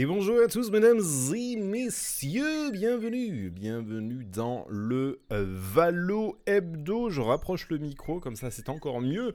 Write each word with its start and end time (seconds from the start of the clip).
Et 0.00 0.06
bonjour 0.06 0.38
à 0.40 0.46
tous, 0.46 0.70
mesdames 0.70 1.00
et 1.34 1.56
messieurs, 1.56 2.70
bienvenue, 2.70 3.50
bienvenue 3.50 4.24
dans 4.24 4.64
le 4.68 5.18
euh, 5.32 5.44
Valo 5.48 6.38
Hebdo. 6.46 7.10
Je 7.10 7.20
rapproche 7.20 7.68
le 7.68 7.78
micro, 7.78 8.20
comme 8.20 8.36
ça 8.36 8.52
c'est 8.52 8.68
encore 8.68 9.00
mieux. 9.00 9.34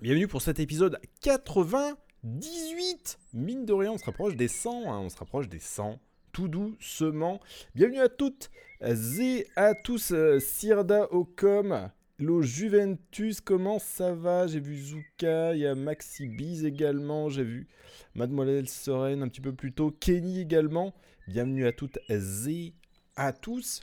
Bienvenue 0.00 0.28
pour 0.28 0.42
cet 0.42 0.60
épisode 0.60 1.00
98. 1.22 3.18
Mine 3.32 3.64
de 3.64 3.72
rien, 3.72 3.90
on 3.90 3.98
se 3.98 4.04
rapproche 4.04 4.36
des 4.36 4.46
100, 4.46 4.92
hein, 4.92 5.00
on 5.00 5.08
se 5.08 5.16
rapproche 5.16 5.48
des 5.48 5.58
100 5.58 5.98
tout 6.30 6.46
doucement. 6.46 7.40
Bienvenue 7.74 7.98
à 7.98 8.08
toutes 8.08 8.52
et 8.80 9.46
à 9.56 9.74
tous, 9.74 10.12
euh, 10.12 10.38
Sirda 10.38 11.12
Ocom, 11.12 11.90
Lo 12.20 12.42
Juventus, 12.42 13.40
comment 13.40 13.80
ça 13.80 14.14
va? 14.14 14.46
J'ai 14.46 14.60
vu 14.60 14.76
Zuka, 14.76 15.52
il 15.56 15.62
y 15.62 15.66
a 15.66 15.74
Maxi 15.74 16.28
Biz 16.28 16.64
également, 16.64 17.28
j'ai 17.28 17.42
vu 17.42 17.66
Mademoiselle 18.14 18.68
Soren 18.68 19.20
un 19.20 19.28
petit 19.28 19.40
peu 19.40 19.52
plus 19.52 19.72
tôt, 19.72 19.90
Kenny 19.90 20.38
également. 20.38 20.94
Bienvenue 21.26 21.66
à 21.66 21.72
toutes 21.72 21.98
et 22.08 22.72
à 23.16 23.32
tous. 23.32 23.82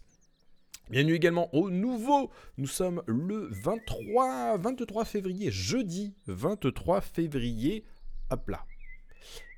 Bienvenue 0.89 1.15
également 1.15 1.53
au 1.53 1.69
nouveau. 1.69 2.31
Nous 2.57 2.67
sommes 2.67 3.03
le 3.05 3.49
23, 3.51 4.57
23 4.59 5.03
février, 5.03 5.51
jeudi 5.51 6.15
23 6.27 7.01
février. 7.01 7.83
Hop 8.29 8.47
là. 8.47 8.63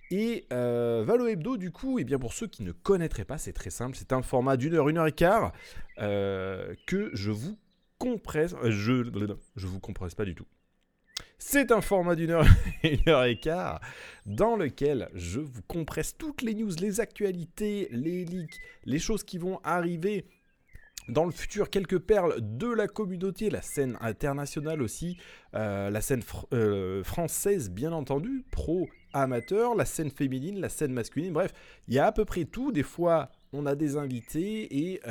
Et 0.10 0.48
euh, 0.52 1.04
Valo 1.06 1.28
Hebdo, 1.28 1.58
du 1.58 1.70
coup, 1.70 2.00
et 2.00 2.02
eh 2.02 2.06
bien 2.06 2.18
pour 2.18 2.34
ceux 2.34 2.48
qui 2.48 2.64
ne 2.64 2.72
connaîtraient 2.72 3.24
pas, 3.24 3.38
c'est 3.38 3.54
très 3.54 3.70
simple. 3.70 3.96
C'est 3.96 4.14
un 4.14 4.24
format 4.24 4.58
d'une 4.58 4.74
heure, 4.74 4.90
une 4.90 4.98
heure 4.98 5.06
et 5.06 5.12
quart 5.12 5.54
euh, 6.00 6.74
que 6.88 7.12
je 7.14 7.30
vous 7.30 7.56
Euh, 8.06 8.72
je, 8.72 9.68
vous 9.68 9.80
compresse 9.80 10.16
pas 10.16 10.26
du 10.26 10.36
tout. 10.36 10.46
C'est 11.38 11.72
un 11.72 11.82
format 11.82 12.16
d'une 12.16 12.32
heure 12.32 12.46
une 12.84 13.08
heure 13.08 13.26
et 13.26 13.38
quart 13.38 13.80
dans 14.26 14.56
lequel 14.56 15.10
je 15.14 15.40
vous 15.40 15.62
compresse 15.68 16.18
toutes 16.18 16.42
les 16.42 16.54
news, 16.54 16.72
les 16.80 17.00
actualités, 17.00 17.88
les 17.92 18.26
leaks, 18.26 18.60
les 18.86 19.00
choses 19.00 19.24
qui 19.24 19.38
vont 19.38 19.60
arriver 19.64 20.26
dans 21.10 21.26
le 21.26 21.32
futur, 21.32 21.70
quelques 21.70 22.00
perles 22.00 22.36
de 22.40 22.68
la 22.68 22.88
communauté, 22.88 23.50
la 23.50 23.62
scène 23.62 23.98
internationale 24.00 24.82
aussi, 24.82 25.18
euh, 25.54 25.90
la 25.90 26.00
scène 26.00 26.24
euh, 26.54 27.04
française 27.04 27.70
bien 27.70 27.92
entendu, 27.92 28.46
pro 28.52 28.88
amateur, 29.12 29.76
la 29.76 29.86
scène 29.86 30.10
féminine, 30.10 30.60
la 30.62 30.70
scène 30.70 30.94
masculine, 30.94 31.34
bref, 31.34 31.54
il 31.90 31.94
y 31.94 32.00
a 32.00 32.08
à 32.08 32.12
peu 32.14 32.24
près 32.24 32.46
tout. 32.46 32.72
Des 32.72 32.84
fois, 32.84 33.32
on 33.52 33.66
a 33.66 33.76
des 33.76 33.98
invités 33.98 34.92
et 34.92 35.02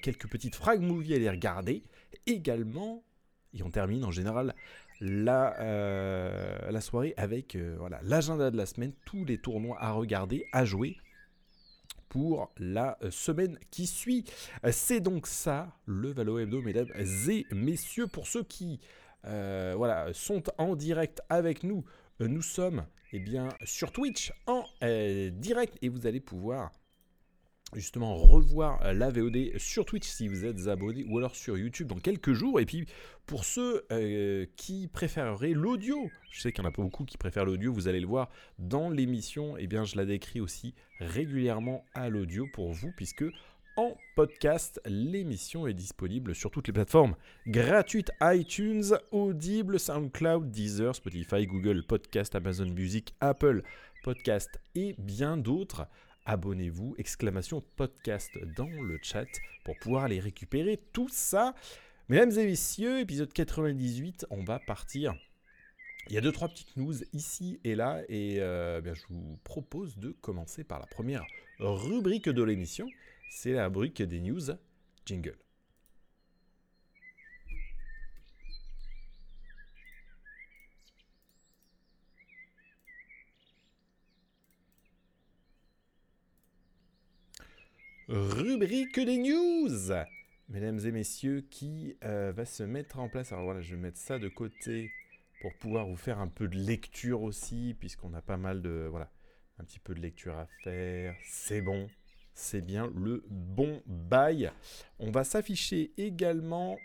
quelques 0.00 0.28
petites 0.28 0.54
frag 0.54 0.80
movies 0.80 1.14
à 1.14 1.18
les 1.18 1.28
regarder 1.28 1.82
également, 2.26 3.04
et 3.52 3.62
on 3.62 3.70
termine 3.70 4.04
en 4.04 4.10
général 4.10 4.54
la, 5.00 5.60
euh, 5.60 6.80
soirée 6.80 7.14
avec 7.16 7.56
euh, 7.56 7.76
voilà 7.78 8.00
l'agenda 8.02 8.50
de 8.50 8.56
la 8.56 8.66
semaine, 8.66 8.92
tous 9.04 9.24
les 9.24 9.38
tournois 9.38 9.76
à 9.80 9.92
regarder, 9.92 10.46
à 10.52 10.64
jouer 10.64 10.96
pour 12.08 12.52
la 12.58 12.96
euh, 13.02 13.10
semaine 13.10 13.58
qui 13.70 13.86
suit. 13.86 14.24
C'est 14.70 15.00
donc 15.00 15.26
ça, 15.26 15.76
le 15.86 16.12
Valo 16.12 16.38
Hebdo, 16.38 16.62
mesdames 16.62 16.88
et 16.96 17.44
messieurs. 17.52 18.06
Pour 18.06 18.26
ceux 18.26 18.44
qui 18.44 18.80
voilà, 19.24 20.12
sont 20.12 20.42
en 20.58 20.76
direct 20.76 21.22
avec 21.30 21.62
nous, 21.62 21.84
nous 22.20 22.42
sommes 22.42 22.84
eh 23.12 23.18
bien, 23.18 23.48
sur 23.64 23.90
Twitch 23.90 24.32
en 24.46 24.64
direct 24.82 25.78
et 25.80 25.88
vous 25.88 26.06
allez 26.06 26.20
pouvoir 26.20 26.70
justement 27.74 28.16
revoir 28.16 28.80
euh, 28.84 28.92
la 28.92 29.10
VOD 29.10 29.58
sur 29.58 29.84
Twitch 29.84 30.06
si 30.06 30.28
vous 30.28 30.44
êtes 30.44 30.68
abonné 30.68 31.04
ou 31.08 31.18
alors 31.18 31.34
sur 31.34 31.56
YouTube 31.58 31.88
dans 31.88 31.98
quelques 31.98 32.32
jours. 32.32 32.60
Et 32.60 32.66
puis 32.66 32.86
pour 33.26 33.44
ceux 33.44 33.84
euh, 33.90 34.46
qui 34.56 34.88
préféreraient 34.88 35.52
l'audio, 35.52 36.10
je 36.30 36.40
sais 36.40 36.52
qu'il 36.52 36.62
n'y 36.62 36.68
en 36.68 36.70
a 36.70 36.74
pas 36.74 36.82
beaucoup 36.82 37.04
qui 37.04 37.16
préfèrent 37.16 37.44
l'audio, 37.44 37.72
vous 37.72 37.88
allez 37.88 38.00
le 38.00 38.06
voir 38.06 38.30
dans 38.58 38.90
l'émission, 38.90 39.56
et 39.56 39.62
eh 39.64 39.66
bien 39.66 39.84
je 39.84 39.96
la 39.96 40.04
décris 40.04 40.40
aussi 40.40 40.74
régulièrement 41.00 41.84
à 41.94 42.08
l'audio 42.08 42.46
pour 42.52 42.72
vous 42.72 42.92
puisque 42.96 43.24
en 43.76 43.96
podcast, 44.14 44.80
l'émission 44.86 45.66
est 45.66 45.74
disponible 45.74 46.34
sur 46.36 46.52
toutes 46.52 46.68
les 46.68 46.72
plateformes 46.72 47.16
gratuites 47.48 48.12
iTunes, 48.22 48.96
Audible, 49.10 49.80
SoundCloud, 49.80 50.48
Deezer, 50.52 50.94
Spotify, 50.94 51.44
Google 51.44 51.82
Podcast, 51.84 52.36
Amazon 52.36 52.66
Music, 52.66 53.16
Apple 53.20 53.64
Podcast 54.04 54.60
et 54.76 54.94
bien 54.98 55.36
d'autres 55.36 55.88
abonnez-vous, 56.24 56.94
exclamation 56.98 57.62
podcast 57.76 58.30
dans 58.56 58.68
le 58.68 58.98
chat 59.02 59.26
pour 59.64 59.78
pouvoir 59.78 60.04
aller 60.04 60.20
récupérer 60.20 60.80
tout 60.92 61.08
ça. 61.08 61.54
Mesdames 62.08 62.32
et 62.38 62.46
messieurs, 62.46 63.00
épisode 63.00 63.32
98, 63.32 64.26
on 64.30 64.44
va 64.44 64.58
partir. 64.58 65.14
Il 66.08 66.14
y 66.14 66.18
a 66.18 66.20
deux, 66.20 66.32
trois 66.32 66.48
petites 66.48 66.76
news 66.76 66.94
ici 67.12 67.60
et 67.64 67.74
là, 67.74 68.02
et 68.08 68.40
euh, 68.40 68.82
je 68.94 69.02
vous 69.08 69.38
propose 69.44 69.96
de 69.96 70.10
commencer 70.10 70.64
par 70.64 70.78
la 70.78 70.86
première 70.86 71.24
rubrique 71.58 72.28
de 72.28 72.42
l'émission. 72.42 72.88
C'est 73.30 73.52
la 73.52 73.66
rubrique 73.66 74.02
des 74.02 74.20
news 74.20 74.50
jingle. 75.06 75.43
Rubrique 88.08 89.00
des 89.00 89.18
news. 89.18 89.92
Mesdames 90.48 90.80
et 90.84 90.90
messieurs, 90.90 91.42
qui 91.50 91.96
euh, 92.04 92.32
va 92.32 92.44
se 92.44 92.62
mettre 92.62 92.98
en 92.98 93.08
place? 93.08 93.32
Alors 93.32 93.44
voilà, 93.44 93.60
je 93.60 93.74
vais 93.74 93.80
mettre 93.80 93.98
ça 93.98 94.18
de 94.18 94.28
côté 94.28 94.90
pour 95.40 95.54
pouvoir 95.54 95.86
vous 95.86 95.96
faire 95.96 96.18
un 96.18 96.28
peu 96.28 96.48
de 96.48 96.56
lecture 96.56 97.22
aussi, 97.22 97.76
puisqu'on 97.78 98.12
a 98.14 98.22
pas 98.22 98.36
mal 98.36 98.62
de... 98.62 98.86
Voilà, 98.90 99.10
un 99.58 99.64
petit 99.64 99.78
peu 99.78 99.94
de 99.94 100.00
lecture 100.00 100.36
à 100.36 100.46
faire. 100.62 101.16
C'est 101.24 101.62
bon, 101.62 101.88
c'est 102.34 102.60
bien 102.60 102.92
le 102.94 103.24
bon 103.28 103.82
bail. 103.86 104.52
On 104.98 105.10
va 105.10 105.24
s'afficher 105.24 105.92
également, 105.96 106.78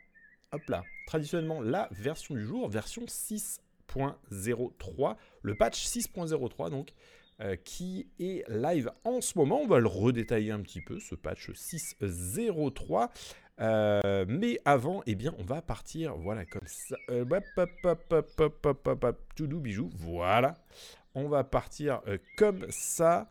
hop 0.51 0.61
là, 0.69 0.83
traditionnellement 1.07 1.61
la 1.61 1.89
version 1.91 2.35
du 2.35 2.45
jour, 2.45 2.69
version 2.69 3.05
6.03, 3.05 5.17
le 5.41 5.55
patch 5.55 5.85
6.03 5.85 6.69
donc. 6.69 6.93
Euh, 7.41 7.55
qui 7.55 8.09
est 8.19 8.43
live 8.49 8.91
en 9.05 9.21
ce 9.21 9.37
moment. 9.37 9.61
On 9.61 9.67
va 9.67 9.79
le 9.79 9.87
redétailler 9.87 10.51
un 10.51 10.59
petit 10.59 10.81
peu, 10.81 10.99
ce 10.99 11.15
patch 11.15 11.51
6.03. 11.51 13.09
Euh, 13.61 14.25
mais 14.27 14.59
avant, 14.65 15.03
eh 15.05 15.15
bien, 15.15 15.33
on 15.37 15.43
va 15.43 15.61
partir, 15.61 16.17
voilà, 16.17 16.43
comme 16.43 16.67
ça. 16.67 16.97
Euh, 17.09 17.23
tout 19.37 19.47
doux 19.47 19.61
bijou, 19.61 19.89
voilà. 19.95 20.55
On 21.15 21.29
va 21.29 21.45
partir 21.45 22.01
comme 22.35 22.65
ça. 22.71 23.29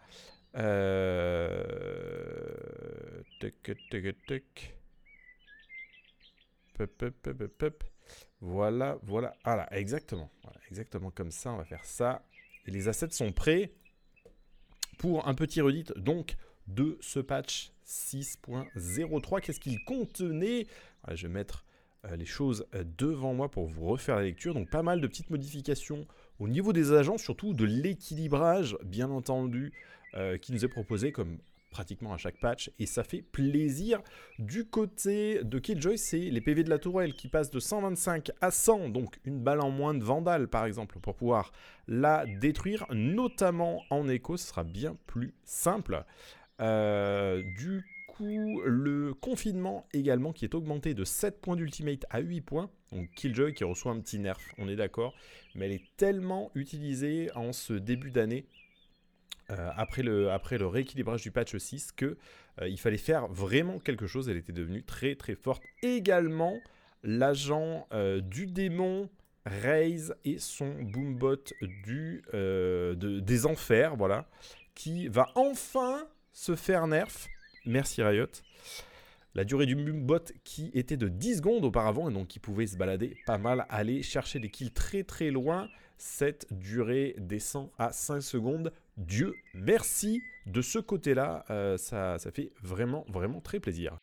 Voilà, 8.40 8.98
voilà. 9.02 9.34
Voilà, 9.44 9.68
exactement. 9.76 10.30
Exactement 10.70 11.10
comme 11.10 11.30
ça, 11.30 11.52
on 11.52 11.58
va 11.58 11.66
faire 11.66 11.84
ça. 11.84 12.22
Les 12.64 12.88
assets 12.88 13.10
sont 13.10 13.32
prêts 13.32 13.72
pour 14.98 15.26
un 15.28 15.34
petit 15.34 15.60
redit 15.60 15.84
donc 15.96 16.36
de 16.66 16.98
ce 17.00 17.20
patch 17.20 17.72
6.03. 17.86 19.40
Qu'est-ce 19.40 19.60
qu'il 19.60 19.82
contenait? 19.84 20.66
Je 21.14 21.26
vais 21.26 21.32
mettre 21.32 21.64
euh, 22.04 22.16
les 22.16 22.26
choses 22.26 22.66
euh, 22.74 22.84
devant 22.96 23.34
moi 23.34 23.50
pour 23.50 23.66
vous 23.66 23.86
refaire 23.86 24.16
la 24.16 24.22
lecture. 24.22 24.54
Donc 24.54 24.70
pas 24.70 24.82
mal 24.82 25.00
de 25.00 25.06
petites 25.06 25.30
modifications 25.30 26.06
au 26.38 26.46
niveau 26.46 26.72
des 26.72 26.92
agents, 26.92 27.18
surtout 27.18 27.54
de 27.54 27.64
l'équilibrage, 27.64 28.76
bien 28.84 29.10
entendu, 29.10 29.72
euh, 30.14 30.38
qui 30.38 30.52
nous 30.52 30.64
est 30.64 30.68
proposé 30.68 31.10
comme 31.10 31.38
pratiquement 31.70 32.12
à 32.12 32.16
chaque 32.16 32.38
patch 32.38 32.70
et 32.78 32.86
ça 32.86 33.04
fait 33.04 33.22
plaisir. 33.22 34.02
Du 34.38 34.64
côté 34.64 35.42
de 35.44 35.58
Killjoy, 35.58 35.98
c'est 35.98 36.18
les 36.18 36.40
PV 36.40 36.64
de 36.64 36.70
la 36.70 36.78
tourelle 36.78 37.14
qui 37.14 37.28
passent 37.28 37.50
de 37.50 37.60
125 37.60 38.30
à 38.40 38.50
100, 38.50 38.90
donc 38.90 39.18
une 39.24 39.40
balle 39.40 39.60
en 39.60 39.70
moins 39.70 39.94
de 39.94 40.04
Vandal 40.04 40.48
par 40.48 40.64
exemple 40.64 40.98
pour 41.00 41.14
pouvoir 41.14 41.52
la 41.86 42.26
détruire, 42.26 42.86
notamment 42.90 43.82
en 43.90 44.08
écho, 44.08 44.36
ce 44.36 44.48
sera 44.48 44.64
bien 44.64 44.96
plus 45.06 45.34
simple. 45.44 46.04
Euh, 46.60 47.42
du 47.56 47.84
coup, 48.08 48.60
le 48.64 49.14
confinement 49.14 49.86
également 49.92 50.32
qui 50.32 50.44
est 50.44 50.54
augmenté 50.54 50.94
de 50.94 51.04
7 51.04 51.40
points 51.40 51.56
d'ultimate 51.56 52.04
à 52.10 52.20
8 52.20 52.40
points. 52.40 52.70
Donc 52.92 53.10
Killjoy 53.10 53.52
qui 53.54 53.64
reçoit 53.64 53.92
un 53.92 54.00
petit 54.00 54.18
nerf, 54.18 54.38
on 54.58 54.68
est 54.68 54.76
d'accord, 54.76 55.14
mais 55.54 55.66
elle 55.66 55.72
est 55.72 55.96
tellement 55.96 56.50
utilisée 56.54 57.30
en 57.34 57.52
ce 57.52 57.74
début 57.74 58.10
d'année 58.10 58.46
euh, 59.50 59.70
après, 59.76 60.02
le, 60.02 60.66
rééquilibrage 60.66 61.22
du 61.22 61.30
patch 61.30 61.56
6 61.56 61.92
que 61.92 62.16
euh, 62.60 62.76
fallait 62.76 62.98
faire 62.98 63.28
vraiment 63.28 63.78
quelque 63.78 64.06
chose. 64.06 64.28
Elle 64.28 64.36
était 64.36 64.52
devenue 64.52 64.82
très 64.82 65.14
très 65.14 65.34
forte. 65.34 65.62
Également, 65.82 66.58
l'agent 67.02 67.86
euh, 67.92 68.20
du 68.20 68.46
démon 68.46 69.08
Raze 69.46 70.14
et 70.26 70.38
son 70.38 70.74
boombot 70.82 71.36
du, 71.62 72.22
des 72.82 73.46
enfers, 73.46 73.96
voilà, 73.96 74.28
qui 74.74 75.08
va 75.08 75.30
enfin 75.36 76.06
se 76.32 76.54
faire 76.54 76.86
nerf. 76.86 77.28
Merci 77.64 78.02
Riot. 78.02 78.26
La 79.34 79.44
durée 79.44 79.64
du 79.64 79.74
boombot 79.74 80.32
qui 80.44 80.70
était 80.74 80.98
de 80.98 81.08
10 81.08 81.36
secondes 81.36 81.64
auparavant 81.64 82.10
et 82.10 82.12
donc 82.12 82.28
qui 82.28 82.40
pouvait 82.40 82.66
se 82.66 82.76
balader 82.76 83.16
pas 83.24 83.38
mal, 83.38 83.64
aller 83.70 84.02
chercher 84.02 84.38
des 84.38 84.50
kills 84.50 84.72
très 84.72 85.02
très 85.02 85.30
loin. 85.30 85.68
Cette 85.96 86.46
durée 86.52 87.16
descend 87.18 87.70
à 87.78 87.92
5 87.92 88.20
secondes 88.20 88.72
Dieu. 88.98 89.34
Merci. 89.54 90.20
De 90.46 90.62
ce 90.62 90.78
côté-là, 90.78 91.44
ça, 91.78 92.18
ça 92.18 92.30
fait 92.30 92.52
vraiment, 92.62 93.04
vraiment 93.08 93.40
très 93.40 93.60
plaisir. 93.60 93.98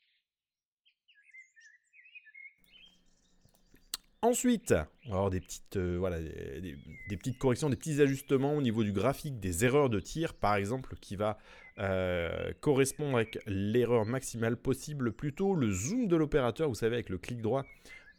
Ensuite, 4.25 4.73
on 5.11 5.29
des 5.29 5.39
petites, 5.39 5.77
euh, 5.77 5.97
voilà, 5.99 6.19
des, 6.19 6.75
petites 7.15 7.37
corrections, 7.37 7.69
des 7.69 7.75
petits 7.75 8.01
ajustements 8.01 8.55
au 8.55 8.61
niveau 8.63 8.83
du 8.83 8.91
graphique, 8.91 9.39
des 9.39 9.65
erreurs 9.65 9.87
de 9.87 9.99
tir, 9.99 10.33
par 10.33 10.55
exemple, 10.55 10.95
qui 10.99 11.15
va 11.15 11.37
euh, 11.77 12.51
correspondre 12.59 13.17
avec 13.17 13.37
l'erreur 13.45 14.03
maximale 14.05 14.57
possible, 14.57 15.11
plutôt 15.11 15.53
le 15.53 15.69
zoom 15.69 16.07
de 16.07 16.15
l'opérateur, 16.15 16.69
vous 16.69 16.73
savez, 16.73 16.95
avec 16.95 17.09
le 17.09 17.19
clic 17.19 17.39
droit, 17.39 17.65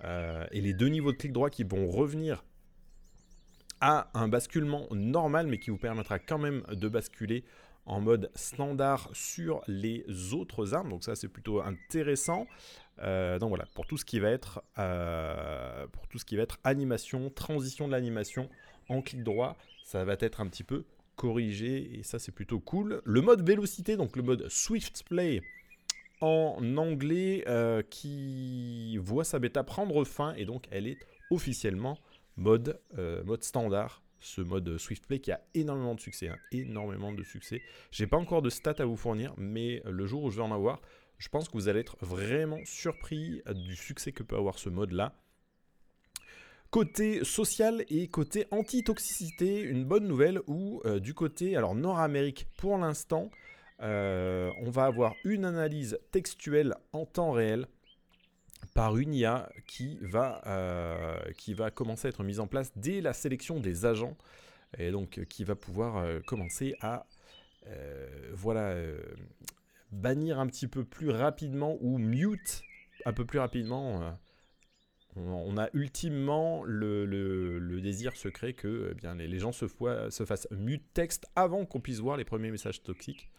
euh, 0.04 0.46
et 0.52 0.60
les 0.60 0.74
deux 0.74 0.86
niveaux 0.86 1.10
de 1.10 1.16
clic 1.16 1.32
droit 1.32 1.50
qui 1.50 1.64
vont 1.64 1.88
revenir 1.88 2.44
à 3.80 4.10
un 4.14 4.28
basculement 4.28 4.86
normal, 4.90 5.46
mais 5.46 5.58
qui 5.58 5.70
vous 5.70 5.78
permettra 5.78 6.18
quand 6.18 6.38
même 6.38 6.62
de 6.70 6.88
basculer 6.88 7.44
en 7.86 8.00
mode 8.00 8.30
standard 8.34 9.08
sur 9.12 9.62
les 9.68 10.04
autres 10.34 10.74
armes. 10.74 10.90
Donc 10.90 11.04
ça 11.04 11.14
c'est 11.16 11.28
plutôt 11.28 11.60
intéressant. 11.60 12.46
Euh, 13.02 13.38
donc 13.38 13.50
voilà, 13.50 13.66
pour 13.74 13.86
tout 13.86 13.96
ce 13.96 14.04
qui 14.04 14.18
va 14.20 14.30
être 14.30 14.62
euh, 14.78 15.86
pour 15.88 16.06
tout 16.08 16.18
ce 16.18 16.24
qui 16.24 16.36
va 16.36 16.42
être 16.42 16.58
animation, 16.64 17.30
transition 17.30 17.86
de 17.86 17.92
l'animation 17.92 18.48
en 18.88 19.02
clic 19.02 19.22
droit, 19.22 19.56
ça 19.84 20.04
va 20.04 20.16
être 20.20 20.40
un 20.40 20.48
petit 20.48 20.64
peu 20.64 20.84
corrigé 21.14 21.98
et 21.98 22.02
ça 22.02 22.18
c'est 22.18 22.32
plutôt 22.32 22.60
cool. 22.60 23.00
Le 23.04 23.20
mode 23.22 23.46
vélocité, 23.46 23.96
donc 23.96 24.16
le 24.16 24.22
mode 24.22 24.48
Swift 24.48 25.04
Play 25.04 25.42
en 26.20 26.76
anglais 26.76 27.44
euh, 27.46 27.82
qui 27.88 28.96
voit 28.98 29.24
sa 29.24 29.38
bêta 29.38 29.62
prendre 29.62 30.04
fin 30.04 30.34
et 30.34 30.44
donc 30.44 30.66
elle 30.70 30.86
est 30.86 30.98
officiellement 31.30 31.98
mode, 32.36 32.80
mode 33.24 33.42
standard 33.42 34.02
ce 34.18 34.40
mode 34.40 34.78
Swift 34.78 35.06
Play 35.06 35.20
qui 35.20 35.32
a 35.32 35.40
énormément 35.54 35.94
de 35.94 36.00
succès, 36.00 36.28
hein, 36.28 36.38
énormément 36.52 37.12
de 37.12 37.22
succès. 37.22 37.62
J'ai 37.90 38.06
pas 38.06 38.16
encore 38.16 38.42
de 38.42 38.50
stats 38.50 38.74
à 38.78 38.84
vous 38.84 38.96
fournir, 38.96 39.34
mais 39.36 39.82
le 39.84 40.06
jour 40.06 40.24
où 40.24 40.30
je 40.30 40.36
vais 40.36 40.42
en 40.42 40.52
avoir, 40.52 40.80
je 41.18 41.28
pense 41.28 41.48
que 41.48 41.52
vous 41.52 41.68
allez 41.68 41.80
être 41.80 41.96
vraiment 42.00 42.58
surpris 42.64 43.42
du 43.54 43.76
succès 43.76 44.12
que 44.12 44.22
peut 44.22 44.36
avoir 44.36 44.58
ce 44.58 44.68
mode-là. 44.68 45.14
Côté 46.70 47.24
social 47.24 47.84
et 47.88 48.08
côté 48.08 48.46
anti-toxicité, 48.50 49.60
une 49.62 49.84
bonne 49.84 50.06
nouvelle 50.06 50.40
où 50.46 50.82
euh, 50.84 50.98
du 50.98 51.14
côté, 51.14 51.56
alors 51.56 51.74
Nord-Amérique 51.74 52.48
pour 52.58 52.76
l'instant, 52.76 53.30
euh, 53.80 54.50
on 54.62 54.70
va 54.70 54.84
avoir 54.84 55.14
une 55.24 55.44
analyse 55.44 55.98
textuelle 56.10 56.74
en 56.92 57.06
temps 57.06 57.30
réel 57.30 57.66
par 58.74 58.96
une 58.96 59.14
IA 59.14 59.50
qui 59.66 59.98
va, 60.00 60.42
euh, 60.46 61.18
qui 61.36 61.54
va 61.54 61.70
commencer 61.70 62.08
à 62.08 62.10
être 62.10 62.24
mise 62.24 62.40
en 62.40 62.46
place 62.46 62.72
dès 62.76 63.00
la 63.00 63.12
sélection 63.12 63.60
des 63.60 63.86
agents 63.86 64.16
et 64.78 64.90
donc 64.90 65.24
qui 65.28 65.44
va 65.44 65.54
pouvoir 65.54 66.04
commencer 66.26 66.76
à 66.80 67.06
voilà 68.32 68.74
bannir 69.92 70.38
un 70.38 70.46
petit 70.46 70.68
peu 70.68 70.84
plus 70.84 71.10
rapidement 71.10 71.76
ou 71.80 71.98
mute 71.98 72.62
un 73.06 73.12
peu 73.12 73.24
plus 73.24 73.38
rapidement. 73.38 74.02
Euh, 74.02 74.10
on, 75.16 75.56
a 75.56 75.70
ultimement 75.72 76.62
le, 76.64 77.80
désir 77.80 78.14
secret 78.16 78.52
que 78.52 78.90
eh 78.90 78.94
bien, 78.94 79.14
les, 79.14 79.38
gens 79.38 79.52
se, 79.52 79.66
se, 80.10 80.24
fassent 80.26 80.48
mute 80.50 80.84
texte 80.92 81.26
avant 81.34 81.64
qu'on 81.64 81.80
puisse 81.80 82.00
voir 82.00 82.18
les 82.18 82.24
premiers 82.24 82.50
messages 82.50 82.82
toxiques. 82.82 83.30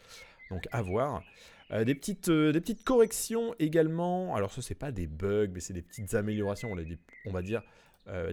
Donc 0.50 0.68
à 0.72 0.82
voir. 0.82 1.24
Euh, 1.72 1.84
des, 1.84 1.96
petites, 1.96 2.30
euh, 2.30 2.52
des 2.52 2.62
petites 2.62 2.84
corrections 2.84 3.54
également. 3.60 4.36
Alors 4.36 4.52
ça 4.52 4.62
c'est 4.62 4.76
pas 4.76 4.92
des 4.92 5.08
bugs, 5.08 5.50
mais 5.54 5.60
c'est 5.60 5.74
des 5.74 5.82
petites 5.82 6.14
améliorations. 6.14 6.72
On, 6.72 6.78
on 7.26 7.32
va 7.32 7.42
dire 7.42 7.62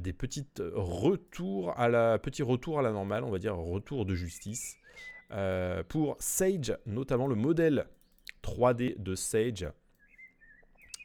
des 0.01 0.13
petites 0.13 0.63
retours 0.73 1.77
à 1.77 1.89
la 1.89 2.17
petit 2.21 2.45
retour 2.45 2.79
à 2.79 2.83
la 2.83 2.93
normale. 2.93 3.25
On 3.25 3.31
va 3.33 3.41
dire 3.41 3.57
retour 3.57 4.07
de 4.07 4.15
justice. 4.15 4.77
pour 5.89 6.17
Sage, 6.21 6.79
notamment 6.87 7.27
le 7.27 7.35
modèle 7.35 7.87
3D 8.45 9.03
de 9.03 9.17
Sage. 9.17 9.67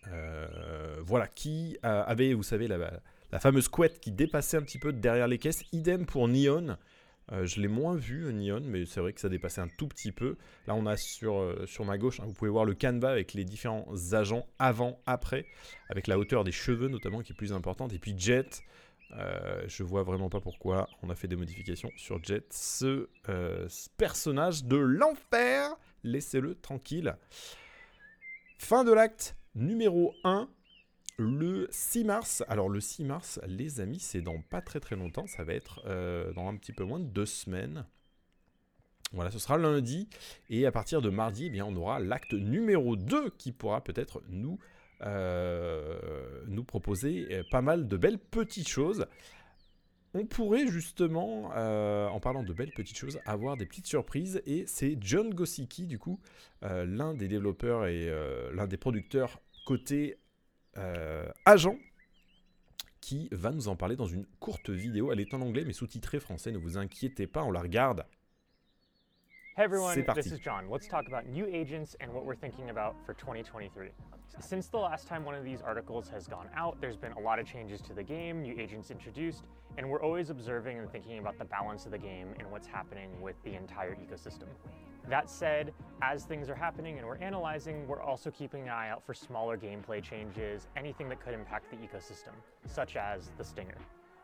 Euh, 0.08 0.98
voilà, 1.04 1.28
qui 1.28 1.78
avait, 1.84 2.34
vous 2.34 2.44
savez, 2.44 2.68
la, 2.68 3.40
fameuse 3.40 3.68
couette 3.68 4.00
qui 4.00 4.12
dépassait 4.12 4.58
un 4.58 4.62
petit 4.62 4.80
peu 4.80 4.94
derrière 4.94 5.28
les 5.28 5.38
caisses. 5.38 5.64
Idem 5.72 6.06
pour 6.06 6.28
Neon. 6.28 6.78
Euh, 7.32 7.46
je 7.46 7.62
l'ai 7.62 7.68
moins 7.68 7.96
vu, 7.96 8.34
Neon, 8.34 8.62
mais 8.64 8.86
c'est 8.86 9.00
vrai 9.00 9.14
que 9.14 9.22
ça 9.22 9.30
dépassait 9.30 9.62
un 9.62 9.68
tout 9.68 9.88
petit 9.88 10.12
peu. 10.12 10.36
Là, 10.68 10.76
on 10.76 10.86
a 10.86 10.98
sur, 10.98 11.40
euh, 11.40 11.66
ma 11.86 11.98
gauche, 11.98 12.20
hein, 12.20 12.24
vous 12.28 12.34
pouvez 12.34 12.50
voir 12.50 12.66
le 12.66 12.74
canevas 12.74 13.12
avec 13.12 13.34
les 13.34 13.46
différents 13.46 13.88
agents 14.14 14.48
avant, 14.58 15.00
après, 15.06 15.46
avec 15.90 16.08
la 16.08 16.18
hauteur 16.18 16.44
des 16.44 16.52
cheveux 16.52 16.88
notamment 16.88 17.22
qui 17.22 17.34
est 17.34 17.36
plus 17.36 17.54
importante. 17.54 17.94
Et 17.94 18.00
puis 18.00 18.16
Jet, 18.18 18.64
je 19.68 19.84
vois 19.84 20.04
vraiment 20.04 20.30
pas 20.30 20.40
pourquoi 20.40 20.88
on 21.02 21.10
a 21.10 21.16
fait 21.16 21.28
des 21.28 21.36
modifications 21.36 21.92
sur 21.96 22.24
Jet. 22.24 22.46
ce 22.52 23.08
personnage 23.98 24.66
de 24.66 24.78
l'enfer 24.78 25.76
laissez-le 26.04 26.56
tranquille. 26.56 27.16
Fin 28.58 28.84
de 28.84 28.92
l'acte 28.92 29.36
numéro 29.56 30.14
1, 30.24 30.50
le 31.20 31.68
6 31.70 32.06
mars. 32.06 32.44
Alors 32.48 32.70
le 32.70 32.80
6 32.80 33.04
mars, 33.04 33.40
les 33.46 33.82
amis, 33.82 34.00
c'est 34.00 34.22
dans 34.22 34.42
pas 34.42 34.62
très 34.62 34.80
très 34.80 34.96
longtemps, 34.96 35.28
ça 35.28 35.44
va 35.44 35.54
être 35.54 35.82
euh, 35.86 36.32
dans 36.34 36.48
un 36.48 36.56
petit 36.56 36.74
peu 36.74 36.84
moins 36.84 37.00
de 37.00 37.06
deux 37.06 37.26
semaines. 37.26 37.86
Voilà, 39.12 39.32
ce 39.32 39.40
sera 39.40 39.58
lundi. 39.58 40.08
Et 40.50 40.66
à 40.66 40.72
partir 40.72 41.02
de 41.02 41.10
mardi, 41.10 41.48
eh 41.48 41.50
bien, 41.50 41.66
on 41.66 41.76
aura 41.76 42.00
l'acte 42.00 42.34
numéro 42.34 42.96
2 42.96 43.32
qui 43.32 43.52
pourra 43.52 43.84
peut-être 43.84 44.22
nous, 44.30 44.60
euh, 45.02 46.62
proposer 46.68 47.28
euh, 47.32 47.44
pas 47.52 47.62
mal 47.62 47.88
de 47.88 47.98
belles 47.98 48.20
petites 48.20 48.68
choses 48.68 49.06
on 50.16 50.26
pourrait 50.26 50.68
justement, 50.68 51.52
en 51.52 52.20
parlant 52.20 52.42
de 52.42 52.52
belles 52.52 52.72
petites 52.72 52.98
choses, 52.98 53.20
avoir 53.28 53.58
des 53.58 53.68
petites 53.68 53.86
surprises. 53.86 54.42
Et 54.48 54.64
c'est 54.66 54.98
John 55.00 55.32
Gossicki, 55.32 55.86
du 55.86 56.00
coup, 56.00 56.20
l'un 56.64 57.14
des 57.14 57.28
développeurs 57.28 57.86
et 57.86 58.12
l'un 58.52 58.66
des 58.66 58.78
producteurs 58.78 59.40
côté 59.68 60.18
agent, 61.46 61.78
qui 63.02 63.30
va 63.32 63.52
nous 63.52 63.68
en 63.68 63.76
parler 63.76 63.96
dans 63.96 64.08
une 64.08 64.26
courte 64.40 64.70
vidéo. 64.70 65.12
Elle 65.12 65.20
est 65.20 65.34
en 65.34 65.42
anglais 65.42 65.64
mais 65.66 65.74
sous-titrée 65.74 66.20
français, 66.20 66.52
ne 66.52 66.58
vous 66.58 66.78
inquiétez 66.78 67.28
pas, 67.28 67.44
on 67.44 67.52
la 67.52 67.62
regarde. 67.62 68.06
Hey 69.58 69.66
everyone, 69.66 69.94
this 70.16 70.28
is 70.28 70.40
John. 70.40 70.70
Let's 70.70 70.88
talk 70.88 71.08
about 71.08 71.26
new 71.26 71.46
agents 71.46 71.98
and 72.00 72.14
what 72.14 72.24
we're 72.24 72.40
thinking 72.40 72.70
about 72.70 72.96
for 73.06 73.14
2023. 73.14 73.90
Since 74.40 74.70
the 74.70 74.78
last 74.78 75.06
time 75.06 75.26
one 75.26 75.36
of 75.36 75.44
these 75.44 75.62
articles 75.62 76.08
has 76.10 76.28
gone 76.28 76.48
out, 76.56 76.80
there's 76.80 76.96
been 76.96 77.12
a 77.14 77.20
lot 77.20 77.40
of 77.40 77.46
changes 77.46 77.82
to 77.82 77.94
the 77.94 78.04
game, 78.04 78.42
new 78.42 78.58
agents 78.58 78.90
introduced, 78.90 79.44
and 79.78 79.90
we're 79.90 80.02
always 80.02 80.30
observing 80.30 80.80
and 80.80 80.90
thinking 80.90 81.20
about 81.20 81.38
the 81.38 81.44
balance 81.44 81.86
of 81.86 81.92
the 81.92 81.98
game 81.98 82.34
and 82.40 82.50
what's 82.50 82.68
happening 82.68 83.10
with 83.22 83.36
the 83.44 83.54
entire 83.54 83.96
ecosystem. 83.96 84.48
That 85.10 85.28
said, 85.28 85.74
as 86.04 86.26
things 86.26 86.50
are 86.50 86.56
happening 86.56 87.00
and 87.00 87.08
we're 87.08 87.18
analyzing, 87.18 87.88
we're 87.88 88.02
also 88.02 88.30
keeping 88.30 88.64
an 88.64 88.70
eye 88.70 88.90
out 88.90 89.04
for 89.04 89.16
smaller 89.16 89.58
gameplay 89.58 90.04
changes, 90.04 90.68
anything 90.78 91.10
that 91.10 91.20
could 91.20 91.34
impact 91.34 91.72
the 91.72 91.78
ecosystem, 91.78 92.34
such 92.68 92.96
as 92.96 93.32
the 93.40 93.44
Stinger. 93.44 93.78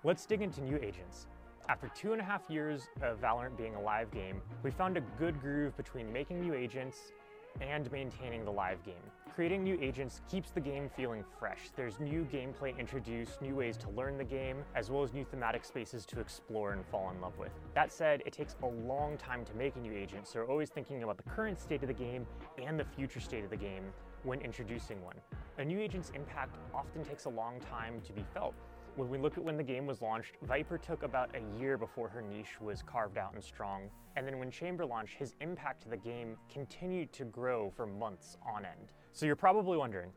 Let's 0.03 0.27
dig 0.27 0.43
into 0.43 0.61
new 0.61 0.77
agents. 0.77 1.25
After 1.67 1.89
two 1.95 2.13
and 2.13 2.21
a 2.21 2.23
half 2.23 2.43
years 2.49 2.87
of 3.01 3.19
Valorant 3.19 3.57
being 3.57 3.73
a 3.73 3.81
live 3.81 4.11
game, 4.11 4.39
we 4.61 4.69
found 4.69 4.95
a 4.95 5.01
good 5.17 5.41
groove 5.41 5.75
between 5.75 6.13
making 6.13 6.39
new 6.39 6.53
agents 6.53 7.13
and 7.61 7.91
maintaining 7.91 8.45
the 8.45 8.51
live 8.51 8.83
game. 8.85 8.93
Creating 9.33 9.65
new 9.65 9.77
agents 9.81 10.21
keeps 10.31 10.51
the 10.51 10.61
game 10.61 10.89
feeling 10.95 11.21
fresh. 11.37 11.69
There's 11.75 11.99
new 11.99 12.25
gameplay 12.31 12.79
introduced, 12.79 13.41
new 13.41 13.53
ways 13.53 13.75
to 13.77 13.89
learn 13.89 14.17
the 14.17 14.23
game, 14.23 14.63
as 14.75 14.89
well 14.89 15.03
as 15.03 15.13
new 15.13 15.25
thematic 15.25 15.65
spaces 15.65 16.05
to 16.05 16.21
explore 16.21 16.71
and 16.71 16.85
fall 16.85 17.11
in 17.13 17.19
love 17.19 17.37
with. 17.37 17.51
That 17.73 17.91
said, 17.91 18.23
it 18.25 18.31
takes 18.31 18.55
a 18.63 18.65
long 18.65 19.17
time 19.17 19.43
to 19.43 19.53
make 19.55 19.75
a 19.75 19.79
new 19.79 19.91
agent, 19.91 20.25
so 20.25 20.43
always 20.43 20.69
thinking 20.69 21.03
about 21.03 21.17
the 21.17 21.29
current 21.29 21.59
state 21.59 21.81
of 21.81 21.89
the 21.89 21.93
game 21.93 22.25
and 22.63 22.79
the 22.79 22.85
future 22.85 23.19
state 23.19 23.43
of 23.43 23.49
the 23.49 23.57
game 23.57 23.83
when 24.23 24.39
introducing 24.39 25.03
one. 25.03 25.17
A 25.57 25.65
new 25.65 25.81
agent's 25.81 26.11
impact 26.15 26.55
often 26.73 27.03
takes 27.03 27.25
a 27.25 27.29
long 27.29 27.59
time 27.59 27.99
to 28.05 28.13
be 28.13 28.23
felt. 28.33 28.53
When 28.95 29.09
we 29.09 29.17
look 29.17 29.37
at 29.37 29.43
when 29.43 29.57
the 29.57 29.63
game 29.63 29.85
was 29.85 30.01
launched, 30.01 30.35
Viper 30.43 30.77
took 30.77 31.03
about 31.03 31.35
a 31.35 31.59
year 31.59 31.77
before 31.77 32.07
her 32.07 32.21
niche 32.21 32.61
was 32.61 32.81
carved 32.81 33.17
out 33.17 33.33
and 33.33 33.43
strong. 33.43 33.89
And 34.15 34.25
then 34.25 34.39
when 34.39 34.49
Chamber 34.49 34.85
launched, 34.85 35.15
his 35.15 35.35
impact 35.41 35.83
to 35.83 35.89
the 35.89 35.97
game 35.97 36.37
continued 36.49 37.11
to 37.11 37.25
grow 37.25 37.69
for 37.75 37.85
months 37.85 38.37
on 38.47 38.63
end. 38.63 38.93
So 39.15 39.25
you're 39.25 39.37
probably 39.37 39.77
wondering, 39.77 40.09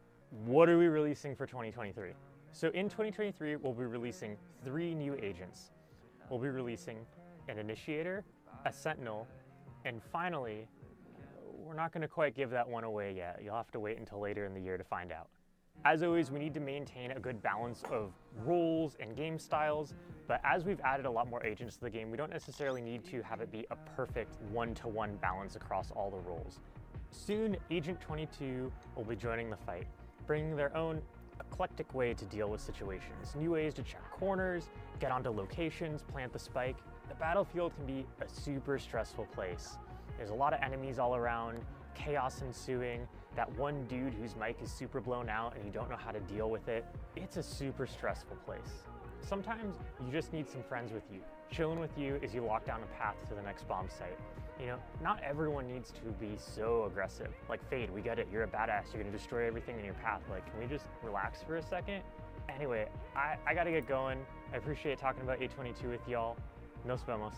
what 0.45 0.69
are 0.69 0.76
we 0.76 0.88
releasing 0.88 1.37
for 1.37 1.47
2023? 1.47 2.11
So 2.50 2.67
in 2.71 2.87
2023, 2.87 3.55
we'll 3.55 3.73
be 3.73 3.85
releasing 3.85 4.37
three 4.64 4.93
new 4.93 5.17
agents. 5.23 5.71
We'll 6.28 6.40
be 6.40 6.49
releasing 6.49 7.07
an 7.49 7.59
Initiator, 7.61 8.25
a 8.67 8.73
Sentinel, 8.73 9.28
and 9.85 10.02
finally, 10.02 10.67
we're 11.64 11.76
not 11.76 11.93
going 11.93 12.02
to 12.02 12.09
quite 12.09 12.35
give 12.35 12.50
that 12.50 12.69
one 12.69 12.83
away 12.83 13.14
yet. 13.17 13.38
You'll 13.40 13.55
have 13.55 13.71
to 13.71 13.78
wait 13.78 13.99
until 13.99 14.19
later 14.19 14.47
in 14.47 14.52
the 14.52 14.61
year 14.61 14.76
to 14.76 14.83
find 14.83 15.12
out. 15.12 15.28
As 15.85 16.02
always, 16.02 16.33
we 16.33 16.40
need 16.40 16.55
to 16.55 16.61
maintain 16.61 17.12
a 17.12 17.21
good 17.21 17.40
balance 17.40 17.85
of 17.93 18.11
roles 18.45 18.97
and 18.99 19.14
game 19.14 19.38
styles, 19.38 19.95
but 20.26 20.40
as 20.43 20.64
we've 20.64 20.81
added 20.81 21.07
a 21.07 21.11
lot 21.11 21.31
more 21.31 21.47
agents 21.47 21.76
to 21.76 21.83
the 21.83 21.90
game, 21.90 22.11
we 22.11 22.17
don't 22.17 22.33
necessarily 22.33 22.83
need 22.83 23.05
to 23.05 23.23
have 23.23 23.40
it 23.40 23.52
be 23.52 23.64
a 23.71 23.76
perfect 23.95 24.35
one-to-one 24.50 25.11
-one 25.11 25.21
balance 25.21 25.55
across 25.55 25.93
all 25.93 26.11
the 26.11 26.28
roles. 26.28 26.59
Soon, 27.11 27.57
Agent 27.71 28.00
22 28.00 28.71
will 28.95 29.05
be 29.05 29.17
joining 29.17 29.50
the 29.50 29.57
fight, 29.57 29.87
bringing 30.27 30.57
their 30.57 30.75
own 30.77 31.00
eclectic 31.41 31.93
way 31.95 32.15
to 32.15 32.25
deal 32.27 32.49
with 32.49 32.61
situations, 32.61 33.35
new 33.37 33.53
ways 33.53 33.75
to 33.75 33.83
check 33.83 34.03
corners, 34.11 34.69
get 35.00 35.11
onto 35.11 35.31
locations, 35.31 36.03
plant 36.03 36.33
the 36.33 36.38
spike, 36.38 36.77
The 37.09 37.15
battlefield 37.15 37.75
can 37.75 37.87
be 37.87 38.07
a 38.21 38.29
super 38.29 38.79
stressful 38.79 39.27
place. 39.27 39.79
There's 40.19 40.31
a 40.31 40.35
lot 40.35 40.53
of 40.53 40.61
enemies 40.61 40.99
all 40.99 41.17
around, 41.17 41.59
chaos 41.95 42.43
ensuing, 42.43 43.09
that 43.35 43.50
one 43.57 43.87
dude 43.87 44.12
whose 44.15 44.37
mic 44.37 44.59
is 44.62 44.71
super 44.71 45.00
blown 45.00 45.29
out 45.31 45.57
and 45.57 45.65
you 45.65 45.71
don't 45.71 45.88
know 45.88 45.97
how 45.97 46.11
to 46.11 46.21
deal 46.21 46.50
with 46.50 46.69
it. 46.69 46.85
It's 47.17 47.38
a 47.38 47.43
super 47.43 47.87
stressful 47.87 48.37
place. 48.45 48.85
Sometimes 49.21 49.77
you 50.05 50.12
just 50.12 50.33
need 50.33 50.49
some 50.49 50.62
friends 50.62 50.93
with 50.93 51.05
you, 51.12 51.21
chilling 51.50 51.81
with 51.81 51.97
you 51.97 52.21
as 52.23 52.35
you 52.35 52.43
walk 52.43 52.67
down 52.67 52.83
a 52.83 52.99
path 52.99 53.17
to 53.29 53.35
the 53.35 53.43
next 53.43 53.67
bomb 53.67 53.88
site. 53.88 54.19
You 54.61 54.67
know, 54.67 54.79
not 55.00 55.21
everyone 55.23 55.69
needs 55.69 55.93
to 55.93 56.11
be 56.19 56.37
so 56.37 56.85
aggressive. 56.85 57.29
Like 57.49 57.61
Fade, 57.71 57.91
we 57.91 58.00
get 58.00 58.19
it, 58.19 58.27
you're 58.33 58.43
a 58.43 58.49
badass, 58.49 58.93
you're 58.93 59.03
gonna 59.03 59.17
destroy 59.17 59.47
everything 59.47 59.79
in 59.79 59.85
your 59.85 59.95
path. 59.95 60.23
Like, 60.29 60.45
can 60.50 60.59
we 60.59 60.67
just 60.67 60.87
relax 61.03 61.43
for 61.43 61.57
a 61.57 61.62
second? 61.62 62.03
Anyway, 62.49 62.88
I, 63.15 63.37
I 63.47 63.55
gotta 63.55 63.71
get 63.71 63.87
going. 63.87 64.19
I 64.53 64.57
appreciate 64.57 64.99
talking 64.99 65.23
about 65.23 65.38
A22 65.38 65.88
with 65.91 66.09
y'all. 66.09 66.37
Nos 66.85 67.03
vemos. 67.05 67.35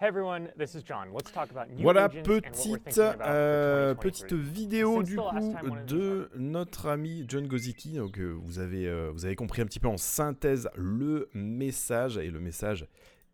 Hey 0.00 0.08
everyone, 0.08 0.50
this 0.56 0.74
is 0.74 0.82
John. 0.82 1.12
Let's 1.12 1.30
talk 1.30 1.50
about 1.50 1.70
new 1.70 1.82
voilà, 1.82 2.08
petite, 2.08 2.98
euh, 2.98 3.94
petite 3.94 4.32
vidéo 4.32 5.02
du 5.02 5.16
coup 5.16 5.76
de 5.86 6.30
notre 6.36 6.88
ami 6.88 7.24
John 7.28 7.46
Gozicki. 7.46 7.96
Donc 7.96 8.18
euh, 8.18 8.36
vous 8.42 8.58
avez 8.58 8.86
euh, 8.86 9.10
vous 9.12 9.24
avez 9.24 9.36
compris 9.36 9.62
un 9.62 9.66
petit 9.66 9.80
peu 9.80 9.88
en 9.88 9.96
synthèse 9.96 10.68
le 10.76 11.30
message 11.32 12.18
et 12.18 12.28
le 12.28 12.40
message 12.40 12.86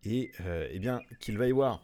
est 0.05 0.31
euh, 0.43 0.69
eh 0.71 0.79
bien 0.79 1.00
qu'il 1.19 1.39
va 1.39 1.47
y 1.47 1.50
avoir 1.50 1.81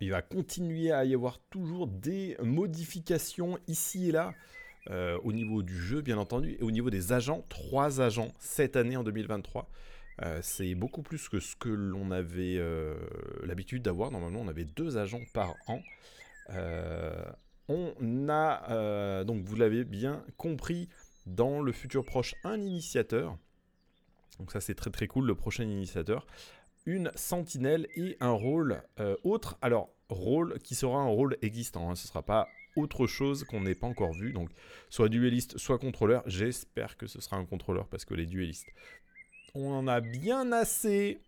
il 0.00 0.10
va 0.10 0.22
continuer 0.22 0.92
à 0.92 1.04
y 1.04 1.14
avoir 1.14 1.38
toujours 1.50 1.86
des 1.86 2.36
modifications 2.42 3.58
ici 3.66 4.08
et 4.08 4.12
là 4.12 4.32
euh, 4.90 5.18
au 5.22 5.32
niveau 5.32 5.62
du 5.62 5.76
jeu, 5.76 6.00
bien 6.00 6.16
entendu, 6.16 6.56
et 6.58 6.62
au 6.62 6.70
niveau 6.70 6.88
des 6.88 7.12
agents. 7.12 7.44
Trois 7.48 8.00
agents 8.00 8.32
cette 8.38 8.76
année 8.76 8.96
en 8.96 9.04
2023. 9.04 9.68
Euh, 10.22 10.40
c'est 10.42 10.74
beaucoup 10.74 11.02
plus 11.02 11.28
que 11.28 11.40
ce 11.40 11.56
que 11.56 11.68
l'on 11.68 12.10
avait 12.10 12.56
euh, 12.58 12.96
l'habitude 13.44 13.82
d'avoir. 13.82 14.10
Normalement, 14.10 14.40
on 14.40 14.48
avait 14.48 14.64
deux 14.64 14.96
agents 14.96 15.22
par 15.34 15.54
an. 15.66 15.80
on 17.68 18.28
a, 18.30 19.24
donc 19.24 19.44
vous 19.44 19.56
l'avez 19.56 19.84
bien 19.84 20.24
compris, 20.38 20.88
dans 21.26 21.60
le 21.60 21.72
futur 21.72 22.04
proche, 22.04 22.34
un 22.42 22.58
initiateur. 22.58 23.36
Donc 24.38 24.52
ça, 24.52 24.60
c'est 24.60 24.74
très 24.74 24.90
très 24.90 25.06
cool, 25.06 25.26
le 25.26 25.34
prochain 25.34 25.64
initiateur 25.64 26.26
une 26.88 27.12
sentinelle 27.14 27.86
et 27.96 28.16
un 28.18 28.30
rôle 28.30 28.82
euh, 28.98 29.14
autre. 29.22 29.58
Alors, 29.60 29.90
rôle 30.08 30.58
qui 30.60 30.74
sera 30.74 30.98
un 30.98 31.08
rôle 31.08 31.36
existant. 31.42 31.90
Hein. 31.90 31.94
Ce 31.94 32.04
ne 32.04 32.08
sera 32.08 32.22
pas 32.22 32.48
autre 32.76 33.06
chose 33.06 33.44
qu'on 33.44 33.60
n'ait 33.60 33.74
pas 33.74 33.86
encore 33.86 34.14
vu. 34.14 34.32
Donc, 34.32 34.48
soit 34.88 35.10
dueliste, 35.10 35.58
soit 35.58 35.78
contrôleur. 35.78 36.22
J'espère 36.24 36.96
que 36.96 37.06
ce 37.06 37.20
sera 37.20 37.36
un 37.36 37.44
contrôleur 37.44 37.88
parce 37.88 38.06
que 38.06 38.14
les 38.14 38.24
duellistes, 38.24 38.68
on 39.54 39.70
en 39.70 39.86
a 39.86 40.00
bien 40.00 40.50
assez. 40.50 41.20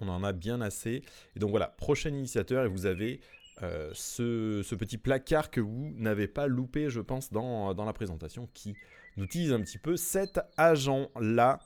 On 0.00 0.08
en 0.08 0.22
a 0.22 0.34
bien 0.34 0.60
assez. 0.60 1.02
Et 1.34 1.38
donc 1.38 1.48
voilà, 1.48 1.68
prochain 1.68 2.10
initiateur 2.10 2.66
et 2.66 2.68
vous 2.68 2.84
avez 2.84 3.20
euh, 3.62 3.90
ce, 3.94 4.74
petit 4.74 4.98
placard 4.98 5.50
que 5.50 5.62
vous 5.62 5.94
n'avez 5.96 6.28
pas 6.28 6.46
loupé, 6.46 6.90
je 6.90 7.00
pense, 7.00 7.32
dans, 7.32 7.72
dans 7.72 7.86
la 7.86 7.94
présentation 7.94 8.50
qui 8.52 8.76
nous 9.16 9.24
utilise 9.24 9.52
un 9.54 9.62
petit 9.62 9.78
peu 9.78 9.96
cet 9.96 10.40
agent-là. 10.58 11.60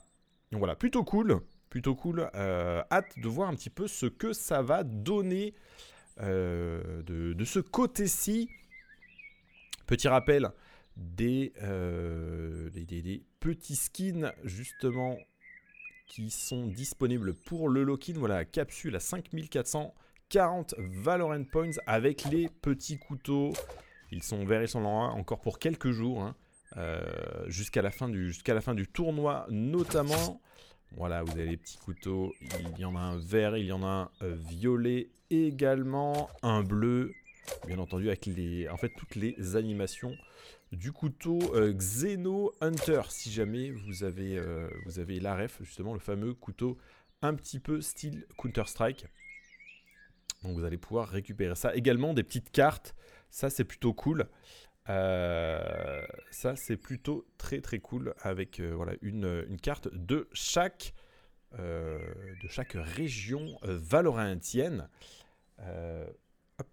Donc 0.52 0.60
voilà, 0.60 0.76
plutôt 0.76 1.02
cool 1.02 1.42
plutôt 1.70 1.94
cool. 1.94 2.28
Euh, 2.34 2.82
hâte 2.90 3.18
de 3.18 3.28
voir 3.28 3.48
un 3.48 3.54
petit 3.54 3.70
peu 3.70 3.88
ce 3.88 4.06
que 4.06 4.32
ça 4.34 4.60
va 4.60 4.82
donner 4.82 5.54
euh, 6.20 7.02
de, 7.02 7.44
ce 7.44 7.60
côté-ci. 7.60 8.50
Petit 9.86 10.08
rappel 10.08 10.50
euh, 11.62 12.68
des, 12.70 13.24
petits 13.38 13.76
skins 13.76 14.32
justement 14.44 15.16
qui 16.06 16.30
sont 16.30 16.66
disponibles 16.66 17.34
pour 17.34 17.68
le 17.68 17.84
lock-in. 17.84 18.14
Voilà, 18.16 18.44
capsule 18.44 18.96
à 18.96 19.00
5440 19.00 20.74
Valorant 20.76 21.44
Points 21.44 21.70
avec 21.86 22.24
les 22.24 22.48
petits 22.48 22.98
couteaux. 22.98 23.52
Ils 24.10 24.24
sont 24.24 24.44
verts, 24.44 24.62
ils 24.62 24.68
sont 24.68 24.80
lents 24.80 25.16
encore 25.16 25.40
pour 25.40 25.60
quelques 25.60 25.92
jours. 25.92 26.22
Hein. 26.22 26.34
jusqu'à 27.46 27.82
la 27.82 27.90
fin 27.90 28.08
du 28.08 28.86
tournoi 28.92 29.46
notamment. 29.50 30.40
Voilà, 30.96 31.22
vous 31.22 31.32
avez 31.32 31.46
les 31.46 31.56
petits 31.56 31.78
couteaux. 31.78 32.34
Il 32.40 32.78
y 32.78 32.84
en 32.84 32.96
a 32.96 33.00
un 33.00 33.18
vert, 33.18 33.56
il 33.56 33.66
y 33.66 33.72
en 33.72 33.82
a 33.82 33.86
un 33.86 34.10
euh, 34.22 34.36
violet 34.48 35.08
également, 35.30 36.28
un 36.42 36.62
bleu. 36.62 37.14
Bien 37.66 37.78
entendu, 37.78 38.08
avec 38.08 38.26
les, 38.26 38.68
en 38.68 38.76
fait, 38.76 38.90
toutes 38.96 39.14
les 39.14 39.56
animations 39.56 40.14
du 40.72 40.92
couteau 40.92 41.38
euh, 41.54 41.72
Xeno 41.72 42.52
Hunter. 42.60 43.02
Si 43.08 43.30
jamais 43.30 43.70
vous 43.70 44.04
avez, 44.04 44.38
euh, 44.38 44.68
justement, 45.60 45.94
le 45.94 46.00
fameux 46.00 46.34
couteau 46.34 46.78
un 47.22 47.34
petit 47.34 47.60
peu 47.60 47.80
style 47.80 48.26
Counter-Strike. 48.38 49.06
Donc 50.42 50.54
vous 50.54 50.64
allez 50.64 50.78
pouvoir 50.78 51.08
récupérer 51.08 51.54
ça. 51.54 51.74
Également 51.74 52.14
des 52.14 52.22
petites 52.22 52.50
cartes. 52.50 52.94
Ça, 53.30 53.50
c'est 53.50 53.64
plutôt 53.64 53.92
cool. 53.92 54.26
Euh, 54.88 56.02
ça, 56.30 56.56
c'est 56.56 56.76
plutôt 56.76 57.26
très 57.38 57.60
très 57.60 57.78
cool 57.78 58.14
avec 58.22 58.60
euh, 58.60 58.72
voilà, 58.74 58.94
une, 59.02 59.44
carte 59.62 59.88
de 59.92 60.28
chaque, 60.32 60.94
euh, 61.58 61.98
de 62.42 62.48
région 62.78 63.58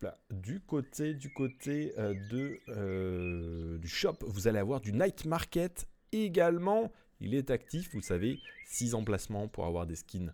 là, 0.01 0.17
du 0.31 0.59
côté, 0.59 1.13
du 1.13 1.31
côté 1.31 1.93
de, 1.97 3.77
du 3.77 3.87
shop, 3.87 4.17
vous 4.21 4.47
allez 4.47 4.59
avoir 4.59 4.81
du 4.81 4.93
night 4.93 5.25
market 5.25 5.87
également. 6.11 6.91
Il 7.19 7.33
est 7.33 7.51
actif, 7.51 7.93
vous 7.93 8.01
savez, 8.01 8.39
6 8.65 8.93
emplacements 8.95 9.47
pour 9.47 9.65
avoir 9.65 9.87
des 9.87 9.95
skins 9.95 10.33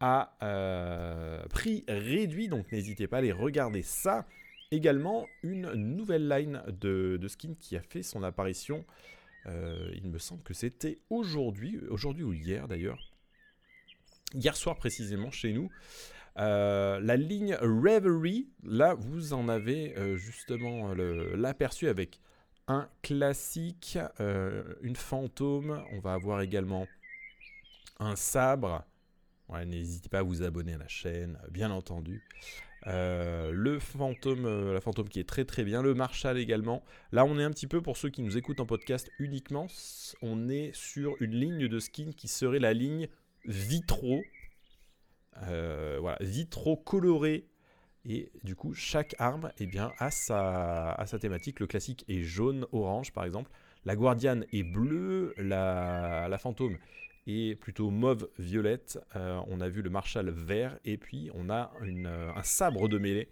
à 0.00 0.36
prix 1.50 1.84
réduit. 1.88 2.48
Donc 2.48 2.70
n'hésitez 2.72 3.06
pas 3.06 3.16
à 3.16 3.18
aller 3.18 3.32
regarder 3.32 3.82
ça 3.82 4.26
également 4.72 5.28
une 5.42 5.70
nouvelle 5.72 6.28
line 6.28 6.62
de, 6.66 7.20
skins 7.28 7.56
qui 7.56 7.76
a 7.76 7.82
fait 7.82 8.02
son 8.02 8.22
apparition. 8.22 8.84
Euh, 9.46 9.90
il 9.94 10.08
me 10.08 10.18
semble 10.18 10.42
que 10.42 10.54
c'était 10.54 10.98
aujourd'hui, 11.10 11.78
aujourd'hui 11.90 12.24
ou 12.24 12.32
hier 12.32 12.66
d'ailleurs. 12.66 13.12
Hier 14.34 14.56
soir 14.56 14.76
précisément 14.76 15.30
chez 15.30 15.52
nous. 15.52 15.70
Euh, 16.38 16.98
la 17.00 17.16
ligne 17.16 17.54
Reverie, 17.60 18.48
là 18.64 18.94
vous 18.94 19.34
en 19.34 19.48
avez 19.48 19.94
euh, 19.98 20.16
justement 20.16 20.94
l'aperçu 20.94 21.88
avec 21.88 22.20
un 22.66 22.88
classique, 23.02 23.98
une 24.20 24.96
fantôme. 24.96 25.84
On 25.92 26.00
va 26.00 26.14
avoir 26.14 26.40
également 26.40 26.86
un 27.98 28.16
sabre. 28.16 28.84
N'hésitez 29.66 30.08
pas 30.08 30.20
à 30.20 30.22
vous 30.22 30.42
abonner 30.42 30.74
à 30.74 30.78
la 30.78 30.88
chaîne, 30.88 31.38
bien 31.50 31.70
entendu. 31.70 32.22
Euh, 32.88 33.52
le 33.52 33.78
fantôme, 33.78 34.44
euh, 34.44 34.74
la 34.74 34.80
fantôme 34.80 35.08
qui 35.08 35.20
est 35.20 35.28
très 35.28 35.44
très 35.44 35.64
bien, 35.64 35.82
le 35.82 35.94
Marshall 35.94 36.38
également. 36.38 36.82
Là, 37.12 37.24
on 37.24 37.38
est 37.38 37.44
un 37.44 37.50
petit 37.50 37.66
peu 37.66 37.80
pour 37.80 37.96
ceux 37.96 38.10
qui 38.10 38.22
nous 38.22 38.36
écoutent 38.36 38.60
en 38.60 38.66
podcast 38.66 39.10
uniquement, 39.18 39.66
on 40.20 40.48
est 40.48 40.74
sur 40.74 41.14
une 41.20 41.32
ligne 41.32 41.68
de 41.68 41.78
skin 41.78 42.10
qui 42.16 42.28
serait 42.28 42.58
la 42.58 42.72
ligne 42.72 43.08
vitro. 43.44 44.22
Euh, 45.44 45.98
voilà, 46.00 46.18
vitro 46.20 46.76
coloré. 46.76 47.46
Et 48.04 48.32
du 48.42 48.56
coup, 48.56 48.74
chaque 48.74 49.14
arme 49.20 49.52
eh 49.58 49.66
bien, 49.66 49.92
a, 49.98 50.10
sa, 50.10 51.00
sa 51.06 51.18
thématique. 51.20 51.60
Le 51.60 51.68
classique 51.68 52.04
est 52.08 52.22
jaune-orange 52.22 53.12
par 53.12 53.24
exemple. 53.24 53.50
La 53.84 53.94
guardiane 53.94 54.44
est 54.52 54.64
bleue, 54.64 55.34
la, 55.36 56.28
la 56.28 56.38
fantôme 56.38 56.78
et 57.26 57.56
plutôt 57.56 57.90
mauve 57.90 58.28
violette. 58.38 58.98
Euh, 59.16 59.40
on 59.48 59.60
a 59.60 59.68
vu 59.68 59.82
le 59.82 59.90
Marshall 59.90 60.30
vert 60.30 60.78
et 60.84 60.96
puis 60.96 61.30
on 61.34 61.50
a 61.50 61.72
euh, 61.82 62.32
un 62.34 62.42
sabre 62.42 62.88
de 62.88 62.98
mêlée. 62.98 63.28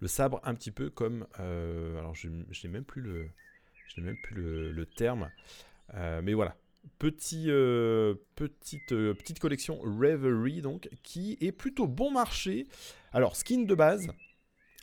Le 0.00 0.08
sabre 0.08 0.40
un 0.44 0.54
petit 0.54 0.70
peu 0.70 0.90
comme, 0.90 1.26
euh, 1.40 1.98
alors 1.98 2.14
je 2.14 2.28
n'ai 2.28 2.68
même 2.68 2.84
plus 2.84 3.00
le, 3.00 3.28
je 3.88 4.00
même 4.00 4.16
plus 4.24 4.36
le, 4.72 4.86
terme, 4.86 5.30
mais 5.94 6.34
voilà. 6.34 6.56
Petit, 6.98 7.46
petite, 8.36 8.88
petite 8.88 9.40
collection 9.40 9.78
Reverie 9.80 10.60
donc 10.60 10.88
qui 11.02 11.36
est 11.40 11.50
plutôt 11.50 11.86
bon 11.86 12.10
marché. 12.10 12.66
Alors 13.12 13.36
skin 13.36 13.62
de 13.62 13.74
base, 13.74 14.08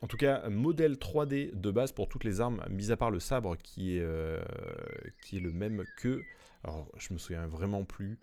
en 0.03 0.07
tout 0.07 0.17
cas, 0.17 0.47
modèle 0.49 0.97
3D 0.97 1.59
de 1.59 1.71
base 1.71 1.91
pour 1.93 2.07
toutes 2.07 2.25
les 2.25 2.41
armes, 2.41 2.63
mis 2.69 2.91
à 2.91 2.97
part 2.97 3.09
le 3.09 3.19
sabre 3.19 3.57
qui 3.57 3.97
est, 3.97 4.03
est 4.03 5.39
le 5.39 5.51
même 5.51 5.83
que 5.97 6.21
alors, 6.63 6.89
je 6.97 7.13
me 7.13 7.17
souviens 7.19 7.45
vraiment 7.45 7.83
plus 7.83 8.19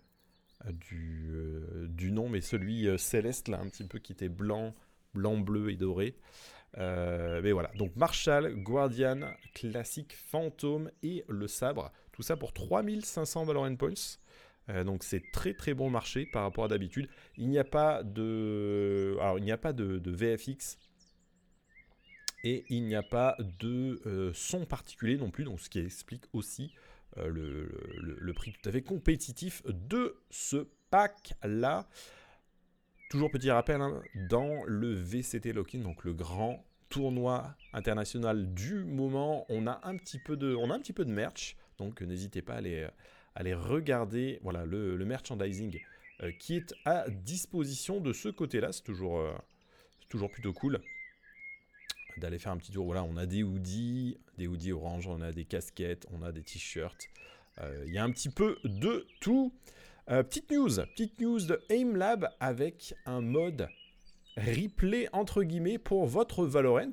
euh, 0.65 0.71
du, 0.71 1.29
euh, 1.31 1.87
du, 1.87 2.11
nom, 2.11 2.27
mais 2.27 2.41
celui 2.41 2.87
euh, 2.87 2.97
céleste, 2.97 3.47
là, 3.47 3.59
un 3.59 3.69
petit 3.69 3.83
peu, 3.83 3.99
qui 3.99 4.13
était 4.13 4.29
blanc, 4.29 4.73
blanc, 5.13 5.37
bleu 5.37 5.69
et 5.69 5.75
doré. 5.75 6.15
mais 6.77 7.51
voilà, 7.51 7.71
donc 7.77 7.95
Marshall, 7.95 8.55
Guardian, 8.55 9.31
classique, 9.53 10.15
fantôme 10.15 10.89
et 11.03 11.23
le 11.27 11.47
sabre. 11.47 11.91
Tout 12.11 12.23
ça 12.23 12.35
pour 12.35 12.53
3500 12.53 13.45
Valorant 13.45 13.75
Points. 13.75 14.17
donc 14.85 15.03
c'est 15.03 15.31
très 15.31 15.53
très 15.53 15.73
bon 15.73 15.89
marché 15.89 16.25
par 16.31 16.43
rapport 16.43 16.65
à 16.65 16.67
d'habitude. 16.67 17.09
Il 17.37 17.49
n'y 17.49 17.59
a 17.59 17.63
pas 17.63 18.03
de, 18.03 19.17
alors 19.19 19.37
il 19.37 19.43
n'y 19.43 19.51
a 19.51 19.57
pas 19.57 19.73
de, 19.73 20.01
VFX 20.05 20.77
et 22.43 22.65
il 22.69 22.85
n'y 22.85 22.95
a 22.95 23.03
pas 23.03 23.35
de 23.59 24.31
son 24.33 24.65
particulier 24.65 25.17
non 25.17 25.31
plus. 25.31 25.43
Donc 25.43 25.59
ce 25.59 25.69
qui 25.69 25.79
explique 25.79 26.23
aussi 26.33 26.73
euh, 27.17 27.67
le, 28.19 28.33
prix 28.33 28.53
tout 28.53 28.69
à 28.69 28.71
fait 28.71 28.81
compétitif 28.81 29.63
de 29.65 30.15
ce 30.29 30.67
pack-là. 30.89 31.87
Toujours 33.09 33.29
petit 33.29 33.51
rappel, 33.51 33.81
hein, 33.81 34.01
dans 34.29 34.63
le 34.65 34.93
VCT 34.93 35.51
Lock-in, 35.51 35.79
donc 35.79 36.05
le 36.05 36.13
grand 36.13 36.65
tournoi 36.87 37.55
international 37.73 38.53
du 38.53 38.85
moment, 38.85 39.45
on 39.49 39.67
a 39.67 39.81
un 39.83 39.97
petit 39.97 40.19
peu 40.19 40.37
de, 40.37 40.55
on 40.55 40.69
a 40.69 40.75
un 40.75 40.79
petit 40.79 40.93
peu 40.93 41.03
de 41.03 41.11
merch, 41.11 41.57
donc 41.77 42.01
n'hésitez 42.01 42.41
pas 42.41 42.53
à 42.53 42.57
aller, 42.57 42.87
à 43.35 43.57
regarder. 43.57 44.39
Voilà, 44.43 44.65
le, 44.65 44.97
merchandising 45.03 45.81
euh, 46.23 46.31
qui 46.39 46.55
est 46.55 46.73
à 46.85 47.09
disposition 47.09 47.99
de 47.99 48.13
ce 48.13 48.29
côté-là, 48.29 48.71
c'est 48.71 48.83
toujours, 48.83 49.19
euh, 49.19 49.33
toujours 50.07 50.31
plutôt 50.31 50.53
cool 50.53 50.81
d'aller 52.17 52.39
faire 52.39 52.51
un 52.51 52.57
petit 52.57 52.71
tour. 52.71 52.85
Voilà, 52.85 53.03
on 53.03 53.17
a 53.17 53.25
des 53.25 53.43
hoodies, 53.43 54.17
des 54.37 54.47
hoodies 54.47 54.71
orange, 54.71 55.07
on 55.07 55.21
a 55.21 55.31
des 55.31 55.45
casquettes, 55.45 56.05
on 56.11 56.21
a 56.23 56.31
des 56.31 56.43
t-shirts. 56.43 57.07
Euh, 57.59 57.83
il 57.87 57.93
y 57.93 57.97
a 57.97 58.03
un 58.03 58.11
petit 58.11 58.29
peu 58.29 58.57
de 58.63 59.07
tout. 59.19 59.53
Euh, 60.09 60.23
petite 60.23 60.51
news, 60.51 60.69
petite 60.69 61.19
news 61.19 61.39
de 61.41 61.61
AimLab 61.69 62.29
avec 62.39 62.93
un 63.05 63.21
mode 63.21 63.69
replay 64.37 65.07
entre 65.13 65.43
guillemets 65.43 65.77
pour 65.77 66.05
votre 66.05 66.45
Valorant. 66.45 66.91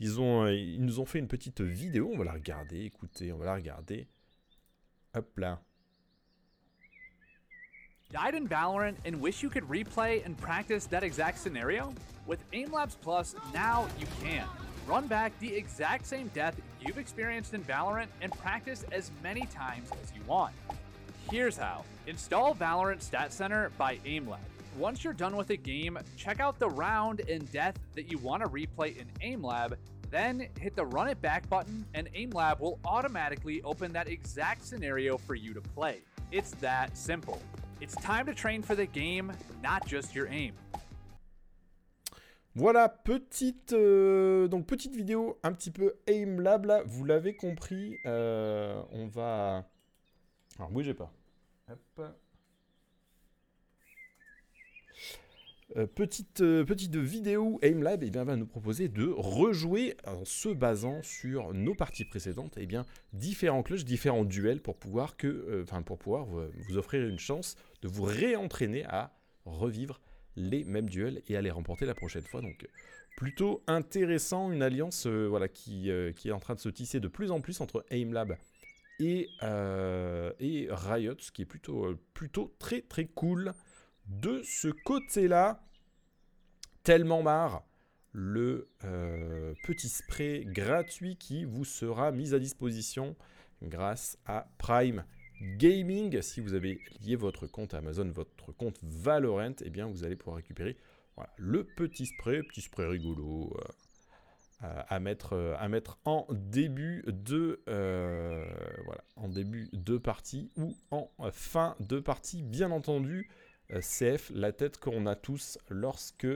Ils, 0.00 0.20
ont, 0.20 0.44
euh, 0.44 0.54
ils 0.54 0.84
nous 0.84 1.00
ont 1.00 1.04
fait 1.04 1.18
une 1.18 1.28
petite 1.28 1.60
vidéo, 1.60 2.10
on 2.12 2.18
va 2.18 2.24
la 2.24 2.32
regarder, 2.32 2.84
écoutez, 2.84 3.32
on 3.32 3.38
va 3.38 3.46
la 3.46 3.54
regarder. 3.54 4.08
Hop 5.14 5.38
là. 5.38 5.62
Died 8.16 8.34
in 8.34 8.48
Valorant 8.48 8.94
and 9.04 9.20
wish 9.20 9.42
you 9.42 9.50
could 9.50 9.64
replay 9.64 10.24
and 10.24 10.38
practice 10.38 10.86
that 10.86 11.02
exact 11.02 11.38
scenario? 11.38 11.92
With 12.26 12.50
AimLabs 12.50 12.96
Plus, 13.02 13.34
now 13.52 13.86
you 14.00 14.06
can. 14.22 14.46
Run 14.86 15.06
back 15.06 15.38
the 15.38 15.54
exact 15.54 16.06
same 16.06 16.28
death 16.28 16.58
you've 16.80 16.96
experienced 16.96 17.52
in 17.52 17.62
Valorant 17.64 18.06
and 18.22 18.32
practice 18.32 18.86
as 18.90 19.10
many 19.22 19.42
times 19.42 19.90
as 20.02 20.14
you 20.14 20.22
want. 20.26 20.54
Here's 21.30 21.58
how. 21.58 21.84
Install 22.06 22.54
Valorant 22.54 23.02
Stat 23.02 23.34
Center 23.34 23.70
by 23.76 23.98
AimLab. 24.06 24.38
Once 24.78 25.04
you're 25.04 25.12
done 25.12 25.36
with 25.36 25.50
a 25.50 25.56
game, 25.56 25.98
check 26.16 26.40
out 26.40 26.58
the 26.58 26.70
round 26.70 27.20
and 27.28 27.52
death 27.52 27.74
that 27.96 28.10
you 28.10 28.16
want 28.16 28.42
to 28.42 28.48
replay 28.48 28.96
in 28.96 29.06
AimLab, 29.22 29.74
then 30.10 30.48
hit 30.58 30.74
the 30.74 30.86
Run 30.86 31.08
It 31.08 31.20
Back 31.20 31.46
button, 31.50 31.84
and 31.92 32.10
AimLab 32.14 32.60
will 32.60 32.78
automatically 32.86 33.60
open 33.60 33.92
that 33.92 34.08
exact 34.08 34.64
scenario 34.64 35.18
for 35.18 35.34
you 35.34 35.52
to 35.52 35.60
play. 35.60 35.98
It's 36.32 36.52
that 36.52 36.96
simple. 36.96 37.42
It's 37.80 37.94
time 37.94 38.26
to 38.26 38.34
train 38.34 38.62
for 38.62 38.74
the 38.74 38.86
game, 38.86 39.32
not 39.62 39.86
just 39.86 40.14
your 40.14 40.28
aim. 40.30 40.54
Voilà, 42.54 42.88
petite, 42.88 43.74
euh, 43.74 44.48
donc 44.48 44.66
petite 44.66 44.96
vidéo 44.96 45.38
un 45.42 45.52
petit 45.52 45.70
peu 45.70 45.92
AimLab 46.06 46.64
là, 46.64 46.82
vous 46.86 47.04
l'avez 47.04 47.36
compris, 47.36 47.98
euh, 48.06 48.82
on 48.92 49.06
va... 49.08 49.68
Alors 50.58 50.70
bougez 50.70 50.94
pas. 50.94 51.12
Euh, 55.74 55.86
petite, 55.88 56.42
euh, 56.42 56.64
petite 56.64 56.94
vidéo 56.94 57.58
AimLab 57.60 58.04
eh 58.04 58.10
bien, 58.10 58.22
va 58.22 58.36
nous 58.36 58.46
proposer 58.46 58.88
de 58.88 59.04
rejouer 59.08 59.96
en 60.06 60.24
se 60.24 60.48
basant 60.48 61.02
sur 61.02 61.52
nos 61.52 61.74
parties 61.74 62.04
précédentes 62.04 62.54
eh 62.56 62.66
bien, 62.66 62.86
différents 63.12 63.64
clutches, 63.64 63.84
différents 63.84 64.24
duels 64.24 64.62
pour 64.62 64.76
pouvoir, 64.76 65.16
que, 65.16 65.26
euh, 65.26 65.82
pour 65.84 65.98
pouvoir 65.98 66.24
vous, 66.24 66.78
offrir 66.78 67.04
une 67.08 67.18
chance 67.18 67.56
de 67.82 67.88
vous 67.88 68.04
réentraîner 68.04 68.84
à 68.84 69.18
revivre 69.44 70.00
les 70.36 70.62
mêmes 70.64 70.88
duels 70.88 71.22
et 71.26 71.36
à 71.36 71.42
les 71.42 71.50
remporter 71.50 71.84
la 71.84 71.94
prochaine 71.94 72.22
fois. 72.22 72.42
Donc 72.42 72.64
plutôt 73.16 73.64
intéressant, 73.66 74.52
une 74.52 74.62
alliance 74.62 75.06
voilà, 75.06 75.48
qui, 75.48 75.90
qui, 76.14 76.28
est 76.28 76.32
en 76.32 76.38
train 76.38 76.54
de 76.54 76.60
se 76.60 76.68
tisser 76.68 77.00
de 77.00 77.08
plus 77.08 77.32
en 77.32 77.40
plus 77.40 77.60
entre 77.60 77.84
AimLab 77.90 78.36
et, 79.00 79.28
et 79.42 80.68
Riot, 80.70 81.16
ce 81.18 81.32
qui 81.32 81.42
est 81.42 81.46
plutôt, 81.46 81.96
plutôt 82.14 82.54
très 82.58 82.82
très 82.82 83.06
cool. 83.06 83.52
De 84.06 84.40
ce 84.44 84.68
côté-là, 84.68 85.60
tellement 86.84 87.22
marre, 87.22 87.64
le 88.12 88.68
euh, 88.84 89.52
petit 89.64 89.88
spray 89.88 90.44
gratuit 90.44 91.16
qui 91.16 91.44
vous 91.44 91.64
sera 91.64 92.12
mis 92.12 92.32
à 92.32 92.38
disposition 92.38 93.16
grâce 93.62 94.16
à 94.24 94.48
Prime 94.58 95.04
Gaming. 95.58 96.22
Si 96.22 96.40
vous 96.40 96.54
avez 96.54 96.80
lié 97.00 97.16
votre 97.16 97.48
compte 97.48 97.74
Amazon, 97.74 98.08
votre 98.08 98.52
compte 98.52 98.78
Valorant, 98.82 99.54
eh 99.60 99.70
bien 99.70 99.86
vous 99.86 100.04
allez 100.04 100.16
pouvoir 100.16 100.36
récupérer 100.36 100.76
le 101.36 101.64
petit 101.64 102.06
spray, 102.06 102.42
petit 102.44 102.60
spray 102.60 102.86
rigolo. 102.86 103.52
Euh, 103.54 104.82
à, 104.88 105.00
mettre, 105.00 105.34
euh, 105.34 105.54
à 105.58 105.68
mettre 105.68 105.98
en 106.06 106.26
début 106.30 107.04
de 107.06 107.60
en 109.16 109.28
début 109.28 109.68
de 109.74 109.98
partie 109.98 110.50
ou 110.56 110.74
en 110.90 111.10
fin 111.30 111.76
de 111.80 112.00
partie, 112.00 112.42
bien 112.42 112.70
entendu. 112.70 113.28
CF, 113.80 114.30
la 114.34 114.52
tête 114.52 114.78
qu'on 114.78 115.06
a 115.06 115.14
tous 115.14 115.58
lorsque 115.68 116.26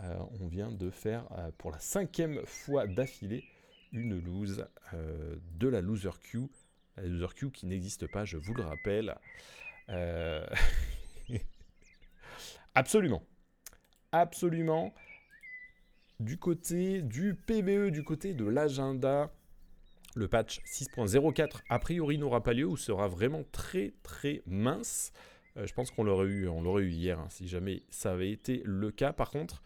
on 0.00 0.46
vient 0.48 0.72
de 0.72 0.90
faire 0.90 1.28
pour 1.58 1.70
la 1.70 1.78
cinquième 1.78 2.44
fois 2.46 2.86
d'affilée 2.86 3.44
une 3.92 4.18
lose 4.18 4.66
de 4.92 5.68
la 5.68 5.80
loser 5.80 6.18
queue. 6.30 6.48
La 6.96 7.04
loser 7.04 7.34
queue 7.36 7.50
qui 7.50 7.66
n'existe 7.66 8.10
pas, 8.10 8.24
je 8.24 8.38
vous 8.38 8.54
le 8.54 8.62
rappelle. 8.62 9.14
Absolument. 12.74 13.22
Absolument 14.12 14.94
du 16.22 16.38
côté 16.38 17.02
du 17.02 17.34
PVE, 17.34 17.90
du 17.90 18.04
côté 18.04 18.32
de 18.32 18.44
l'agenda, 18.44 19.32
le 20.14 20.28
patch 20.28 20.60
6.04 20.64 21.62
a 21.68 21.78
priori 21.78 22.18
n'aura 22.18 22.42
pas 22.42 22.52
lieu 22.52 22.66
ou 22.66 22.76
sera 22.76 23.08
vraiment 23.08 23.42
très 23.50 23.92
très 24.02 24.42
mince. 24.46 25.12
Euh, 25.56 25.66
je 25.66 25.74
pense 25.74 25.90
qu'on 25.90 26.04
l'aurait 26.04 26.26
eu, 26.26 26.48
on 26.48 26.62
l'aurait 26.62 26.84
eu 26.84 26.90
hier 26.90 27.18
hein, 27.18 27.26
si 27.28 27.48
jamais 27.48 27.82
ça 27.90 28.12
avait 28.12 28.30
été 28.30 28.62
le 28.64 28.90
cas. 28.90 29.12
Par 29.12 29.30
contre, 29.30 29.62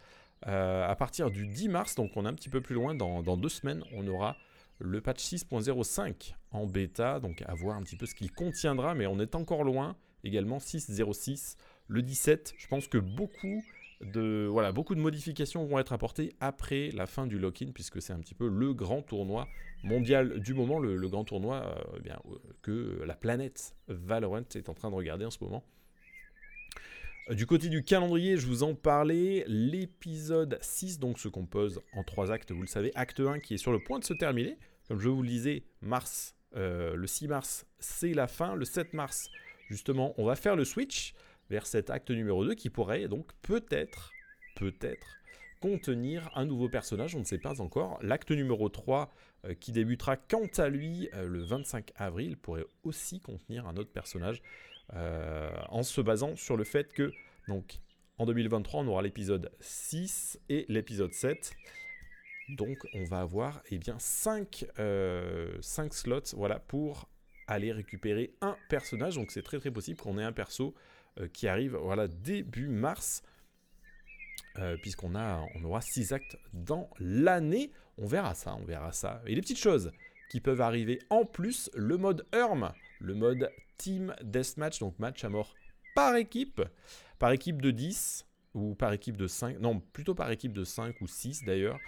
euh, 0.46 0.86
à 0.86 0.94
partir 0.96 1.30
du 1.30 1.46
10 1.46 1.68
mars, 1.68 1.94
donc 1.94 2.12
on 2.16 2.24
est 2.24 2.28
un 2.28 2.34
petit 2.34 2.48
peu 2.48 2.60
plus 2.60 2.74
loin, 2.74 2.94
dans, 2.94 3.36
deux 3.36 3.48
semaines, 3.48 3.84
on 3.92 4.06
aura 4.06 4.36
le 4.78 5.00
patch 5.00 5.22
6.05 5.22 6.34
en 6.50 6.66
bêta, 6.66 7.20
donc 7.20 7.42
à 7.46 7.54
voir 7.54 7.76
un 7.76 7.82
petit 7.82 7.96
peu 7.96 8.06
ce 8.06 8.14
qu'il 8.14 8.30
contiendra, 8.30 8.94
mais 8.94 9.06
on 9.06 9.18
est 9.18 9.34
encore 9.34 9.64
loin. 9.64 9.96
Également 10.24 10.58
6.06, 10.58 11.56
le 11.88 12.02
17, 12.02 12.54
je 12.58 12.66
pense 12.66 12.88
que 12.88 12.98
beaucoup 12.98 13.62
de, 14.00 14.46
voilà, 14.50 14.72
beaucoup 14.72 14.94
de 14.94 15.00
modifications 15.00 15.64
vont 15.64 15.78
être 15.78 15.92
apportées 15.92 16.34
après 16.40 16.90
la 16.90 17.06
fin 17.06 17.26
du 17.26 17.38
lock-in, 17.38 17.70
puisque 17.72 18.02
c'est 18.02 18.12
un 18.12 18.18
petit 18.18 18.34
peu 18.34 18.48
le 18.48 18.74
grand 18.74 19.02
tournoi 19.02 19.46
mondial 19.84 20.40
du 20.40 20.52
moment, 20.52 20.78
le, 20.78 21.08
grand 21.08 21.24
tournoi 21.24 21.62
euh, 21.64 21.98
eh 22.04 22.10
que 22.62 23.02
la 23.06 23.14
planète 23.14 23.74
Valorant 23.88 24.42
est 24.54 24.68
en 24.68 24.74
train 24.74 24.90
de 24.90 24.96
regarder 24.96 25.24
en 25.24 25.30
ce 25.30 25.42
moment. 25.42 25.64
Euh, 27.28 27.34
du 27.34 27.46
côté 27.46 27.68
du 27.68 27.84
calendrier, 27.84 28.36
je 28.36 28.46
vous 28.46 28.62
en 28.62 28.74
parlais, 28.74 29.44
l'épisode 29.46 30.58
6 30.60 30.98
donc 30.98 31.18
se 31.18 31.28
compose 31.28 31.80
en 31.94 32.04
trois 32.04 32.30
actes, 32.30 32.52
vous 32.52 32.62
le 32.62 32.68
savez. 32.68 32.92
Acte 32.94 33.20
1 33.20 33.40
qui 33.40 33.54
est 33.54 33.58
sur 33.58 33.72
le 33.72 33.78
point 33.78 33.98
de 33.98 34.04
se 34.04 34.14
terminer, 34.14 34.58
comme 34.88 35.00
je 35.00 35.08
vous 35.08 35.22
le 35.22 35.28
disais, 35.28 35.64
mars, 35.80 36.34
le 36.54 37.06
6 37.06 37.28
mars 37.28 37.66
c'est 37.78 38.14
la 38.14 38.26
fin, 38.28 38.54
le 38.54 38.64
7 38.64 38.94
mars 38.94 39.28
justement 39.68 40.14
on 40.16 40.24
va 40.24 40.36
faire 40.36 40.56
le 40.56 40.64
switch 40.64 41.14
vers 41.50 41.66
cet 41.66 41.90
acte 41.90 42.10
numéro 42.10 42.44
2 42.44 42.54
qui 42.54 42.70
pourrait 42.70 43.08
donc 43.08 43.30
peut-être, 43.42 44.12
peut-être 44.56 45.16
contenir 45.60 46.30
un 46.34 46.44
nouveau 46.44 46.68
personnage, 46.68 47.14
on 47.14 47.20
ne 47.20 47.24
sait 47.24 47.38
pas 47.38 47.60
encore. 47.60 47.98
L'acte 48.02 48.30
numéro 48.30 48.68
3 48.68 49.12
euh, 49.44 49.54
qui 49.54 49.72
débutera 49.72 50.16
quant 50.16 50.48
à 50.58 50.68
lui 50.68 51.08
euh, 51.14 51.26
le 51.26 51.42
25 51.42 51.92
avril 51.96 52.36
pourrait 52.36 52.66
aussi 52.84 53.20
contenir 53.20 53.66
un 53.66 53.76
autre 53.76 53.90
personnage 53.90 54.42
euh, 54.94 55.50
en 55.68 55.82
se 55.82 56.00
basant 56.00 56.36
sur 56.36 56.56
le 56.56 56.64
fait 56.64 56.92
que 56.92 57.12
donc 57.48 57.80
en 58.18 58.26
2023 58.26 58.82
on 58.82 58.86
aura 58.88 59.02
l'épisode 59.02 59.50
6 59.60 60.40
et 60.48 60.64
l'épisode 60.68 61.12
7. 61.12 61.52
Donc 62.50 62.78
on 62.94 63.04
va 63.04 63.20
avoir 63.20 63.62
eh 63.70 63.78
bien 63.78 63.98
5, 63.98 64.66
5 65.60 65.94
slots 65.94 66.34
voilà, 66.34 66.60
pour 66.60 67.08
aller 67.46 67.72
récupérer 67.72 68.34
un 68.40 68.56
personnage. 68.68 69.16
Donc 69.16 69.30
c'est 69.30 69.42
très 69.42 69.58
très 69.58 69.70
possible 69.70 69.98
qu'on 69.98 70.18
ait 70.18 70.24
un 70.24 70.32
perso 70.32 70.74
euh, 71.20 71.28
qui 71.28 71.48
arrive 71.48 71.76
voilà, 71.76 72.08
début 72.08 72.68
mars. 72.68 73.22
Euh, 74.58 74.76
puisqu'on 74.78 75.14
a, 75.14 75.44
on 75.54 75.64
aura 75.64 75.82
6 75.82 76.12
actes 76.12 76.38
dans 76.52 76.88
l'année. 76.98 77.72
On 77.98 78.06
verra 78.06 78.34
ça, 78.34 78.54
on 78.54 78.64
verra 78.64 78.92
ça. 78.92 79.22
Et 79.26 79.34
les 79.34 79.40
petites 79.40 79.58
choses 79.58 79.92
qui 80.30 80.40
peuvent 80.40 80.60
arriver 80.60 80.98
en 81.10 81.24
plus, 81.24 81.70
le 81.74 81.98
mode 81.98 82.26
ERM, 82.32 82.72
le 83.00 83.14
mode 83.14 83.50
Team 83.78 84.14
Deathmatch, 84.22 84.80
donc 84.80 84.98
match 84.98 85.24
à 85.24 85.28
mort 85.28 85.54
par 85.94 86.16
équipe, 86.16 86.62
par 87.18 87.32
équipe 87.32 87.62
de 87.62 87.70
10 87.70 88.26
ou 88.54 88.74
par 88.74 88.92
équipe 88.92 89.16
de 89.16 89.26
5, 89.26 89.58
non, 89.60 89.80
plutôt 89.80 90.14
par 90.14 90.30
équipe 90.30 90.52
de 90.52 90.64
5 90.64 91.00
ou 91.00 91.06
6 91.06 91.44
d'ailleurs. 91.44 91.78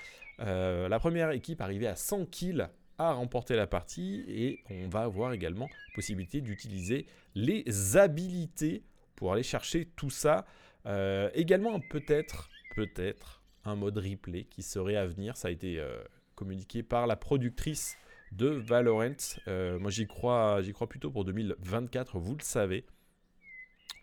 Euh, 0.40 0.88
la 0.88 0.98
première 0.98 1.30
équipe 1.30 1.60
arrivée 1.60 1.86
à 1.86 1.96
100 1.96 2.26
kills 2.26 2.68
a 2.98 3.12
remporté 3.12 3.56
la 3.56 3.66
partie 3.66 4.24
et 4.28 4.60
on 4.70 4.88
va 4.88 5.02
avoir 5.02 5.32
également 5.32 5.68
possibilité 5.94 6.40
d'utiliser 6.40 7.06
les 7.34 7.96
habilités 7.96 8.82
pour 9.14 9.32
aller 9.32 9.42
chercher 9.42 9.86
tout 9.96 10.10
ça. 10.10 10.46
Euh, 10.86 11.30
également, 11.34 11.80
peut-être, 11.80 12.50
peut-être 12.74 13.42
un 13.64 13.76
mode 13.76 13.98
replay 13.98 14.44
qui 14.44 14.62
serait 14.62 14.96
à 14.96 15.06
venir. 15.06 15.36
Ça 15.36 15.48
a 15.48 15.50
été 15.50 15.78
euh, 15.78 16.02
communiqué 16.34 16.82
par 16.82 17.06
la 17.06 17.16
productrice 17.16 17.96
de 18.32 18.48
Valorant. 18.48 19.16
Euh, 19.46 19.78
moi, 19.78 19.90
j'y 19.90 20.06
crois, 20.06 20.60
j'y 20.62 20.72
crois 20.72 20.88
plutôt 20.88 21.10
pour 21.10 21.24
2024. 21.24 22.18
Vous 22.18 22.34
le 22.34 22.42
savez. 22.42 22.84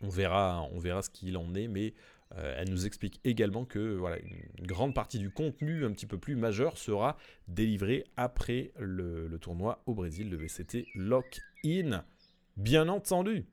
On 0.02 0.10
verra, 0.10 0.68
on 0.74 0.80
verra 0.80 1.02
ce 1.02 1.10
qu'il 1.10 1.38
en 1.38 1.54
est, 1.56 1.68
mais 1.68 1.94
elle 2.38 2.70
nous 2.70 2.86
explique 2.86 3.22
également 3.24 3.64
que 3.64 3.96
voilà, 3.96 4.18
une 4.20 4.68
grande 4.68 4.94
partie 4.94 5.20
du 5.20 5.30
contenu 5.30 5.86
un 5.86 5.92
petit 5.94 6.06
peu 6.06 6.18
plus 6.18 6.36
majeur 6.36 6.78
sera 6.78 7.16
délivré 7.48 8.04
après 8.18 8.74
le, 8.78 9.28
le 9.28 9.40
tournoi 9.40 9.82
au 9.86 9.94
Brésil, 9.94 10.30
le 10.30 10.36
VCT 10.36 10.86
Lock-in. 10.96 12.04
Bien 12.58 12.90
entendu. 12.90 13.46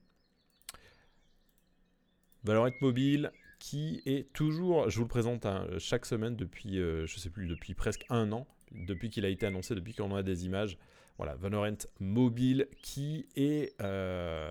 Valorant 2.45 2.71
Mobile, 2.81 3.31
qui 3.59 4.03
est 4.07 4.33
toujours, 4.33 4.91
je 4.91 4.97
vous 4.97 5.05
le 5.05 5.09
présente 5.09 5.47
hein, 5.47 5.67
chaque 5.79 6.07
semaine 6.07 6.35
depuis, 6.35 6.81
euh, 6.81 7.07
je 7.07 7.19
sais 7.19 7.31
plus, 7.31 7.47
depuis 7.47 7.75
presque 7.75 8.05
un 8.11 8.33
an, 8.33 8.47
depuis 8.75 9.11
qu'il 9.11 9.25
a 9.25 9.29
été 9.29 9.47
annoncé, 9.47 9.75
depuis 9.75 9.95
qu'on 9.95 10.15
a 10.15 10.23
des 10.23 10.47
images. 10.47 10.79
Voilà, 11.19 11.35
Valorant 11.37 11.77
Mobile 12.01 12.69
qui 12.83 13.27
est, 13.37 13.75
euh, 13.83 14.51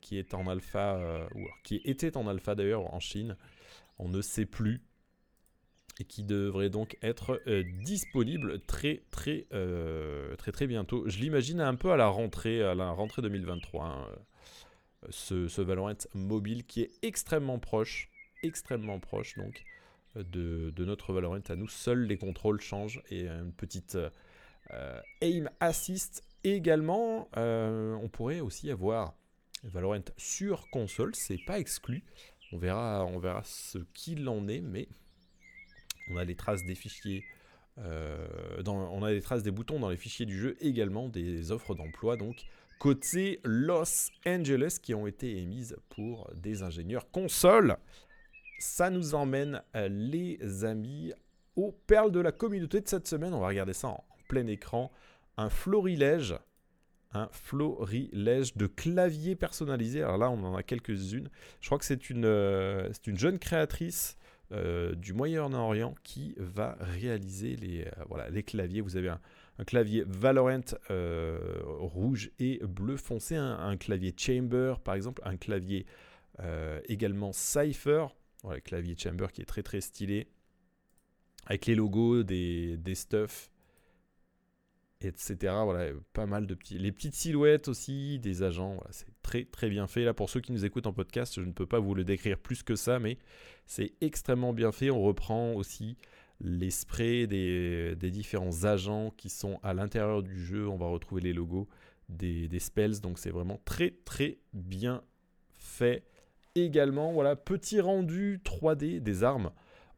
qui 0.00 0.18
est 0.18 0.34
en 0.34 0.46
alpha, 0.46 0.96
euh, 0.96 1.26
ou 1.34 1.44
qui 1.64 1.80
était 1.84 2.16
en 2.16 2.28
alpha 2.28 2.54
d'ailleurs 2.54 2.94
en 2.94 3.00
Chine, 3.00 3.36
on 3.98 4.08
ne 4.08 4.22
sait 4.22 4.46
plus, 4.46 4.80
et 5.98 6.04
qui 6.04 6.22
devrait 6.22 6.70
donc 6.70 6.96
être 7.02 7.42
disponible 7.82 8.60
très 8.60 9.02
très 9.10 9.46
très 10.38 10.52
très 10.52 10.66
bientôt. 10.66 11.08
Je 11.08 11.18
l'imagine 11.18 11.60
un 11.60 11.74
peu 11.74 11.90
à 11.90 11.96
la 11.96 12.08
rentrée, 12.08 12.62
à 12.62 12.74
la 12.74 12.90
rentrée 12.90 13.22
2023. 13.22 13.84
Hein, 13.84 14.06
ce, 15.10 15.48
ce 15.48 15.62
Valorant 15.62 15.94
Mobile 16.14 16.64
qui 16.64 16.82
est 16.82 16.90
extrêmement 17.02 17.58
proche 17.58 18.10
extrêmement 18.42 18.98
proche 18.98 19.36
donc 19.36 19.64
euh, 20.16 20.70
de, 20.70 20.84
notre 20.84 21.12
Valorant 21.12 21.40
à 21.48 21.56
nous. 21.56 21.68
Seuls 21.68 22.02
les 22.02 22.16
contrôles 22.16 22.60
changent 22.60 23.02
et 23.10 23.26
une 23.26 23.52
petite 23.52 23.96
euh, 24.72 25.00
aim 25.20 25.48
assist 25.60 26.22
également. 26.44 27.28
Euh, 27.36 27.94
on 27.94 28.08
pourrait 28.08 28.40
aussi 28.40 28.70
avoir 28.70 29.14
Valorant 29.64 30.04
sur 30.16 30.68
console, 30.70 31.14
c'est 31.14 31.42
pas 31.46 31.58
exclu. 31.58 32.04
On 32.52 32.58
verra, 32.58 33.04
on 33.06 33.18
verra 33.18 33.42
ce 33.44 33.78
qu'il 33.94 34.28
en 34.28 34.46
est, 34.46 34.60
mais 34.60 34.88
on 36.10 36.16
a 36.16 36.24
les 36.24 36.36
traces 36.36 36.64
des 36.64 36.76
fichiers. 36.76 37.24
dans, 37.76 38.76
on 38.92 39.02
a 39.02 39.10
les 39.10 39.22
traces 39.22 39.42
des 39.42 39.50
boutons 39.50 39.80
dans 39.80 39.90
les 39.90 39.96
fichiers 39.96 40.26
du 40.26 40.38
jeu, 40.38 40.56
également 40.60 41.08
des 41.08 41.50
offres 41.50 41.74
d'emploi, 41.74 42.16
donc 42.16 42.44
côté 42.78 43.40
Los 43.42 44.10
Angeles, 44.26 44.78
qui 44.80 44.94
ont 44.94 45.06
été 45.06 45.38
émises 45.38 45.76
pour 45.88 46.30
des 46.34 46.62
ingénieurs 46.62 47.10
console 47.10 47.76
ça 48.58 48.90
nous 48.90 49.14
emmène, 49.14 49.62
euh, 49.74 49.88
les 49.88 50.64
amis, 50.64 51.12
aux 51.56 51.72
perles 51.86 52.12
de 52.12 52.20
la 52.20 52.32
communauté 52.32 52.80
de 52.80 52.88
cette 52.88 53.06
semaine. 53.06 53.34
On 53.34 53.40
va 53.40 53.48
regarder 53.48 53.72
ça 53.72 53.88
en 53.88 54.04
plein 54.28 54.46
écran. 54.46 54.90
Un 55.36 55.50
florilège, 55.50 56.34
un 57.12 57.28
florilège 57.32 58.56
de 58.56 58.66
claviers 58.66 59.36
personnalisés. 59.36 60.02
Alors 60.02 60.18
là, 60.18 60.30
on 60.30 60.42
en 60.44 60.54
a 60.54 60.62
quelques-unes. 60.62 61.28
Je 61.60 61.66
crois 61.66 61.78
que 61.78 61.84
c'est 61.84 62.10
une, 62.10 62.24
euh, 62.24 62.90
une 63.06 63.18
jeune 63.18 63.38
créatrice 63.38 64.16
euh, 64.52 64.94
du 64.94 65.12
Moyen-Orient 65.12 65.94
qui 66.02 66.34
va 66.38 66.76
réaliser 66.80 67.56
les, 67.56 68.42
claviers. 68.42 68.80
Vous 68.80 68.96
avez 68.96 69.08
un, 69.08 69.20
clavier 69.66 70.04
Valorant 70.06 70.60
rouge 70.88 72.30
et 72.38 72.60
bleu 72.66 72.96
foncé, 72.96 73.36
un, 73.36 73.76
clavier 73.76 74.14
Chamber 74.16 74.74
par 74.84 74.94
exemple, 74.94 75.22
un 75.24 75.36
clavier 75.36 75.86
également 76.88 77.32
Cypher. 77.32 78.06
Voilà, 78.46 78.60
clavier 78.60 78.94
Chamber 78.96 79.26
qui 79.32 79.42
est 79.42 79.44
très 79.44 79.64
très 79.64 79.80
stylé. 79.80 80.28
Avec 81.46 81.66
les 81.66 81.74
logos, 81.74 82.22
des, 82.22 82.76
des 82.76 82.94
stuffs, 82.94 83.50
etc. 85.00 85.36
Voilà, 85.64 85.92
pas 86.12 86.26
mal 86.26 86.46
de 86.46 86.54
petits. 86.54 86.78
Les 86.78 86.92
petites 86.92 87.16
silhouettes 87.16 87.66
aussi, 87.66 88.20
des 88.20 88.44
agents. 88.44 88.74
Voilà, 88.74 88.92
c'est 88.92 89.08
très 89.22 89.44
très 89.44 89.68
bien 89.68 89.88
fait. 89.88 90.04
Là, 90.04 90.14
pour 90.14 90.30
ceux 90.30 90.40
qui 90.40 90.52
nous 90.52 90.64
écoutent 90.64 90.86
en 90.86 90.92
podcast, 90.92 91.40
je 91.40 91.44
ne 91.44 91.50
peux 91.50 91.66
pas 91.66 91.80
vous 91.80 91.96
le 91.96 92.04
décrire 92.04 92.38
plus 92.38 92.62
que 92.62 92.76
ça, 92.76 93.00
mais 93.00 93.18
c'est 93.66 93.94
extrêmement 94.00 94.52
bien 94.52 94.70
fait. 94.70 94.90
On 94.90 95.02
reprend 95.02 95.52
aussi 95.54 95.96
les 96.40 96.70
sprays 96.70 97.26
des, 97.26 97.96
différents 97.96 98.62
agents 98.62 99.10
qui 99.16 99.28
sont 99.28 99.58
à 99.64 99.74
l'intérieur 99.74 100.22
du 100.22 100.38
jeu. 100.38 100.68
On 100.68 100.76
va 100.76 100.86
retrouver 100.86 101.20
les 101.20 101.32
logos 101.32 101.66
des 102.08 102.60
spells. 102.60 103.00
Donc 103.00 103.18
c'est 103.18 103.30
vraiment 103.30 103.60
très 103.64 103.90
très 104.04 104.38
bien 104.52 105.02
fait 105.56 106.04
également. 106.64 107.12
Voilà, 107.12 107.36
petit 107.36 107.80
rendu 107.80 108.40
3D 108.44 109.00
des 109.00 109.24
armes 109.24 109.50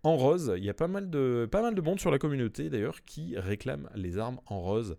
en 0.03 0.17
rose. 0.17 0.55
Il 0.57 0.65
y 0.65 0.71
a 0.71 0.75
pas 0.75 0.89
mal 0.89 1.11
de, 1.11 1.49
pas 1.51 1.63
mal 1.63 1.75
de 1.75 1.81
monde 1.81 2.01
sur 2.01 2.11
la 2.11 2.19
communauté 2.19 2.71
d'ailleurs 2.71 3.05
qui 3.05 3.37
réclament 3.39 3.89
les 3.95 4.19
armes 4.19 4.41
en 4.47 4.61
rose. 4.61 4.97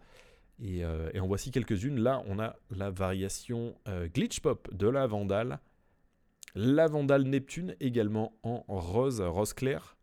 Et, 0.62 0.84
euh, 0.84 1.10
en 1.20 1.28
voici 1.28 1.52
quelques-unes. 1.52 2.00
Là, 2.00 2.24
on 2.28 2.40
a 2.40 2.56
la 2.72 2.90
variation 2.90 3.76
euh, 3.88 4.08
Glitch 4.08 4.40
Pop 4.42 4.74
de 4.74 4.88
la 4.88 5.08
Vandale. 5.08 5.60
La 6.56 6.88
Vandale 6.88 7.24
Neptune 7.24 7.76
également 7.80 8.34
en 8.44 8.64
rose, 8.68 9.22
rose 9.22 9.54
clair. 9.54 9.96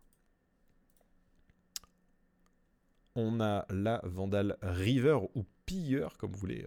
On 3.16 3.40
a 3.40 3.66
la 3.70 4.00
Vandale 4.04 4.56
River 4.62 5.18
ou 5.34 5.44
Pilleur, 5.64 6.16
comme 6.16 6.32
vous 6.32 6.38
voulez, 6.38 6.64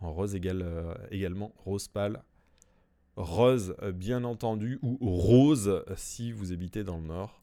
en, 0.00 0.12
rose 0.12 0.36
euh, 0.36 0.94
également, 1.10 1.54
rose 1.64 1.88
pâle 1.88 2.22
rose 3.16 3.74
euh, 3.82 3.92
bien 3.92 4.24
entendu, 4.24 4.78
ou 4.82 4.96
rose 5.00 5.68
euh, 5.68 5.84
si 5.96 6.32
vous 6.32 6.52
habitez 6.52 6.84
dans 6.84 6.98
le 6.98 7.04
nord. 7.04 7.42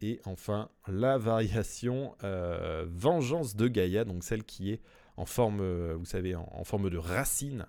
Et 0.00 0.20
enfin, 0.24 0.68
la 0.86 1.16
variation 1.16 2.14
euh, 2.24 2.84
Vengeance 2.88 3.56
de 3.56 3.68
Gaïa, 3.68 4.04
donc 4.04 4.24
celle 4.24 4.44
qui 4.44 4.70
est 4.72 4.82
en 5.16 5.26
forme, 5.26 5.62
vous 5.92 6.04
savez, 6.04 6.34
en, 6.34 6.64
forme 6.64 6.90
de 6.90 6.98
racine, 6.98 7.66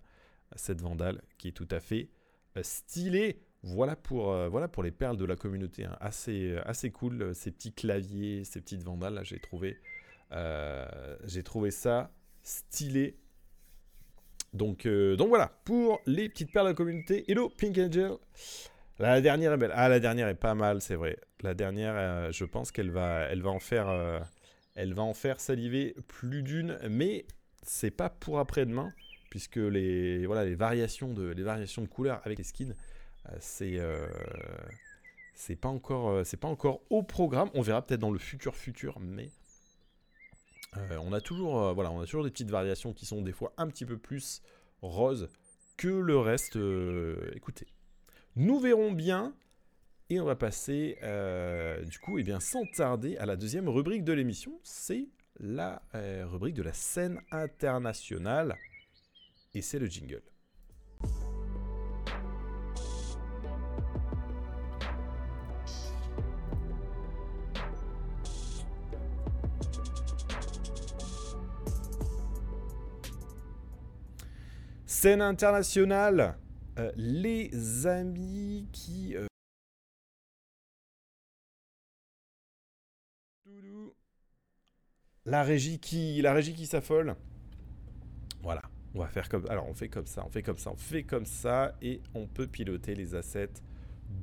cette 0.55 0.81
vandale, 0.81 1.21
qui 1.37 1.49
est 1.49 1.51
tout 1.51 1.67
à 1.69 1.79
fait 1.79 2.09
stylée. 2.61 3.39
Voilà 3.61 3.95
pour, 3.95 4.35
voilà 4.49 4.67
pour 4.67 4.81
les 4.81 4.89
perles 4.89 5.17
de 5.17 5.25
la 5.25 5.35
communauté, 5.35 5.85
hein. 5.85 5.95
assez, 5.99 6.57
assez 6.65 6.89
cool, 6.89 7.35
ces 7.35 7.51
petits 7.51 7.71
claviers, 7.71 8.43
ces 8.45 8.61
petites 8.61 8.81
vandales, 8.81 9.21
j'ai 9.23 9.39
trouvé, 9.39 9.79
j'ai 10.31 11.43
trouvé 11.43 11.69
ça 11.69 12.11
stylé 12.41 13.15
donc, 14.55 14.85
euh, 14.85 15.15
donc 15.15 15.29
voilà, 15.29 15.51
pour 15.65 16.01
les 16.05 16.29
petites 16.29 16.51
perles 16.51 16.67
de 16.67 16.71
la 16.71 16.75
communauté. 16.75 17.29
Hello 17.29 17.49
Pink 17.49 17.77
Angel. 17.77 18.13
La 18.99 19.19
dernière 19.19 19.53
est 19.53 19.57
belle. 19.57 19.73
Ah, 19.75 19.89
la 19.89 19.99
dernière 19.99 20.29
est 20.29 20.35
pas 20.35 20.55
mal, 20.55 20.81
c'est 20.81 20.95
vrai. 20.95 21.17
La 21.41 21.53
dernière, 21.53 21.93
euh, 21.95 22.31
je 22.31 22.45
pense 22.45 22.71
qu'elle 22.71 22.89
va, 22.89 23.27
elle 23.29 23.41
va 23.41 23.49
en 23.49 23.59
faire, 23.59 23.89
euh, 23.89 24.19
va 24.77 25.03
en 25.03 25.13
faire 25.13 25.39
saliver 25.39 25.95
plus 26.07 26.41
d'une, 26.41 26.79
mais 26.89 27.25
c'est 27.63 27.91
pas 27.91 28.09
pour 28.09 28.39
après-demain, 28.39 28.93
puisque 29.29 29.57
les, 29.57 30.25
voilà, 30.25 30.45
les 30.45 30.55
variations 30.55 31.13
de, 31.13 31.31
les 31.31 31.43
variations 31.43 31.81
de 31.81 31.87
couleurs 31.87 32.21
avec 32.23 32.37
les 32.37 32.45
skins, 32.45 32.73
c'est, 33.39 33.79
c'est 35.33 35.55
pas 35.55 35.69
encore, 35.69 36.23
pas 36.39 36.47
encore 36.47 36.81
au 36.89 37.03
programme. 37.03 37.49
On 37.53 37.61
verra 37.61 37.81
peut-être 37.81 37.99
dans 37.99 38.11
le 38.11 38.19
futur 38.19 38.55
futur, 38.55 38.99
mais 39.01 39.29
euh, 40.77 40.97
on, 41.01 41.13
a 41.13 41.21
toujours, 41.21 41.61
euh, 41.61 41.73
voilà, 41.73 41.91
on 41.91 41.99
a 41.99 42.05
toujours 42.05 42.23
des 42.23 42.31
petites 42.31 42.51
variations 42.51 42.93
qui 42.93 43.05
sont 43.05 43.21
des 43.21 43.31
fois 43.31 43.53
un 43.57 43.67
petit 43.67 43.85
peu 43.85 43.97
plus 43.97 44.41
roses 44.81 45.29
que 45.77 45.87
le 45.87 46.17
reste. 46.17 46.55
Euh, 46.55 47.31
écoutez, 47.35 47.67
nous 48.35 48.59
verrons 48.59 48.91
bien. 48.91 49.33
Et 50.11 50.19
on 50.19 50.25
va 50.25 50.35
passer, 50.35 50.99
du 51.87 51.97
coup, 51.97 52.19
eh 52.19 52.23
bien, 52.23 52.39
sans 52.39 52.63
tarder, 52.77 53.17
à 53.17 53.25
la 53.25 53.35
deuxième 53.35 53.67
rubrique 53.67 54.03
de 54.03 54.13
l'émission. 54.13 54.59
C'est 54.61 55.07
la 55.39 55.81
rubrique 55.93 56.53
de 56.53 56.61
la 56.61 56.73
scène 56.73 57.19
internationale. 57.31 58.55
Et 59.55 59.63
c'est 59.63 59.79
le 59.79 59.87
jingle. 59.87 60.21
Scène 74.95 75.21
internationale, 75.21 76.37
euh, 76.79 76.89
les 76.95 77.85
amis 77.85 78.69
qui... 78.71 79.13
Euh, 79.17 79.27
la 85.25 85.43
régie 85.43 85.79
qui, 85.79 86.21
la 86.21 86.31
régie 86.33 86.53
qui 86.53 86.65
s'affole. 86.65 87.17
Voilà, 88.41 88.61
on 88.93 88.99
va 88.99 89.09
faire 89.09 89.27
comme... 89.27 89.45
Alors 89.49 89.67
on 89.67 89.73
fait 89.73 89.89
comme 89.89 90.07
ça, 90.07 90.23
on 90.25 90.29
fait 90.29 90.41
comme 90.41 90.57
ça, 90.57 90.71
on 90.71 90.77
fait 90.77 91.03
comme 91.03 91.25
ça, 91.25 91.75
et 91.81 92.01
on 92.13 92.25
peut 92.25 92.47
piloter 92.47 92.95
les 92.95 93.15
assets 93.15 93.61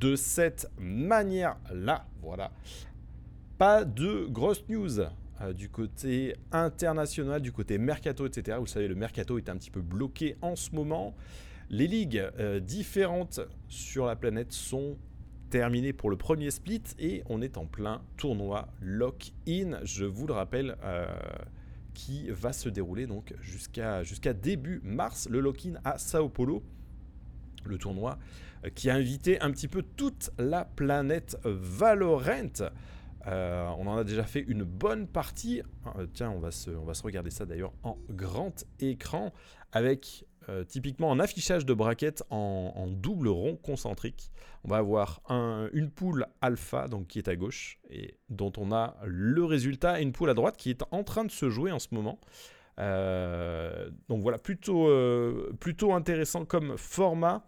de 0.00 0.16
cette 0.16 0.70
manière-là. 0.78 2.06
Voilà. 2.22 2.50
Pas 3.58 3.85
de 3.85 4.24
grosses 4.24 4.66
news 4.70 5.00
euh, 5.42 5.52
du 5.52 5.68
côté 5.68 6.35
international, 6.52 7.40
du 7.40 7.52
côté 7.52 7.78
mercato, 7.78 8.26
etc. 8.26 8.59
Vous 8.61 8.66
savez, 8.66 8.88
le 8.88 8.94
mercato 8.94 9.38
est 9.38 9.48
un 9.48 9.57
petit 9.57 9.70
peu 9.70 9.81
bloqué 9.81 10.37
en 10.42 10.57
ce 10.57 10.74
moment. 10.74 11.14
Les 11.70 11.87
ligues 11.87 12.28
euh, 12.38 12.61
différentes 12.61 13.40
sur 13.68 14.07
la 14.07 14.16
planète 14.16 14.52
sont 14.52 14.96
terminées 15.50 15.92
pour 15.92 16.11
le 16.11 16.16
premier 16.16 16.50
split 16.50 16.83
et 16.98 17.22
on 17.28 17.42
est 17.42 17.57
en 17.57 17.66
plein 17.66 18.02
tournoi 18.16 18.68
lock-in, 18.81 19.81
je 19.85 20.05
vous 20.05 20.26
le 20.26 20.33
rappelle, 20.33 20.76
euh, 20.83 21.07
qui 21.94 22.31
va 22.31 22.52
se 22.52 22.68
dérouler 22.68 23.07
donc 23.07 23.35
jusqu'à 23.40 24.02
jusqu'à 24.02 24.33
début 24.33 24.81
mars. 24.85 25.28
Le 25.28 25.40
lock-in 25.40 25.74
à 25.85 25.98
Sao 25.98 26.28
Paulo. 26.28 26.62
le 27.64 27.78
tournoi 27.78 28.18
qui 28.74 28.90
a 28.90 28.94
invité 28.94 29.40
un 29.40 29.50
petit 29.50 29.68
peu 29.68 29.83
toute 29.83 30.31
la 30.38 30.64
planète 30.64 31.37
Valorant. 31.44 32.70
On 33.26 33.87
en 33.87 33.96
a 33.96 34.04
déjà 34.04 34.24
fait 34.24 34.40
une 34.40 34.64
bonne 34.64 35.06
partie. 35.06 35.62
tiens, 36.14 36.30
on 36.30 36.40
va, 36.40 36.50
se, 36.50 36.70
on 36.70 36.85
va 36.85 36.94
se 36.94 37.02
regarder 37.02 37.30
ça 37.30 37.46
d'ailleurs 37.46 37.72
en 37.82 37.98
grand 38.11 38.64
écran 38.80 39.32
avec 39.72 40.26
typiquement 40.66 41.12
un 41.12 41.20
affichage 41.20 41.64
de 41.64 41.72
braquettes 41.72 42.24
en, 42.30 42.88
double 42.88 43.28
rond 43.28 43.56
concentrique. 43.56 44.32
On 44.64 44.68
va 44.68 44.78
avoir 44.78 45.22
une 45.72 45.90
poule 45.90 46.26
alpha 46.40 46.88
donc 46.88 47.06
qui 47.06 47.18
est 47.18 47.28
à 47.28 47.37
gauche 47.37 47.78
et 47.88 48.16
dont 48.28 48.52
on 48.56 48.72
a 48.72 48.96
le 49.04 49.44
résultat 49.44 50.00
et 50.00 50.02
une 50.02 50.12
poule 50.12 50.30
à 50.30 50.35
droite 50.35 50.56
qui 50.56 50.70
est 50.70 50.82
en 50.90 51.04
train 51.04 51.24
de 51.24 51.30
se 51.30 51.48
jouer 51.48 51.70
en 51.70 51.78
ce 51.78 51.88
moment. 51.92 52.18
Euh, 52.78 53.90
donc 54.08 54.22
voilà, 54.22 54.38
plutôt, 54.38 54.88
euh, 54.88 55.52
plutôt 55.61 55.92
intéressant 55.92 56.44
comme 56.44 56.76
format. 56.76 57.44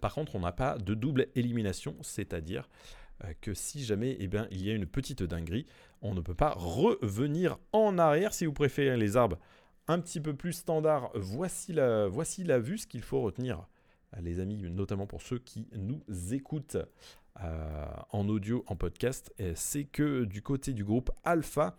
Par 0.00 0.14
contre, 0.14 0.34
on 0.34 0.40
n'a 0.40 0.52
pas 0.52 0.78
de 0.78 0.94
double 0.94 1.28
élimination, 1.34 1.96
c'est-à-dire 2.02 2.62
euh, 2.62 3.01
que 3.40 3.54
si 3.54 3.84
jamais 3.84 4.16
eh 4.20 4.26
bien, 4.26 4.48
il 4.50 4.62
y 4.62 4.70
a 4.70 4.74
une 4.74 4.86
petite 4.86 5.22
dinguerie, 5.22 5.66
on 6.00 6.14
ne 6.14 6.20
peut 6.20 6.34
pas 6.34 6.54
revenir 6.56 7.58
en 7.72 7.98
arrière. 7.98 8.34
Si 8.34 8.46
vous 8.46 8.52
préférez 8.52 8.96
les 8.96 9.16
arbres 9.16 9.38
un 9.88 10.00
petit 10.00 10.20
peu 10.20 10.34
plus 10.34 10.52
standard, 10.52 11.10
voici 11.14 11.72
la, 11.72 12.08
voici 12.08 12.44
la 12.44 12.58
vue, 12.58 12.78
ce 12.78 12.86
qu'il 12.86 13.02
faut 13.02 13.20
retenir, 13.20 13.66
les 14.20 14.40
amis, 14.40 14.56
notamment 14.70 15.06
pour 15.06 15.22
ceux 15.22 15.38
qui 15.38 15.68
nous 15.74 16.02
écoutent 16.32 16.76
en 18.10 18.28
audio, 18.28 18.62
en 18.66 18.76
podcast, 18.76 19.32
c'est 19.54 19.84
que 19.84 20.24
du 20.24 20.42
côté 20.42 20.72
du 20.72 20.84
groupe 20.84 21.10
Alpha, 21.24 21.78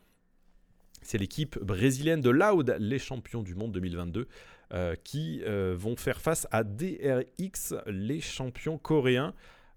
c'est 1.04 1.18
l'équipe 1.18 1.60
brésilienne 1.60 2.22
de 2.22 2.30
Loud, 2.30 2.76
les 2.80 3.00
champions 3.00 3.44
du 3.44 3.56
monde 3.56 3.72
2022, 3.74 4.28
euh, 4.74 4.96
qui 5.04 5.42
euh, 5.44 5.76
vont 5.78 5.96
faire 5.96 6.22
face 6.22 6.48
à 6.52 6.64
DRX, 6.64 7.76
les 7.86 8.22
champions 8.22 8.78
coréens. 8.78 9.34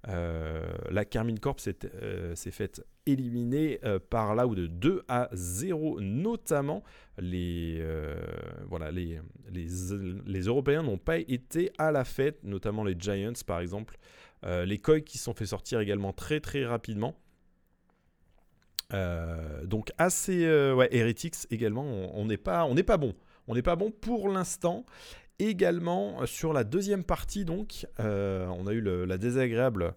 Euh, 0.09 0.67
la 0.91 1.05
Carmine 1.05 1.39
Corp 1.39 1.59
s'est 1.61 2.51
faite 2.51 2.85
éliminer 3.07 3.81
par 4.11 4.35
Loud 4.35 4.59
2 4.79 5.03
à 5.09 5.29
0, 5.33 6.01
notamment 6.01 6.83
les, 7.19 7.85
voilà, 8.69 8.91
les, 8.91 9.21
les, 9.53 10.41
Européens 10.43 10.83
n'ont 10.83 10.99
pas 10.99 11.19
été 11.19 11.71
à 11.79 11.93
la 11.93 12.05
fête, 12.05 12.43
notamment 12.45 12.85
les 12.85 12.97
Giants 12.99 13.33
par 13.47 13.61
exemple. 13.61 13.99
les 14.45 14.79
Koi 14.79 15.01
qui 15.01 15.19
sont 15.19 15.35
fait 15.35 15.47
sortir 15.47 15.81
également 15.81 16.13
très 16.13 16.41
très 16.41 16.65
rapidement. 16.65 17.17
Euh, 18.93 19.67
donc 19.67 19.93
assez 19.99 20.45
euh, 20.45 20.75
ouais, 20.75 20.89
Heretics 20.93 21.47
également, 21.51 21.83
on 21.83 22.27
n'est 22.27 22.39
on 22.49 22.75
n'est 22.75 22.83
pas 22.85 22.97
bon, 22.97 23.15
on 23.49 23.55
n'est 23.55 23.63
pas 23.63 23.77
bon 23.77 23.91
pour 23.91 24.29
l'instant. 24.29 24.85
Également 25.39 26.23
euh, 26.23 26.27
sur 26.27 26.53
la 26.53 26.65
deuxième 26.65 27.05
partie 27.05 27.45
donc, 27.45 27.87
on 27.99 28.67
a 28.67 28.73
eu 28.73 28.81
la 28.81 29.19
désagréable, 29.19 29.95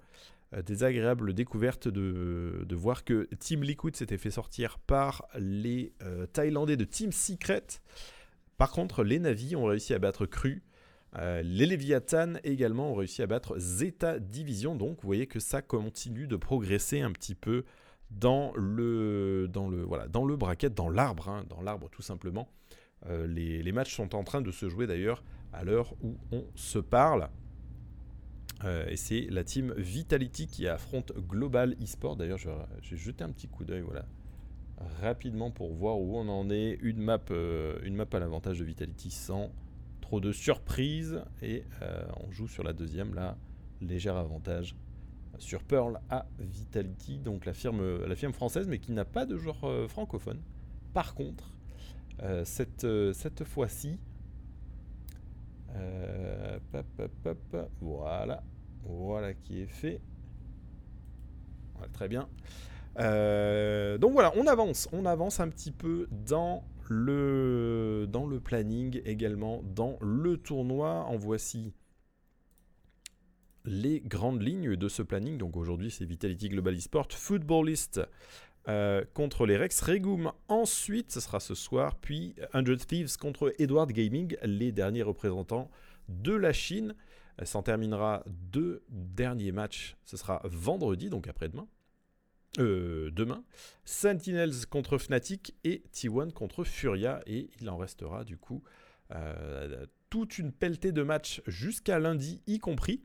désagréable 0.65 1.33
découverte 1.33 1.87
de, 1.87 2.75
voir 2.75 3.03
que 3.03 3.27
Team 3.39 3.63
Liquid 3.63 3.95
s'était 3.95 4.17
fait 4.17 4.31
sortir 4.31 4.79
par 4.79 5.27
les 5.37 5.93
Thaïlandais 6.33 6.77
de 6.77 6.85
Team 6.85 7.11
Secret. 7.11 7.65
Par 8.57 8.71
contre, 8.71 9.03
les 9.03 9.19
Navis 9.19 9.55
ont 9.55 9.65
réussi 9.65 9.93
à 9.93 9.99
battre 9.99 10.25
Cru. 10.25 10.63
les 11.15 11.65
Leviathan 11.65 12.33
également 12.43 12.91
ont 12.91 12.95
réussi 12.95 13.21
à 13.21 13.27
battre 13.27 13.57
Zeta 13.57 14.19
Division. 14.19 14.75
Donc 14.75 15.01
vous 15.01 15.07
voyez 15.07 15.27
que 15.27 15.39
ça 15.39 15.61
continue 15.61 16.27
de 16.27 16.35
progresser 16.35 17.01
un 17.01 17.11
petit 17.11 17.35
peu 17.35 17.63
dans 18.11 18.53
le, 18.55 19.47
dans 19.47 19.69
le, 19.69 19.83
voilà, 19.83 20.07
dans 20.07 20.25
le 20.25 20.35
bracket, 20.35 20.73
dans 20.73 20.89
l'arbre, 20.89 21.29
hein, 21.29 21.45
dans 21.49 21.61
l'arbre 21.61 21.89
tout 21.89 22.01
simplement. 22.01 22.49
Euh, 23.07 23.27
les, 23.27 23.71
matchs 23.71 23.95
sont 23.95 24.15
en 24.15 24.23
train 24.23 24.41
de 24.41 24.51
se 24.51 24.67
jouer 24.67 24.87
d'ailleurs 24.87 25.23
à 25.53 25.63
l'heure 25.63 25.93
où 26.01 26.17
on 26.31 26.45
se 26.55 26.79
parle. 26.79 27.29
Euh, 28.65 28.87
et 28.89 28.97
c'est 28.97 29.21
la 29.29 29.43
team 29.43 29.73
Vitality 29.77 30.47
qui 30.47 30.67
affronte 30.67 31.13
Global 31.15 31.75
eSport. 31.81 32.17
D'ailleurs, 32.17 32.39
j'ai 32.81 32.97
jeté 32.97 33.23
un 33.23 33.31
petit 33.31 33.47
coup 33.47 33.63
d'œil 33.63 33.81
voilà, 33.81 34.05
rapidement 35.01 35.49
pour 35.49 35.73
voir 35.73 35.99
où 35.99 36.17
on 36.17 36.27
en 36.27 36.49
est. 36.49 36.77
Une 36.81 37.01
map, 37.01 37.19
euh, 37.31 37.79
à 38.11 38.19
l'avantage 38.19 38.59
de 38.59 38.65
Vitality 38.65 39.11
sans 39.11 39.51
trop 40.01 40.19
de 40.19 40.31
surprises. 40.31 41.23
Et 41.41 41.63
on 42.27 42.31
joue 42.31 42.47
sur 42.47 42.63
la 42.63 42.73
deuxième, 42.73 43.13
là, 43.13 43.37
léger 43.81 44.09
avantage 44.09 44.75
sur 45.37 45.63
Pearl 45.63 46.01
à 46.09 46.25
Vitality, 46.37 47.17
donc 47.17 47.45
la 47.45 47.53
firme, 47.53 48.03
française, 48.33 48.67
mais 48.67 48.79
qui 48.79 48.91
n'a 48.91 49.05
pas 49.05 49.25
de 49.25 49.37
joueur 49.37 49.89
francophone. 49.89 50.41
Par 50.93 51.13
contre, 51.13 51.53
euh, 52.21 52.43
cette, 52.45 52.83
euh, 52.83 53.13
cette 53.13 53.43
fois-ci, 53.43 53.97
voilà, 57.81 58.43
voilà 58.83 59.33
qui 59.33 59.61
est 59.61 59.67
fait. 59.67 60.01
très 61.93 62.07
bien. 62.07 62.27
donc 62.95 64.11
voilà, 64.11 64.33
on 64.35 64.47
avance, 64.47 64.89
on 64.91 65.05
avance 65.05 65.39
un 65.39 65.47
petit 65.47 65.71
peu 65.71 66.07
dans 66.11 66.63
le, 66.89 68.07
dans 68.09 68.25
le 68.25 68.39
planning 68.39 69.01
également, 69.05 69.61
dans 69.63 69.97
le 70.01 70.37
tournoi. 70.37 71.05
En 71.05 71.15
voici 71.15 71.73
les 73.65 74.01
grandes 74.01 74.41
lignes 74.41 74.75
de 74.75 74.87
ce 74.89 75.01
planning. 75.01 75.37
Donc 75.37 75.55
aujourd'hui, 75.55 75.91
c'est 75.91 76.05
Vitality 76.05 76.49
Global 76.49 76.75
Esport, 76.75 77.07
Footballist 77.11 78.01
euh, 78.67 79.03
contre 79.13 79.45
les 79.45 79.57
Rex 79.57 79.81
Regum. 79.81 80.31
Ensuite, 80.47 81.11
ce 81.11 81.19
sera 81.19 81.39
ce 81.39 81.55
soir, 81.55 81.95
puis 81.95 82.35
100 82.53 82.85
Thieves 82.87 83.17
contre 83.17 83.53
Edward 83.57 83.91
Gaming, 83.91 84.35
les 84.43 84.71
derniers 84.71 85.03
représentants 85.03 85.69
de 86.07 86.33
la 86.33 86.53
Chine. 86.53 86.95
S'en 87.43 87.63
terminera 87.63 88.23
deux 88.27 88.83
derniers 88.89 89.53
matchs. 89.53 89.95
Ce 90.03 90.17
sera 90.17 90.41
vendredi, 90.43 91.09
donc 91.09 91.27
après-demain. 91.27 91.67
Euh, 92.57 93.11
demain. 93.11 93.43
Sentinels 93.85 94.65
contre 94.69 94.97
Fnatic 94.97 95.55
et 95.63 95.83
T1 95.93 96.31
contre 96.31 96.63
Furia. 96.63 97.21
Et 97.27 97.49
il 97.61 97.69
en 97.69 97.77
restera 97.77 98.25
du 98.25 98.37
coup 98.37 98.63
euh, 99.11 99.85
toute 100.09 100.37
une 100.37 100.51
pelletée 100.51 100.91
de 100.91 101.03
matchs 101.03 101.41
jusqu'à 101.47 101.99
lundi, 101.99 102.41
y 102.47 102.59
compris. 102.59 103.01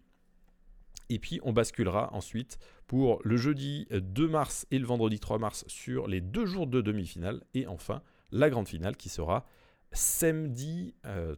Et 1.11 1.19
puis 1.19 1.41
on 1.43 1.53
basculera 1.53 2.13
ensuite 2.15 2.59
pour 2.87 3.21
le 3.25 3.37
jeudi 3.37 3.87
2 3.91 4.29
mars 4.29 4.67
et 4.71 4.79
le 4.79 4.87
vendredi 4.87 5.19
3 5.19 5.39
mars 5.39 5.65
sur 5.69 6.07
les 6.07 6.21
deux 6.21 6.47
jours 6.47 6.67
de 6.67 6.81
demi-finale. 6.81 7.43
Et 7.55 7.67
enfin 7.67 8.03
la 8.31 8.51
grande 8.51 8.69
finale 8.69 8.97
qui 8.97 9.09
sera 9.09 9.47
samedi 9.93 10.95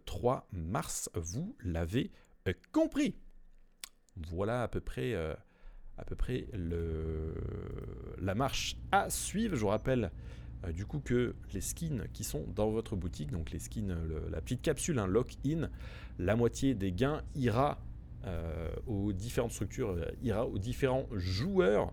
3 0.07 0.49
euh, 0.53 0.59
mars. 0.59 1.11
Vous 1.15 1.55
l'avez 1.61 2.11
euh, 2.49 2.55
compris. 2.73 3.15
Voilà 4.17 4.63
à 4.63 4.69
peu 4.69 4.81
près, 4.81 5.13
euh, 5.13 5.35
à 5.99 6.05
peu 6.05 6.17
près 6.17 6.49
le, 6.55 7.35
la 8.19 8.35
marche 8.35 8.77
à 8.93 9.11
suivre. 9.11 9.55
Je 9.57 9.61
vous 9.61 9.69
rappelle 9.69 10.11
du 10.73 10.87
coup 10.87 11.01
que 11.01 11.37
les 11.53 11.61
skins 11.61 12.07
qui 12.15 12.25
sont 12.25 12.45
dans 12.49 12.71
votre 12.71 12.97
boutique, 12.97 13.31
donc 13.31 13.51
les 13.51 13.59
skins, 13.59 13.95
la 14.31 14.41
petite 14.41 14.63
capsule, 14.63 14.99
un 14.99 15.07
lock-in, 15.07 15.69
la 16.19 16.35
moitié 16.35 16.75
des 16.75 16.93
gains 16.93 17.23
ira 17.35 17.79
aux 18.87 19.12
différentes 19.12 19.53
structures, 19.53 19.91
euh, 19.91 20.05
ira 20.23 20.47
aux 20.47 20.59
différents 20.59 21.07
joueurs 21.12 21.93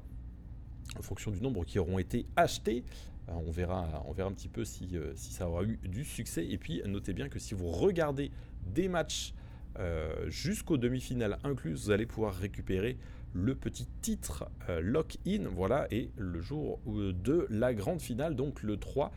en 0.98 1.02
fonction 1.02 1.32
du 1.32 1.42
nombre 1.42 1.66
qui 1.66 1.80
auront 1.80 2.00
été 2.00 2.26
achetés. 2.36 2.84
Euh, 3.30 3.34
on, 3.34 3.52
verra, 3.52 4.04
on 4.08 4.12
verra 4.12 4.30
un 4.30 4.34
petit 4.34 4.50
peu 4.50 4.66
si, 4.66 4.98
si, 5.16 5.34
ça 5.34 5.48
aura 5.48 5.64
eu 5.64 5.80
du 5.84 6.04
succès. 6.04 6.46
Et 6.46 6.58
puis 6.58 6.82
notez 6.86 7.14
bien 7.14 7.30
que 7.30 7.40
si 7.40 7.54
vous 7.54 7.70
regardez 7.70 8.32
des 8.66 8.88
matchs 8.88 9.34
jusqu'aux 10.28 10.78
demi-finales 10.78 11.40
incluses, 11.44 11.86
vous 11.86 11.92
allez 11.92 12.06
pouvoir 12.06 12.36
récupérer 12.36 12.96
le 13.34 13.56
petit 13.56 13.88
titre 14.02 14.48
lock-in. 14.82 15.48
Voilà, 15.50 15.88
et 15.90 16.12
le 16.16 16.42
jour 16.42 16.80
de 16.86 17.48
la 17.50 17.74
grande 17.74 18.00
finale, 18.00 18.36
donc 18.36 18.62
le 18.62 18.78
3, 18.78 19.12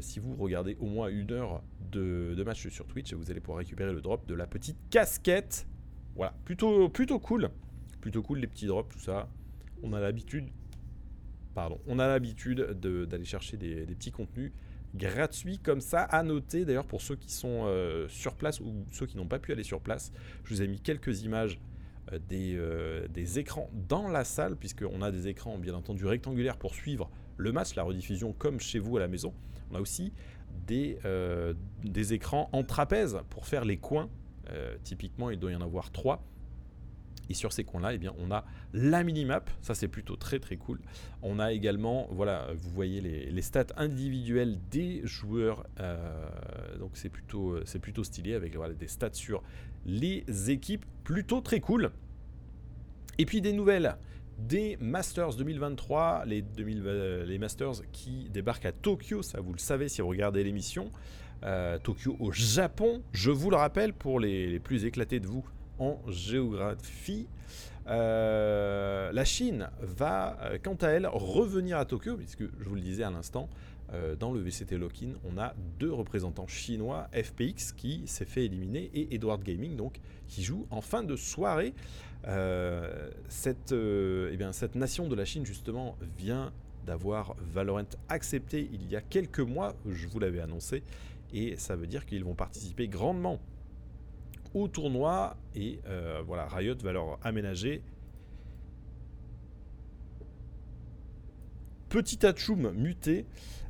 si 0.00 0.20
vous 0.20 0.34
regardez 0.34 0.76
au 0.80 0.86
moins 0.86 1.08
une 1.08 1.32
heure 1.32 1.62
de, 1.90 2.34
de 2.36 2.44
match 2.44 2.68
sur 2.68 2.86
Twitch, 2.86 3.14
vous 3.14 3.30
allez 3.30 3.40
pouvoir 3.40 3.60
récupérer 3.60 3.94
le 3.94 4.02
drop 4.02 4.26
de 4.26 4.34
la 4.34 4.46
petite 4.46 4.76
casquette 4.90 5.66
voilà, 6.14 6.34
plutôt, 6.44 6.88
plutôt 6.88 7.18
cool. 7.18 7.50
Plutôt 8.00 8.22
cool 8.22 8.38
les 8.38 8.46
petits 8.46 8.66
drops, 8.66 8.92
tout 8.92 9.00
ça. 9.00 9.28
On 9.82 9.92
a 9.92 10.00
l'habitude, 10.00 10.48
pardon, 11.54 11.80
on 11.86 11.98
a 11.98 12.06
l'habitude 12.06 12.60
d'aller 12.60 13.24
chercher 13.24 13.56
des, 13.56 13.86
petits 13.86 14.12
contenus 14.12 14.52
gratuits 14.94 15.58
comme 15.58 15.80
ça 15.80 16.02
à 16.02 16.22
noter. 16.22 16.64
D'ailleurs, 16.64 16.86
pour 16.86 17.00
ceux 17.00 17.16
qui 17.16 17.32
sont 17.32 17.64
euh, 17.64 18.06
sur 18.08 18.34
place 18.34 18.60
ou 18.60 18.84
ceux 18.90 19.06
qui 19.06 19.16
n'ont 19.16 19.26
pas 19.26 19.38
pu 19.38 19.52
aller 19.52 19.62
sur 19.62 19.80
place, 19.80 20.12
je 20.44 20.54
vous 20.54 20.62
ai 20.62 20.68
mis 20.68 20.80
quelques 20.80 21.22
images 21.22 21.58
euh, 22.12 22.18
des, 22.28 22.56
euh, 22.56 23.08
des, 23.08 23.38
écrans 23.38 23.70
dans 23.88 24.08
la 24.08 24.24
salle, 24.24 24.56
puisqu'on 24.56 25.00
a 25.00 25.10
des 25.10 25.28
écrans 25.28 25.56
bien 25.58 25.74
entendu 25.74 26.04
rectangulaires 26.06 26.58
pour 26.58 26.74
suivre 26.74 27.10
le 27.38 27.52
match, 27.52 27.74
la 27.74 27.82
rediffusion 27.84 28.32
comme 28.32 28.60
chez 28.60 28.78
vous 28.78 28.96
à 28.98 29.00
la 29.00 29.08
maison. 29.08 29.32
On 29.70 29.76
a 29.76 29.80
aussi 29.80 30.12
des, 30.66 30.98
des 31.82 32.12
écrans 32.12 32.50
en 32.52 32.62
trapèze 32.62 33.18
pour 33.30 33.46
faire 33.46 33.64
les 33.64 33.78
coins 33.78 34.10
euh, 34.50 34.76
typiquement, 34.82 35.30
il 35.30 35.38
doit 35.38 35.52
y 35.52 35.56
en 35.56 35.60
avoir 35.60 35.90
trois. 35.90 36.24
Et 37.30 37.34
sur 37.34 37.52
ces 37.52 37.64
coins-là, 37.64 37.94
eh 37.94 37.98
bien, 37.98 38.12
on 38.18 38.30
a 38.30 38.44
la 38.72 39.04
minimap, 39.04 39.48
ça 39.62 39.74
c'est 39.74 39.88
plutôt 39.88 40.16
très 40.16 40.38
très 40.38 40.56
cool. 40.56 40.80
On 41.22 41.38
a 41.38 41.52
également, 41.52 42.08
voilà, 42.10 42.48
vous 42.54 42.70
voyez 42.70 43.00
les, 43.00 43.42
stats 43.42 43.66
individuelles 43.76 44.58
des 44.70 45.00
joueurs, 45.04 45.64
euh, 45.80 46.76
donc 46.78 46.90
c'est 46.94 47.08
plutôt, 47.08 47.64
c'est 47.64 47.78
plutôt 47.78 48.04
stylé 48.04 48.34
avec 48.34 48.56
des 48.76 48.88
stats 48.88 49.12
sur 49.12 49.42
les 49.86 50.24
équipes, 50.50 50.84
plutôt 51.04 51.40
très 51.40 51.60
cool. 51.60 51.92
Et 53.18 53.24
puis 53.24 53.40
des 53.40 53.52
nouvelles 53.52 53.96
des 54.38 54.76
Masters 54.80 55.36
2023, 55.36 56.24
les, 56.26 56.44
euh, 56.58 57.24
les 57.24 57.38
Masters 57.38 57.82
qui 57.92 58.28
débarquent 58.30 58.66
à 58.66 58.72
Tokyo, 58.72 59.22
ça 59.22 59.40
vous 59.40 59.52
le 59.52 59.58
savez 59.58 59.88
si 59.88 60.00
vous 60.00 60.08
regardez 60.08 60.42
l'émission. 60.42 60.90
Euh, 61.44 61.78
Tokyo 61.78 62.16
au 62.20 62.30
Japon, 62.30 63.02
je 63.12 63.30
vous 63.30 63.50
le 63.50 63.56
rappelle 63.56 63.92
pour 63.92 64.20
les 64.20 64.60
plus 64.60 64.84
éclatés 64.84 65.18
de 65.18 65.26
vous, 65.26 65.44
en 65.78 65.98
géographie. 66.08 67.26
Euh, 67.88 69.10
la 69.10 69.24
Chine 69.24 69.68
va, 69.80 70.38
euh, 70.42 70.58
quant 70.62 70.76
à 70.76 70.88
elle, 70.88 71.06
revenir 71.06 71.78
à 71.78 71.84
Tokyo, 71.84 72.16
puisque 72.16 72.42
je 72.42 72.68
vous 72.68 72.76
le 72.76 72.80
disais 72.80 73.02
à 73.02 73.10
l'instant, 73.10 73.48
dans 74.18 74.32
le 74.32 74.40
VCT 74.40 74.78
Lock-in, 74.78 75.10
on 75.22 75.36
a 75.36 75.52
deux 75.78 75.92
représentants 75.92 76.46
chinois, 76.46 77.10
FPX 77.12 77.74
qui 77.76 78.04
s'est 78.06 78.24
fait 78.24 78.46
éliminer 78.46 78.90
et 78.94 79.14
Edward 79.14 79.42
Gaming 79.42 79.76
donc 79.76 80.00
qui 80.28 80.42
joue 80.42 80.66
en 80.70 80.80
fin 80.80 81.02
de 81.02 81.14
soirée. 81.14 81.74
cette, 83.28 83.72
eh 83.72 84.36
bien, 84.38 84.52
cette 84.52 84.76
nation 84.76 85.08
de 85.08 85.14
la 85.14 85.26
Chine 85.26 85.44
justement 85.44 85.98
vient 86.16 86.54
d'avoir 86.86 87.36
Valorant 87.52 87.84
accepté 88.08 88.68
il 88.72 88.90
y 88.90 88.96
a 88.96 89.02
quelques 89.02 89.40
mois, 89.40 89.74
je 89.86 90.08
vous 90.08 90.18
l'avais 90.18 90.40
annoncé, 90.40 90.82
et 91.32 91.56
ça 91.56 91.76
veut 91.76 91.86
dire 91.86 92.06
qu'ils 92.06 92.24
vont 92.24 92.34
participer 92.34 92.88
grandement 92.88 93.40
au 94.54 94.68
tournoi. 94.68 95.36
Et 95.54 95.80
euh, 95.86 96.22
voilà, 96.26 96.46
Riot 96.46 96.76
va 96.82 96.92
leur 96.92 97.18
aménager. 97.22 97.82
Petit 101.88 102.24
Atchoum 102.24 102.72
muté. 102.72 103.26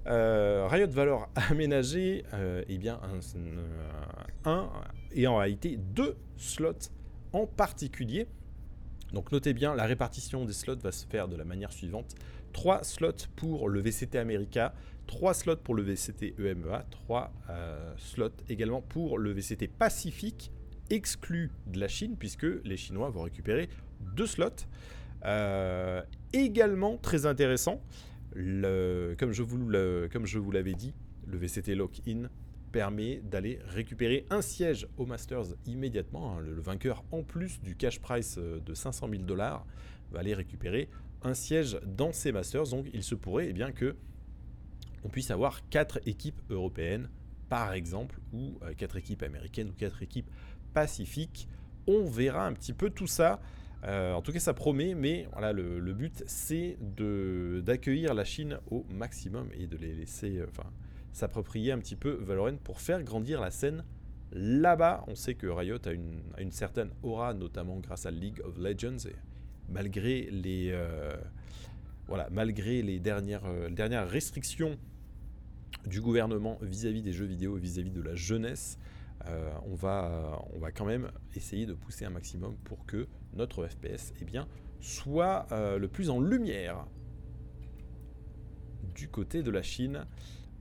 Euh, 0.07 0.67
Riot 0.69 0.91
va 0.91 1.05
leur 1.05 1.29
aménager 1.51 2.25
euh, 2.35 2.65
eh 2.69 2.79
bien, 2.79 3.01
un, 4.45 4.51
un, 4.51 4.71
et 5.13 5.27
en 5.27 5.37
réalité 5.37 5.77
deux 5.77 6.17
slots 6.37 6.91
en 7.33 7.47
particulier. 7.47 8.27
Donc 9.13 9.31
notez 9.31 9.53
bien, 9.53 9.75
la 9.75 9.85
répartition 9.85 10.45
des 10.45 10.53
slots 10.53 10.79
va 10.79 10.91
se 10.91 11.07
faire 11.07 11.29
de 11.29 11.37
la 11.37 11.45
manière 11.45 11.73
suivante. 11.73 12.15
3 12.53 12.85
slots 12.85 13.29
pour 13.37 13.69
le 13.69 13.81
VCT 13.81 14.19
America, 14.19 14.75
3 15.07 15.35
slots 15.35 15.57
pour 15.57 15.75
le 15.75 15.83
VCT 15.83 16.35
EMEA, 16.39 16.85
3 16.91 17.33
slots 17.97 18.29
également 18.49 18.83
pour 18.83 19.19
le 19.19 19.33
VCT 19.33 19.69
Pacifique 19.69 20.53
exclu 20.91 21.51
de 21.67 21.81
la 21.81 21.89
Chine, 21.89 22.17
puisque 22.19 22.47
les 22.65 22.77
Chinois 22.77 23.11
vont 23.11 23.23
récupérer 23.23 23.69
deux 24.15 24.27
slots. 24.27 24.67
Euh, 25.25 26.03
également 26.33 26.97
très 26.99 27.27
intéressant, 27.27 27.83
comme 28.35 29.33
je 29.33 29.43
vous 30.39 30.51
l'avais 30.51 30.75
dit, 30.75 30.95
le 31.27 31.39
VCT 31.39 31.75
Lock-in 31.75 32.29
permet 32.73 33.21
d'aller 33.23 33.59
récupérer 33.67 34.27
un 34.31 34.41
siège 34.41 34.89
au 34.97 35.07
Masters 35.07 35.55
immédiatement. 35.67 36.39
Hein. 36.39 36.41
le, 36.41 36.61
vainqueur, 36.61 37.05
en 37.13 37.23
plus 37.23 37.61
du 37.61 37.77
cash 37.77 38.01
price 38.01 38.37
euh, 38.39 38.61
de 38.61 38.75
500 38.75 39.09
000 39.11 39.23
dollars, 39.25 39.67
va 40.11 40.21
aller 40.21 40.35
récupérer 40.35 40.89
un 41.25 41.35
siège 41.35 41.79
dans 41.85 42.13
ces 42.13 42.33
Masters. 42.33 42.69
Donc 42.69 42.87
il 42.93 43.03
se 43.03 43.15
pourrait 43.15 43.49
eh 43.49 43.53
bien, 43.53 43.73
que 43.73 43.97
on 45.05 45.09
puisse 45.09 45.31
avoir 45.31 45.69
quatre 45.69 46.01
équipes 46.07 46.41
européennes, 46.51 47.09
par 47.49 47.73
exemple, 47.73 48.21
ou 48.33 48.59
euh, 48.63 48.73
quatre 48.75 48.97
équipes 48.97 49.23
américaines 49.23 49.71
ou 49.71 49.73
quatre 49.73 50.03
équipes 50.03 50.31
Pacifique. 50.73 51.49
On 51.87 52.05
verra 52.05 52.47
un 52.47 52.53
petit 52.55 52.73
peu 52.73 52.89
tout 52.89 53.07
ça. 53.07 53.41
Euh, 53.85 54.15
en 54.15 54.23
tout 54.23 54.33
cas, 54.33 54.39
ça 54.39 54.55
promet, 54.55 54.95
mais 54.95 55.29
voilà, 55.33 55.53
le, 55.53 55.93
but, 55.93 56.23
c'est 56.27 56.79
d'accueillir 56.81 58.15
la 58.15 58.25
Chine 58.25 58.59
au 58.71 58.87
maximum 58.91 59.49
et 59.53 59.67
de 59.67 59.77
les 59.77 59.93
laisser 59.93 60.39
euh, 60.39 60.47
enfin, 60.49 60.71
s'approprier 61.13 61.73
un 61.73 61.79
petit 61.79 61.97
peu 61.97 62.13
Valorant 62.13 62.57
pour 62.63 62.81
faire 62.81 63.03
grandir 63.03 63.41
la 63.41 63.51
scène 63.51 63.85
là-bas. 64.31 65.05
On 65.09 65.17
sait 65.17 65.35
que 65.35 65.49
Riot 65.49 65.87
a 65.87 65.91
une, 65.91 66.23
une, 66.39 66.53
certaine 66.53 66.91
aura, 67.03 67.35
notamment 67.35 67.81
grâce 67.81 68.07
à 68.07 68.13
League 68.13 68.41
of 68.45 68.57
Legends, 68.57 69.09
et 69.09 69.17
malgré 69.73 70.29
les, 70.31 70.71
euh, 70.73 71.17
malgré 72.31 72.83
les 72.83 73.01
dernières, 73.01 73.43
restrictions 74.09 74.79
du 75.87 76.01
gouvernement 76.01 76.59
vis-à-vis 76.63 77.01
-vis 77.01 77.05
des 77.05 77.13
jeux 77.13 77.27
vidéo, 77.27 77.57
vis-à-vis 77.57 77.91
-vis 77.91 77.95
de 77.95 78.03
la 78.03 78.15
jeunesse, 78.15 78.79
euh, 79.29 79.51
on, 79.67 79.75
va, 79.75 80.73
quand 80.75 80.85
même 80.85 81.11
essayer 81.37 81.67
de 81.67 81.75
pousser 81.75 82.05
un 82.05 82.11
maximum 82.11 82.57
pour 82.65 82.85
que 82.87 83.07
notre 83.35 83.67
FPS 83.67 84.13
eh 84.21 84.27
soit 84.81 85.47
euh, 85.53 85.79
le 85.79 85.87
plus 85.87 86.11
en 86.11 86.21
lumière 86.21 86.87
du 88.95 89.09
côté 89.09 89.43
de 89.43 89.51
la 89.51 89.63
Chine. 89.63 90.07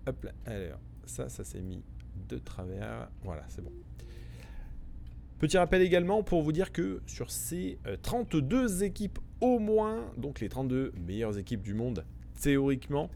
Hop 0.05 0.23
là, 0.23 0.31
alors, 0.45 0.79
ça, 1.05 1.27
ça 1.27 1.43
s'est 1.43 1.61
mis 1.61 1.83
de 2.29 2.37
travers. 2.37 3.09
Voilà, 3.23 3.43
c'est 3.49 3.63
bon. 3.63 3.71
Petit 5.41 5.57
rappel 5.57 5.81
également 5.81 6.21
pour 6.21 6.43
vous 6.43 6.51
dire 6.51 6.71
que 6.71 7.01
sur 7.07 7.31
ces 7.31 7.79
32 8.03 8.55
euh, 8.55 8.85
équipes 8.85 9.17
au 9.39 9.57
moins, 9.57 10.05
donc 10.15 10.39
les 10.39 10.49
32 10.49 10.91
meilleures 11.07 11.39
équipes 11.39 11.63
du 11.63 11.73
monde 11.73 12.05
théoriquement, 12.39 13.09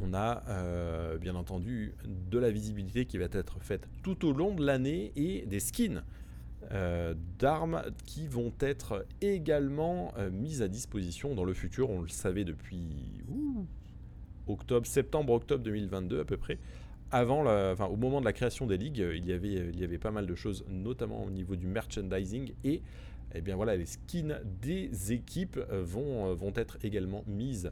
on 0.00 0.14
a 0.14 0.44
euh, 0.46 1.18
bien 1.18 1.34
entendu 1.34 1.96
de 2.06 2.38
la 2.38 2.52
visibilité 2.52 3.04
qui 3.04 3.18
va 3.18 3.24
être 3.32 3.58
faite 3.60 3.88
tout 4.04 4.28
au 4.28 4.32
long 4.32 4.54
de 4.54 4.64
l'année 4.64 5.10
et 5.16 5.44
des 5.44 5.58
skins 5.58 6.04
euh, 6.70 7.14
d'armes 7.40 7.82
qui 8.06 8.28
vont 8.28 8.52
être 8.60 9.04
également 9.20 10.14
mises 10.30 10.62
à 10.62 10.68
disposition 10.68 11.34
dans 11.34 11.44
le 11.44 11.52
futur. 11.52 11.90
On 11.90 12.00
le 12.00 12.08
savait 12.08 12.44
depuis 12.44 13.24
octobre, 14.46 14.86
septembre, 14.86 15.32
octobre 15.32 15.64
2022 15.64 16.20
à 16.20 16.24
peu 16.24 16.36
près. 16.36 16.60
Avant, 17.10 17.44
au 17.44 17.96
moment 17.96 18.20
de 18.20 18.24
la 18.24 18.32
création 18.32 18.66
des 18.66 18.76
ligues, 18.76 19.02
il 19.14 19.24
y, 19.26 19.32
avait, 19.32 19.54
il 19.54 19.80
y 19.80 19.84
avait 19.84 19.98
pas 19.98 20.10
mal 20.10 20.26
de 20.26 20.34
choses, 20.34 20.64
notamment 20.68 21.24
au 21.24 21.30
niveau 21.30 21.56
du 21.56 21.66
merchandising 21.66 22.52
et 22.64 22.82
eh 23.34 23.40
bien 23.42 23.56
voilà, 23.56 23.76
les 23.76 23.86
skins 23.86 24.40
des 24.62 25.12
équipes 25.12 25.58
vont, 25.70 26.34
vont 26.34 26.52
être 26.54 26.78
également 26.82 27.24
mises 27.26 27.70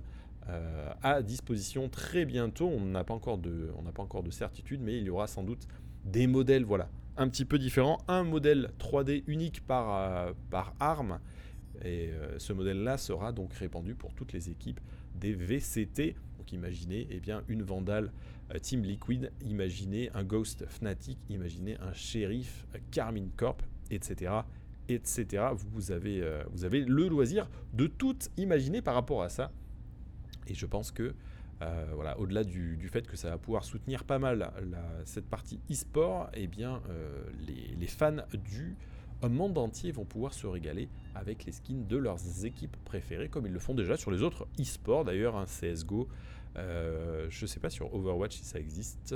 euh, 0.49 0.93
à 1.03 1.23
disposition 1.23 1.89
très 1.89 2.25
bientôt. 2.25 2.69
On 2.69 2.81
n'a 2.81 3.03
pas 3.03 3.15
encore 3.15 3.39
de, 3.39 3.73
pas 3.95 4.03
encore 4.03 4.23
de 4.23 4.31
certitude, 4.31 4.81
mais 4.81 4.97
il 4.97 5.05
y 5.05 5.11
aura 5.11 5.27
sans 5.27 5.43
doute 5.43 5.67
des 6.05 6.29
modèles, 6.29 6.65
voilà, 6.65 6.89
un 7.17 7.29
petit 7.29 7.45
peu 7.45 7.59
différents. 7.59 7.99
Un 8.07 8.23
modèle 8.23 8.71
3D 8.79 9.25
unique 9.27 9.67
par, 9.67 9.97
euh, 9.97 10.33
par 10.51 10.75
arme. 10.79 11.19
Et 11.85 12.11
euh, 12.11 12.39
ce 12.39 12.53
modèle-là 12.53 12.97
sera 12.97 13.33
donc 13.33 13.53
répandu 13.55 13.97
pour 13.97 14.15
toutes 14.15 14.33
les 14.33 14.49
équipes 14.49 14.81
des 15.17 15.33
VCT. 15.33 16.15
Donc 16.47 16.53
imaginez 16.53 17.09
eh 17.11 17.19
bien, 17.19 17.43
une 17.49 17.65
Vandal 17.65 18.13
Team 18.63 18.85
Liquid, 18.85 19.33
imaginez 19.45 20.11
un 20.15 20.23
Ghost 20.23 20.65
Fnatic, 20.69 21.19
imaginez 21.29 21.77
un 21.81 21.93
Sheriff 21.93 22.69
Carmine 22.93 23.31
Corp, 23.37 23.61
etc. 23.91 24.33
etc. 24.89 25.47
Vous 25.73 25.91
avez, 25.91 26.25
vous 26.53 26.65
avez 26.65 26.83
le 26.83 27.09
loisir 27.09 27.51
de 27.73 27.89
tout 27.89 28.17
imaginer 28.37 28.81
par 28.81 28.95
rapport 28.95 29.25
à 29.25 29.29
ça. 29.29 29.51
Et 30.47 30.55
je 30.55 30.67
pense 30.67 30.93
que, 30.93 31.15
euh, 31.63 31.91
voilà, 31.95 32.17
au-delà 32.21 32.45
du, 32.45 32.89
fait 32.93 33.07
que 33.09 33.17
ça 33.17 33.31
va 33.31 33.39
pouvoir 33.39 33.65
soutenir 33.65 34.05
pas 34.05 34.21
mal 34.21 34.53
cette 35.05 35.27
partie 35.27 35.59
e-sport, 35.69 36.31
eh 36.35 36.47
bien, 36.47 36.81
euh, 36.89 37.25
les, 37.77 37.87
fans 37.89 38.19
du 38.33 38.77
monde 39.29 39.59
entier 39.59 39.93
vont 39.93 40.05
pouvoir 40.05 40.35
se 40.35 40.47
régaler 40.47 40.89
avec 41.15 41.45
les 41.45 41.53
skins 41.53 41.87
de 41.87 41.97
leurs 41.97 42.45
équipes 42.45 42.77
préférées, 42.85 43.29
comme 43.29 43.47
ils 43.47 43.53
le 43.53 43.59
font 43.59 43.75
déjà 43.75 43.97
sur 43.97 44.11
les 44.11 44.23
autres 44.23 44.47
e-sports. 44.61 45.05
D'ailleurs, 45.05 45.37
un 45.37 45.47
CSGO, 45.47 46.09
euh, 46.57 47.27
je 47.29 47.47
sais 47.47 47.61
pas 47.61 47.71
sur 47.71 47.93
Overwatch 47.95 48.37
si 48.37 48.45
ça 48.45 48.59
existe. 48.59 49.15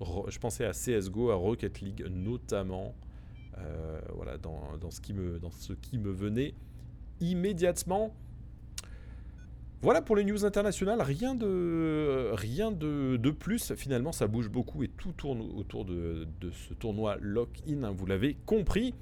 je 0.00 0.38
pensais 0.38 0.64
à 0.64 0.72
CSGO, 0.72 1.30
à 1.30 1.34
Rocket 1.34 1.80
League 1.80 2.06
notamment. 2.10 2.94
voilà, 4.14 4.38
dans, 4.38 4.90
ce 4.90 5.00
qui 5.00 5.12
me, 5.12 6.10
venait 6.10 6.54
immédiatement. 7.20 8.14
Voilà 9.82 10.00
pour 10.00 10.16
les 10.16 10.24
news 10.24 10.46
internationales, 10.46 11.02
rien 11.02 11.34
de, 11.34 12.30
rien 12.32 12.72
de, 12.72 13.30
plus. 13.30 13.74
Finalement, 13.74 14.12
ça 14.12 14.26
bouge 14.26 14.48
beaucoup 14.48 14.82
et 14.82 14.88
tout 14.88 15.12
tourne 15.12 15.42
autour 15.42 15.84
de, 15.84 16.26
ce 16.52 16.72
tournoi 16.74 17.18
lock-in, 17.20 17.82
hein, 17.84 17.94
vous 17.96 18.06
l'avez 18.06 18.34
compris. 18.46 18.94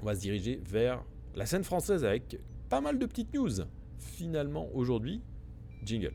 On 0.00 0.06
va 0.06 0.14
se 0.14 0.20
diriger 0.20 0.62
vers 0.64 1.02
la 1.34 1.46
scène 1.46 1.64
française 1.64 2.04
avec 2.04 2.38
pas 2.68 2.80
mal 2.80 2.98
de 2.98 3.06
petites 3.06 3.34
news. 3.34 3.50
Finalement, 3.98 4.68
aujourd'hui, 4.72 5.20
jingle. 5.84 6.14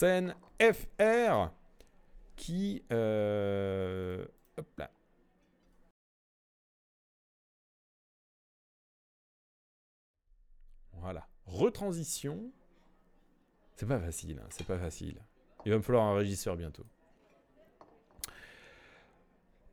Scène 0.00 0.34
FR 0.58 1.50
qui... 2.34 2.82
Euh, 2.90 4.24
hop 4.56 4.66
là. 4.78 4.90
Voilà. 10.92 11.28
retransition. 11.44 12.50
C'est 13.76 13.86
pas 13.86 14.00
facile, 14.00 14.38
hein, 14.38 14.48
c'est 14.50 14.66
pas 14.66 14.78
facile. 14.78 15.20
Il 15.66 15.72
va 15.72 15.76
me 15.76 15.82
falloir 15.82 16.04
un 16.04 16.14
régisseur 16.14 16.56
bientôt. 16.56 16.86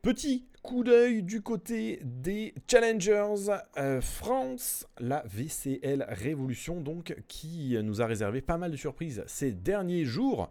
Petit 0.08 0.46
coup 0.62 0.84
d'œil 0.84 1.22
du 1.22 1.42
côté 1.42 2.00
des 2.02 2.54
Challengers 2.66 3.58
euh, 3.76 4.00
France, 4.00 4.88
la 4.98 5.22
VCL 5.26 6.06
Révolution 6.08 6.80
donc 6.80 7.14
qui 7.28 7.76
nous 7.82 8.00
a 8.00 8.06
réservé 8.06 8.40
pas 8.40 8.56
mal 8.56 8.70
de 8.70 8.76
surprises 8.78 9.22
ces 9.26 9.52
derniers 9.52 10.06
jours. 10.06 10.48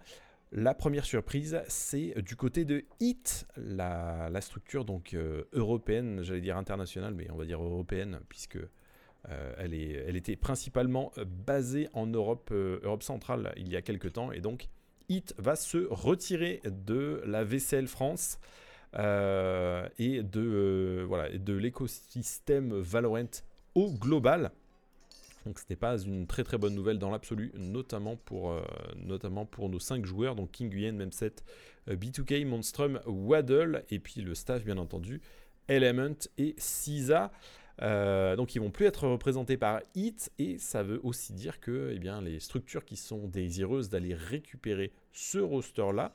La 0.52 0.76
première 0.76 1.06
surprise, 1.06 1.60
c'est 1.70 2.22
du 2.22 2.36
côté 2.36 2.66
de 2.66 2.86
HIT, 3.00 3.48
la, 3.56 4.30
structure 4.42 4.86
donc 4.86 5.16
euh, 5.16 5.46
européenne, 5.54 6.20
j'allais 6.22 6.42
dire 6.42 6.56
internationale, 6.56 7.16
mais 7.16 7.28
on 7.32 7.36
va 7.36 7.46
dire 7.46 7.64
européenne, 7.64 8.20
puisque 8.30 8.58
euh, 8.58 9.54
elle, 9.58 9.74
est, 9.74 10.04
elle, 10.08 10.18
était 10.18 10.36
principalement 10.36 11.12
basée 11.48 11.90
en 11.94 12.06
Europe, 12.06 12.52
Europe 12.52 13.02
centrale 13.02 13.56
il 13.58 13.70
y 13.70 13.76
a 13.76 13.82
quelques 13.82 14.14
temps, 14.14 14.32
et 14.32 14.40
donc 14.40 14.70
HIT 15.10 15.34
va 15.40 15.56
se 15.56 15.80
retirer 15.90 16.62
de 16.64 17.24
la 17.26 17.44
VCL 17.44 17.88
France. 17.88 18.38
Euh, 18.96 19.88
et 20.00 20.24
de, 20.24 20.42
euh, 20.42 21.06
voilà, 21.08 21.30
de 21.30 21.54
l'écosystème 21.54 22.74
Valorant 22.80 23.30
au 23.76 23.92
global. 23.92 24.52
Donc 25.46 25.60
ce 25.60 25.66
n'est 25.70 25.76
pas 25.76 25.98
une 26.00 26.28
très 26.28 26.44
très 26.44 26.58
bonne 26.58 26.76
nouvelle 26.76 27.00
dans 27.00 27.10
l'absolu, 27.10 27.52
notamment 27.56 28.16
pour, 28.16 28.52
euh, 28.52 28.62
notamment 28.98 29.46
pour 29.46 29.70
nos 29.70 29.80
5 29.80 30.06
joueurs, 30.06 30.36
donc 30.36 30.52
King 30.52 30.70
Nguyen, 30.70 30.94
Memset, 30.94 31.36
B2K, 31.88 32.46
Monstrum, 32.46 33.00
Waddle, 33.06 33.84
et 33.90 34.00
puis 34.00 34.22
le 34.22 34.36
staff 34.36 34.66
bien 34.66 34.78
entendu, 34.78 35.22
Element 35.70 36.18
et 36.38 36.54
Cisa. 36.58 37.32
donc 37.80 38.56
ils 38.56 38.60
vont 38.60 38.72
plus 38.72 38.88
être 38.88 39.08
représentés 39.08 39.56
par 39.56 39.82
HIT 39.96 40.32
et 40.38 40.58
ça 40.58 40.84
veut 40.84 41.00
aussi 41.04 41.32
dire 41.32 41.62
que 41.62 41.92
eh 41.94 42.00
bien, 42.00 42.22
les 42.22 42.42
structures 42.42 42.84
qui 42.84 42.98
sont 42.98 43.28
désireuses 43.28 43.90
d'aller 43.90 44.16
récupérer 44.16 44.92
ce 45.14 45.38
roster 45.38 45.94
là 45.94 46.12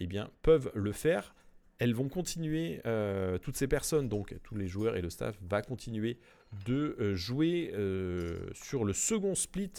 eh 0.00 0.06
bien, 0.06 0.30
peuvent 0.40 0.70
le 0.74 0.92
faire 0.92 1.34
elles 1.78 1.94
vont 1.94 2.08
continuer, 2.08 2.80
euh, 2.86 3.38
toutes 3.38 3.56
ces 3.56 3.68
personnes, 3.68 4.08
donc 4.08 4.36
tous 4.42 4.56
les 4.56 4.66
joueurs 4.66 4.96
et 4.96 5.02
le 5.02 5.10
staff, 5.10 5.38
va 5.48 5.62
continuer 5.62 6.18
de 6.66 6.96
euh, 6.98 7.14
jouer 7.14 7.70
euh, 7.74 8.50
sur 8.52 8.84
le 8.84 8.92
second 8.92 9.34
split 9.34 9.72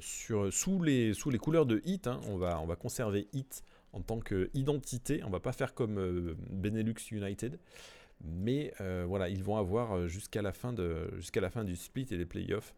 sous, 0.00 0.82
les, 0.82 1.14
couleurs 1.40 1.64
de 1.64 1.80
Hit. 1.84 2.08
Hein. 2.08 2.20
On, 2.26 2.36
va, 2.36 2.60
on 2.60 2.66
va 2.66 2.76
conserver 2.76 3.28
Hit 3.32 3.62
en 3.92 4.02
tant 4.02 4.20
qu'identité. 4.20 5.22
On 5.24 5.30
va 5.30 5.40
pas 5.40 5.52
faire 5.52 5.72
comme 5.72 6.34
Benelux 6.50 6.96
United. 7.12 7.58
Mais 8.22 8.74
voilà, 9.06 9.28
ils 9.28 9.44
vont 9.44 9.56
avoir 9.56 10.08
jusqu'à 10.08 10.42
la, 10.42 10.52
fin 10.52 10.74
jusqu'à 11.16 11.40
la 11.40 11.48
fin 11.48 11.62
du 11.62 11.76
split 11.76 12.08
et 12.10 12.18
des 12.18 12.26
playoffs 12.26 12.74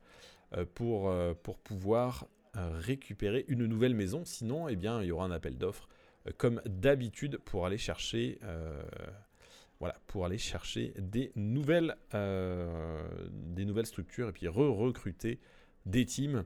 pour, 0.75 1.11
pour 1.43 1.59
pouvoir 1.59 2.27
récupérer 2.53 3.47
une 3.49 3.65
nouvelle 3.65 3.95
maison. 3.95 4.27
Sinon, 4.27 4.69
eh 4.69 4.77
bien, 4.77 5.01
il 5.01 5.09
y 5.09 5.11
aura 5.11 5.25
un 5.25 5.31
appel 5.31 5.57
d'offres 5.57 5.89
comme 6.37 6.61
d'habitude 6.67 7.39
pour 7.39 7.67
aller 7.67 7.79
chercher 7.79 8.39
euh, 8.45 8.83
voilà, 9.81 9.97
pour 10.07 10.25
aller 10.25 10.39
chercher 10.39 10.95
des 10.97 11.33
nouvelles, 11.35 11.97
euh, 12.15 13.03
des 13.33 13.65
nouvelles 13.65 13.87
structures 13.87 14.29
et 14.29 14.33
puis 14.33 14.47
re-recruter 14.47 15.41
des 15.87 16.07
teams. 16.07 16.45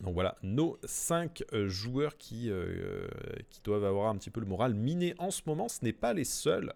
Donc 0.00 0.12
voilà, 0.12 0.36
nos 0.42 0.78
5 0.84 1.44
euh, 1.54 1.66
joueurs 1.66 2.18
qui, 2.18 2.50
qui 3.48 3.60
doivent 3.64 3.84
avoir 3.84 4.10
un 4.10 4.16
petit 4.16 4.30
peu 4.30 4.40
le 4.40 4.46
moral 4.46 4.74
miné 4.74 5.14
en 5.18 5.30
ce 5.30 5.42
moment, 5.46 5.68
ce 5.68 5.82
n'est 5.82 5.94
pas 5.94 6.12
les 6.12 6.24
seuls, 6.24 6.74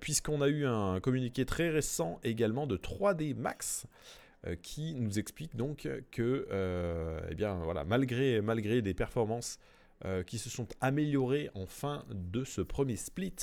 puisqu'on 0.00 0.40
a 0.40 0.48
eu 0.48 0.66
un 0.66 0.98
communiqué 1.00 1.44
très 1.44 1.70
récent 1.70 2.18
également 2.24 2.66
de 2.66 2.76
3D 2.76 3.34
Max 3.34 3.86
qui 4.62 4.94
nous 4.94 5.18
explique 5.18 5.56
donc 5.56 5.88
que, 6.10 7.26
eh 7.30 7.34
bien 7.34 7.54
voilà, 7.62 7.84
malgré, 7.84 8.40
malgré 8.40 8.82
des 8.82 8.94
performances 8.94 9.58
qui 10.26 10.38
se 10.38 10.50
sont 10.50 10.68
améliorés 10.80 11.50
en 11.54 11.66
fin 11.66 12.04
de 12.10 12.44
ce 12.44 12.60
premier 12.60 12.96
split. 12.96 13.34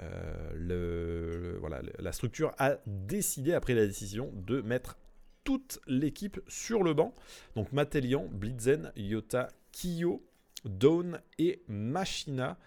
Euh, 0.00 1.58
la 1.98 2.12
structure 2.12 2.52
a 2.58 2.76
décidé, 2.86 3.52
après 3.52 3.74
la 3.74 3.86
décision, 3.86 4.30
de 4.34 4.60
mettre 4.60 4.98
toute 5.44 5.80
l'équipe 5.86 6.40
sur 6.48 6.82
le 6.82 6.94
banc. 6.94 7.14
Donc 7.54 7.72
Matelian, 7.72 8.26
Blitzen, 8.30 8.92
Yota, 8.96 9.48
Kiyo, 9.72 10.24
Dawn 10.64 11.20
et 11.38 11.62
Machina. 11.68 12.58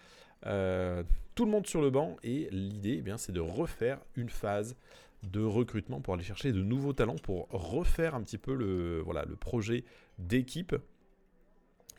Euh, 0.46 1.04
tout 1.36 1.46
le 1.46 1.52
monde 1.52 1.68
sur 1.68 1.82
le 1.82 1.90
banc. 1.90 2.18
Et 2.24 2.48
l'idée, 2.52 3.04
eh 3.06 3.14
c'est 3.18 3.34
de 3.34 3.42
refaire 3.42 4.00
une 4.16 4.30
phase 4.30 4.76
de 5.24 5.44
recrutement 5.44 6.00
pour 6.00 6.14
aller 6.14 6.24
chercher 6.24 6.54
de 6.54 6.62
nouveaux 6.62 6.94
talents, 6.94 7.18
pour 7.22 7.50
refaire 7.50 8.16
un 8.16 8.22
petit 8.22 8.38
peu 8.38 8.56
le 8.56 9.04
projet 9.40 9.84
d'équipe 10.18 10.76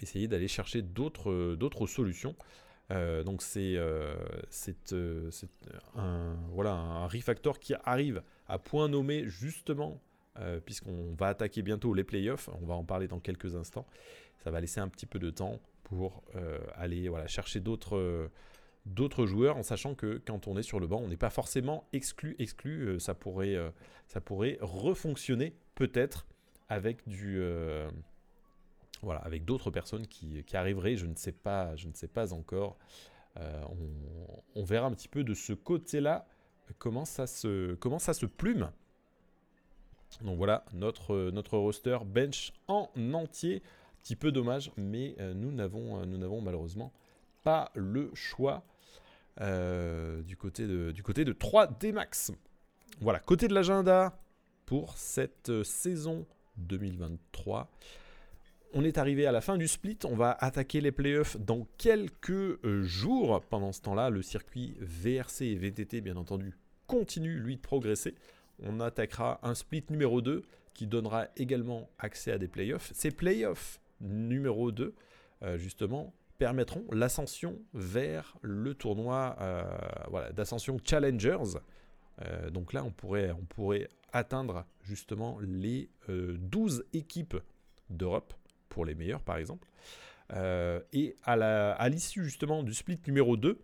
essayer 0.02 0.28
d'aller 0.28 0.48
chercher 0.48 0.82
d'autres 0.82 1.30
euh, 1.30 1.86
solutions. 1.86 2.34
Euh, 2.90 3.22
donc 3.22 3.42
c'est 3.42 3.76
euh, 3.76 4.16
un, 5.94 6.34
voilà, 6.52 6.72
un 6.72 7.06
refactor 7.06 7.60
qui 7.60 7.74
arrive 7.84 8.22
à 8.48 8.58
point 8.58 8.88
nommé 8.88 9.24
justement, 9.26 10.00
puisqu'on 10.64 11.14
va 11.18 11.28
attaquer 11.28 11.60
bientôt 11.60 11.92
les 11.92 12.02
playoffs, 12.02 12.48
on 12.62 12.66
va 12.66 12.74
en 12.74 12.84
parler 12.84 13.08
dans 13.08 13.20
quelques 13.20 13.56
instants. 13.56 13.86
Ça 14.42 14.50
va 14.50 14.60
laisser 14.60 14.80
un 14.80 14.88
petit 14.88 15.04
peu 15.04 15.18
de 15.18 15.28
temps 15.28 15.60
pour 15.84 16.22
aller 16.74 17.08
voilà, 17.10 17.26
chercher 17.26 17.60
d'autres 17.60 18.30
d'autres 18.86 19.26
joueurs 19.26 19.58
en 19.58 19.62
sachant 19.62 19.94
que 19.94 20.20
quand 20.24 20.48
on 20.48 20.56
est 20.56 20.62
sur 20.62 20.80
le 20.80 20.86
banc, 20.86 21.02
on 21.04 21.08
n'est 21.08 21.18
pas 21.18 21.28
forcément 21.28 21.86
exclu, 21.92 22.36
exclu, 22.38 22.98
ça, 22.98 23.14
pourrait, 23.14 23.56
ça 24.08 24.22
pourrait 24.22 24.56
refonctionner 24.62 25.54
peut-être 25.74 26.26
avec 26.70 27.06
du, 27.06 27.42
voilà, 29.02 29.20
avec 29.20 29.44
d'autres 29.44 29.70
personnes 29.70 30.06
qui, 30.06 30.44
arriveraient, 30.52 30.96
je 30.96 31.06
ne 31.06 31.14
sais 31.14 31.32
pas, 31.32 31.74
je 31.76 31.88
ne 31.88 31.94
sais 31.94 32.08
pas 32.08 32.32
encore. 32.32 32.76
Euh, 33.38 33.62
on, 34.56 34.64
verra 34.64 34.86
un 34.88 34.92
petit 34.92 35.08
peu 35.08 35.22
de 35.24 35.34
ce 35.34 35.52
côté-là 35.52 36.26
comment 36.78 37.04
ça 37.04 37.26
se, 37.26 38.26
plume. 38.26 38.70
Donc 40.22 40.36
voilà, 40.36 40.64
notre, 40.72 41.56
roster 41.56 41.98
bench 42.04 42.52
en 42.68 42.90
entier. 43.14 43.62
Petit 44.02 44.16
peu 44.16 44.32
dommage, 44.32 44.72
mais 44.78 45.14
euh, 45.20 45.34
nous 45.34 45.52
n'avons 45.52 46.06
nous 46.06 46.16
n'avons 46.16 46.40
malheureusement 46.40 46.90
pas 47.42 47.70
le 47.74 48.10
choix 48.14 48.64
euh, 49.40 50.22
du, 50.22 50.36
côté 50.36 50.66
de, 50.66 50.90
du 50.90 51.02
côté 51.02 51.24
de 51.24 51.32
3D 51.32 51.92
Max. 51.92 52.32
Voilà, 53.00 53.18
côté 53.18 53.46
de 53.46 53.54
l'agenda 53.54 54.18
pour 54.64 54.96
cette 54.96 55.62
saison 55.64 56.26
2023 56.56 57.70
on 58.72 58.84
est 58.84 58.98
arrivé 58.98 59.26
à 59.26 59.32
la 59.32 59.40
fin 59.40 59.56
du 59.56 59.68
split, 59.68 59.98
on 60.04 60.14
va 60.14 60.36
attaquer 60.40 60.80
les 60.80 60.92
playoffs 60.92 61.36
dans 61.38 61.66
quelques 61.76 62.30
euh, 62.30 62.82
jours. 62.82 63.42
Pendant 63.50 63.72
ce 63.72 63.80
temps-là, 63.82 64.10
le 64.10 64.22
circuit 64.22 64.74
VRC 64.80 65.42
et 65.42 65.56
VTT, 65.56 66.00
bien 66.00 66.16
entendu, 66.16 66.54
continue, 66.86 67.38
lui, 67.38 67.56
de 67.56 67.60
progresser. 67.60 68.14
On 68.62 68.80
attaquera 68.80 69.40
un 69.42 69.54
split 69.54 69.84
numéro 69.90 70.20
2 70.20 70.42
qui 70.74 70.86
donnera 70.86 71.26
également 71.36 71.90
accès 71.98 72.32
à 72.32 72.38
des 72.38 72.48
playoffs. 72.48 72.92
Ces 72.94 73.10
playoffs 73.10 73.80
numéro 74.00 74.70
2, 74.70 74.94
euh, 75.42 75.58
justement, 75.58 76.12
permettront 76.38 76.84
l'ascension 76.92 77.58
vers 77.74 78.36
le 78.42 78.74
tournoi 78.74 79.36
euh, 79.40 80.30
d'ascension 80.32 80.78
Challengers. 80.82 81.58
donc 82.50 82.72
là, 82.72 82.84
on 82.84 82.90
pourrait, 82.90 83.30
on 83.32 83.44
pourrait 83.44 83.88
atteindre 84.12 84.64
justement 84.82 85.38
les 85.42 85.90
12 86.08 86.84
équipes 86.92 87.36
d'Europe 87.90 88.34
pour 88.70 88.86
les 88.86 88.94
meilleurs 88.94 89.20
par 89.20 89.36
exemple. 89.36 89.68
Euh, 90.32 90.80
et 90.92 91.16
à 91.24 91.88
l'issue 91.88 92.24
justement 92.24 92.62
du 92.62 92.74
split 92.74 93.00
numéro 93.06 93.36
2, 93.36 93.58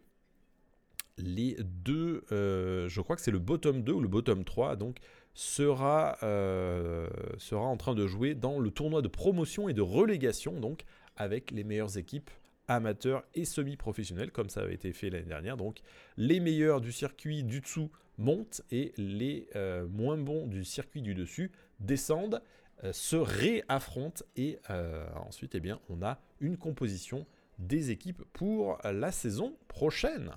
les 1.19 1.57
deux, 1.61 2.25
euh, 2.31 2.89
je 2.89 3.01
crois 3.01 3.17
que 3.17 3.23
c'est 3.23 3.31
le 3.31 3.39
bottom 3.39 3.83
2 3.83 3.93
ou 3.93 4.01
le 4.01 4.09
bottom 4.09 4.45
3, 4.45 4.77
donc 4.77 4.99
sera, 5.33 6.19
euh, 6.23 7.09
sera 7.39 7.65
en 7.65 7.77
train 7.77 7.95
de 7.95 8.07
jouer 8.07 8.35
dans 8.35 8.59
le 8.59 8.71
tournoi 8.71 9.01
de 9.01 9.09
promotion 9.09 9.69
et 9.69 9.75
de 9.75 9.83
relégation, 9.83 10.61
donc 10.61 10.85
avec 11.17 11.51
les 11.51 11.65
meilleures 11.65 11.97
équipes 11.97 12.31
amateurs 12.69 13.23
et 13.35 13.45
semi-professionnels, 13.45 14.33
comme 14.33 14.51
ça 14.51 14.63
avait 14.63 14.75
été 14.75 14.93
fait 14.93 15.09
l'année 15.09 15.27
dernière. 15.27 15.57
Donc 15.57 15.81
les 16.17 16.41
meilleurs 16.41 16.81
du 16.81 16.91
circuit 16.91 17.45
du 17.45 17.61
dessous 17.61 17.91
montent 18.19 18.63
et 18.71 18.93
les 18.97 19.49
moins 19.91 20.17
bons 20.17 20.47
du 20.47 20.65
circuit 20.65 21.01
du 21.01 21.15
dessus 21.15 21.53
descendent. 21.81 22.43
Euh, 22.85 22.93
se 22.93 23.17
réaffrontent 23.17 24.23
et 24.37 24.59
euh, 24.69 25.07
ensuite 25.27 25.55
eh 25.55 25.61
bien, 25.61 25.81
on 25.89 26.03
a 26.03 26.19
une 26.41 26.59
composition 26.59 27.25
des 27.59 27.91
équipes 27.91 28.23
pour 28.35 28.79
la 28.85 29.13
saison 29.13 29.57
prochaine. 29.67 30.33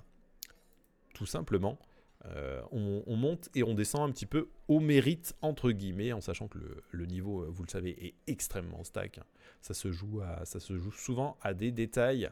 Tout 1.12 1.26
simplement, 1.26 1.78
euh, 2.24 2.62
on, 2.72 3.16
monte 3.16 3.50
et 3.54 3.62
on 3.62 3.74
descend 3.74 4.08
un 4.08 4.12
petit 4.12 4.24
peu 4.24 4.48
au 4.68 4.80
mérite, 4.80 5.36
entre 5.42 5.70
guillemets, 5.70 6.14
en 6.14 6.22
sachant 6.22 6.48
que 6.48 6.58
le, 6.90 7.04
niveau, 7.04 7.44
vous 7.50 7.62
le 7.62 7.68
savez, 7.68 7.90
est 8.06 8.14
extrêmement 8.26 8.84
stack. 8.84 9.20
Ça 9.60 9.74
se 9.74 9.92
joue, 9.92 10.22
à, 10.22 10.46
ça 10.46 10.60
se 10.60 10.78
joue 10.78 10.92
souvent 10.92 11.36
à 11.42 11.52
des 11.52 11.72
détails. 11.72 12.30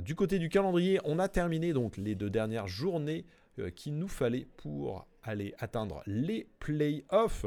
du 0.00 0.14
côté 0.14 0.38
du 0.38 0.48
calendrier, 0.48 1.00
on 1.04 1.18
a 1.18 1.28
terminé 1.28 1.74
donc 1.74 1.98
les 1.98 2.14
deux 2.14 2.30
dernières 2.30 2.68
journées 2.68 3.26
qu'il 3.74 3.98
nous 3.98 4.08
fallait 4.08 4.46
pour 4.56 5.06
aller 5.22 5.54
atteindre 5.58 6.02
les 6.06 6.48
playoffs. 6.60 7.44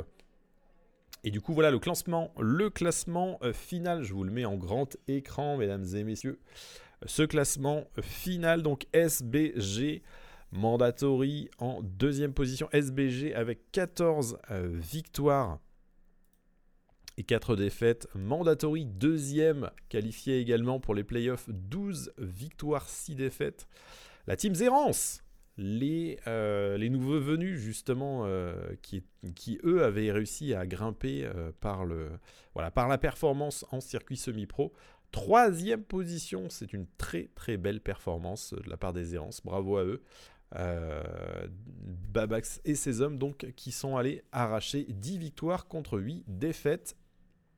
Et 1.24 1.32
du 1.32 1.42
coup, 1.42 1.54
voilà 1.54 1.72
le 1.72 1.80
classement, 1.80 2.34
le 2.40 2.70
classement 2.70 3.40
final. 3.54 4.04
Je 4.04 4.14
vous 4.14 4.24
le 4.24 4.32
mets 4.32 4.46
en 4.46 4.56
grand 4.56 4.96
écran, 5.08 5.58
mesdames 5.58 5.86
et 5.94 6.04
messieurs. 6.04 6.40
Ce 7.06 7.24
classement 7.24 7.86
final, 8.02 8.62
donc 8.62 8.88
SBG, 8.94 10.02
Mandatory 10.52 11.50
en 11.58 11.82
deuxième 11.82 12.34
position. 12.34 12.70
SBG 12.72 13.34
avec 13.36 13.72
14 13.72 14.38
victoires 14.50 15.60
et 17.18 17.24
4 17.24 17.56
défaites. 17.58 18.08
Mandatory 18.16 18.86
deuxième, 18.86 19.72
qualifié 19.90 20.40
également 20.40 20.80
pour 20.80 20.96
les 20.96 21.04
playoffs, 21.04 21.50
12 21.50 22.14
victoires, 22.18 22.88
6 22.88 23.16
défaites. 23.16 23.68
La 24.26 24.36
team 24.38 24.56
Zérance, 24.56 25.22
les, 25.60 26.18
euh, 26.26 26.78
les 26.78 26.89
nouveaux 26.89 27.20
venus 27.20 27.60
justement, 27.60 28.22
euh, 28.24 28.55
qui, 28.82 29.03
qui, 29.36 29.60
eux 29.66 29.84
avaient 29.84 30.10
réussi 30.10 30.53
à 30.53 30.66
grimper 30.66 31.26
euh, 31.26 31.51
par, 31.60 31.84
le, 31.84 32.10
voilà, 32.53 32.72
par 32.72 32.88
la 32.88 32.97
performance 32.97 33.66
en 33.72 33.82
circuit 33.82 34.16
semi-pro. 34.16 34.72
Troisième 35.12 35.84
position, 35.84 36.45
c'est 36.49 36.72
une 36.72 36.88
très 36.97 37.30
très 37.36 37.57
belle 37.57 37.82
performance 37.82 38.53
de 38.53 38.70
la 38.70 38.78
part 38.78 38.93
des 38.93 39.03
Zérance, 39.03 39.41
bravo 39.43 39.78
à 39.78 39.84
eux. 39.84 40.01
Babax 42.12 42.62
et 42.66 42.74
ses 42.74 43.01
hommes 43.01 43.20
donc 43.20 43.51
qui 43.55 43.72
sont 43.72 43.97
allés 43.97 44.24
arracher 44.32 44.88
10 44.89 45.20
victoires 45.20 45.68
contre 45.68 45.99
8 45.99 46.24
défaites 46.28 46.97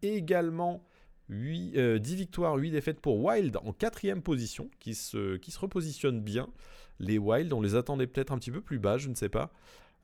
également 0.02 0.84
8, 1.32 1.72
10 1.72 1.78
euh, 1.78 2.00
victoires, 2.04 2.56
8 2.56 2.72
défaites 2.72 3.00
pour 3.00 3.24
Wild 3.24 3.58
en 3.64 3.74
quatrième 3.74 4.22
position, 4.22 4.70
qui 4.80 4.94
se, 4.94 5.38
qui 5.38 5.56
repositionne 5.58 6.22
bien. 6.22 6.48
Les 7.00 7.18
Wild, 7.18 7.52
on 7.54 7.62
les 7.62 7.76
attendait 7.76 8.06
peut-être 8.06 8.32
un 8.32 8.38
petit 8.38 8.52
peu 8.52 8.62
plus 8.62 8.78
bas, 8.78 8.98
je 8.98 9.10
ne 9.10 9.16
sais 9.16 9.30
pas. 9.30 9.52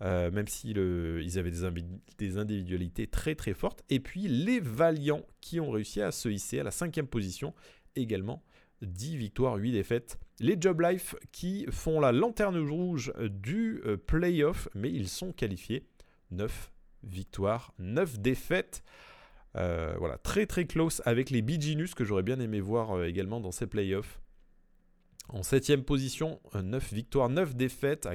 Euh, 0.03 0.29
même 0.29 0.47
s'ils 0.47 0.77
ils 0.77 1.39
avaient 1.39 1.51
des, 1.51 1.83
des, 2.17 2.37
individualités 2.37 3.07
très 3.07 3.35
très 3.35 3.53
fortes. 3.53 3.83
Et 3.89 3.99
puis 3.99 4.27
les 4.27 4.59
Valiants 4.59 5.25
qui 5.41 5.59
ont 5.59 5.71
réussi 5.71 6.01
à 6.01 6.11
se 6.11 6.29
hisser 6.29 6.59
à 6.59 6.63
la 6.63 6.71
cinquième 6.71 7.07
position, 7.07 7.53
également 7.95 8.43
10 8.83 9.17
victoires, 9.17 9.55
8 9.55 9.71
défaites. 9.71 10.19
Les 10.39 10.55
Job 10.59 10.81
Life 10.81 11.15
qui 11.31 11.65
font 11.71 11.99
la 11.99 12.11
lanterne 12.11 12.57
rouge 12.57 13.11
du 13.19 13.81
euh, 13.85 13.97
playoff, 13.97 14.69
mais 14.75 14.91
ils 14.91 15.09
sont 15.09 15.31
qualifiés. 15.31 15.87
9 16.31 16.71
victoires, 17.03 17.73
9 17.79 18.19
défaites. 18.19 18.83
Euh, 19.57 19.95
voilà, 19.97 20.17
très 20.17 20.45
très 20.45 20.65
close 20.65 21.01
avec 21.05 21.29
les 21.29 21.41
Biginus 21.41 21.95
que 21.95 22.03
j'aurais 22.03 22.23
bien 22.23 22.39
aimé 22.39 22.59
voir 22.59 22.91
euh, 22.91 23.05
également 23.05 23.39
dans 23.39 23.51
ces 23.51 23.65
playoffs. 23.65 24.19
En 25.29 25.43
septième 25.43 25.83
position, 25.83 26.39
9 26.53 26.93
victoires, 26.93 27.27
9 27.29 27.55
défaites, 27.55 28.07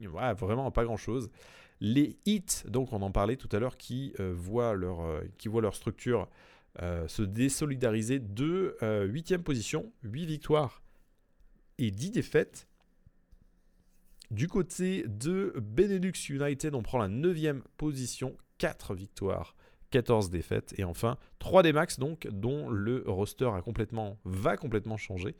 vraiment 0.00 0.70
pas 0.70 0.84
grand 0.84 0.96
chose. 0.96 1.30
Les 1.80 2.16
Hits, 2.26 2.64
donc 2.66 2.92
on 2.92 3.02
en 3.02 3.12
parlait 3.12 3.36
tout 3.36 3.48
à 3.52 3.60
l'heure, 3.60 3.76
qui, 3.76 4.12
euh, 4.18 4.34
voient 4.36 4.74
leur, 4.74 5.22
qui 5.36 5.48
voient 5.48 5.62
leur 5.62 5.74
structure 5.74 6.28
se 7.08 7.22
désolidariser 7.22 8.20
de 8.20 8.76
8 8.82 9.38
position, 9.38 9.92
8 10.04 10.26
victoires 10.26 10.82
et 11.78 11.90
10 11.90 12.10
défaites. 12.12 12.68
Du 14.30 14.46
côté 14.46 15.04
de 15.08 15.54
Benelux 15.60 16.12
United, 16.28 16.74
on 16.74 16.82
prend 16.82 16.98
la 16.98 17.08
9 17.08 17.62
position, 17.76 18.36
4 18.58 18.94
victoires 18.94 19.56
14 19.90 20.30
défaites. 20.30 20.74
Et 20.78 20.84
enfin, 20.84 21.16
3 21.38 21.62
des 21.62 21.72
max, 21.72 21.98
donc, 21.98 22.26
dont 22.30 22.68
le 22.68 23.04
roster 23.06 23.50
a 23.54 23.62
complètement, 23.62 24.18
va 24.24 24.56
complètement 24.56 24.96
changer. 24.96 25.36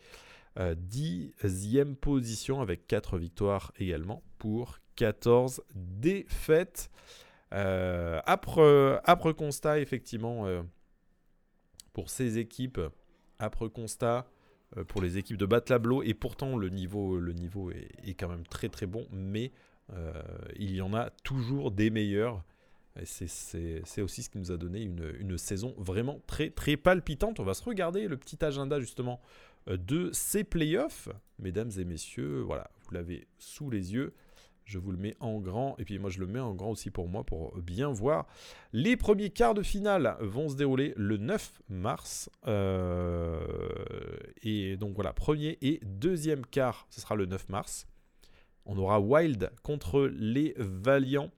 10e 0.57 1.79
euh, 1.79 1.95
position 1.95 2.61
avec 2.61 2.87
4 2.87 3.19
victoires 3.19 3.73
également 3.79 4.23
pour 4.39 4.79
14 4.97 5.63
défaites. 5.75 6.91
Euh, 7.55 8.21
après, 8.25 9.35
constat, 9.35 9.79
effectivement, 9.79 10.47
euh, 10.47 10.63
pour 11.93 12.11
ces 12.11 12.39
équipes, 12.39 12.81
après 13.39 13.71
constat, 13.71 14.27
pour 14.89 15.01
les 15.01 15.17
équipes 15.17 15.39
de 15.39 15.47
Batlablo, 15.47 16.03
et 16.03 16.13
pourtant 16.13 16.57
le 16.57 16.69
niveau, 16.69 17.19
le 17.19 17.33
niveau 17.33 17.71
est, 17.71 17.89
est, 18.05 18.15
quand 18.15 18.29
même 18.29 18.47
très 18.47 18.69
très 18.69 18.85
bon, 18.85 19.07
mais 19.11 19.51
il 20.57 20.75
y 20.75 20.83
en 20.83 20.93
a 20.93 21.09
toujours 21.25 21.71
des 21.71 21.89
meilleurs. 21.89 22.45
C'est 23.05 24.03
aussi 24.03 24.23
ce 24.23 24.31
qui 24.31 24.39
nous 24.39 24.53
a 24.53 24.57
donné 24.57 24.83
une, 24.83 25.39
saison 25.39 25.75
vraiment 25.79 26.21
très 26.27 26.51
très 26.51 26.77
palpitante. 26.77 27.41
On 27.41 27.45
va 27.45 27.55
se 27.55 27.63
regarder 27.63 28.09
le 28.09 28.17
petit 28.17 28.45
agenda 28.45 28.81
justement 28.81 29.21
euh, 29.69 29.77
de 29.77 30.11
ces 30.13 30.45
playoffs. 30.45 31.09
Mesdames 31.39 31.71
et 31.79 31.85
messieurs, 31.85 32.41
voilà, 32.41 32.71
vous 32.83 32.95
l'avez 32.95 33.29
sous 33.39 33.71
les 33.71 33.93
yeux. 33.93 34.15
Je 34.65 34.79
vous 34.79 34.93
le 34.93 34.99
mets 34.99 35.17
en 35.21 35.39
grand. 35.39 35.77
Et 35.79 35.85
puis 35.85 35.99
moi, 35.99 36.11
je 36.11 36.21
le 36.21 36.27
mets 36.27 36.41
en 36.41 36.55
grand 36.55 36.71
aussi 36.71 36.91
pour 36.91 37.09
moi, 37.09 37.25
pour 37.25 37.57
bien 37.57 37.91
voir. 37.91 38.27
Les 38.75 38.99
premiers 38.99 39.31
quarts 39.31 39.55
de 39.55 39.63
finale 39.63 40.17
vont 40.21 40.51
se 40.51 40.57
dérouler 40.57 40.93
le 40.97 41.17
9 41.17 41.63
mars. 41.71 42.29
Euh, 42.47 43.41
et 44.43 44.77
donc 44.77 44.95
voilà, 44.95 45.15
premier 45.15 45.57
et 45.63 45.81
deuxième 45.85 46.45
quart, 46.45 46.87
ce 46.91 47.01
sera 47.01 47.15
le 47.15 47.25
9 47.25 47.49
mars. 47.49 47.87
On 48.67 48.77
aura 48.77 49.01
Wild 49.01 49.51
contre 49.63 50.07
les 50.13 50.55
Valiants. 50.59 51.31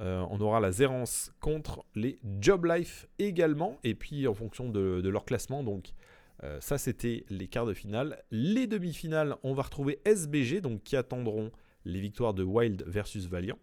Euh, 0.00 0.26
on 0.30 0.40
aura 0.40 0.60
la 0.60 0.72
Zérance 0.72 1.32
contre 1.40 1.84
les 1.94 2.18
Job 2.40 2.66
Life 2.66 3.06
également. 3.18 3.78
Et 3.84 3.94
puis 3.94 4.26
en 4.26 4.34
fonction 4.34 4.68
de, 4.68 5.08
leur 5.08 5.24
classement, 5.24 5.62
donc 5.62 5.92
euh, 6.42 6.60
ça 6.60 6.78
c'était 6.78 7.24
les 7.30 7.48
quarts 7.48 7.66
de 7.66 7.74
finale. 7.74 8.22
Les 8.30 8.66
demi-finales, 8.66 9.36
on 9.42 9.54
va 9.54 9.62
retrouver 9.62 10.00
SBG, 10.04 10.60
donc 10.60 10.82
qui 10.82 10.96
attendront 10.96 11.50
les 11.84 12.00
victoires 12.00 12.34
de 12.34 12.42
Wild 12.42 12.84
versus 12.86 13.26
Valiant. 13.26 13.58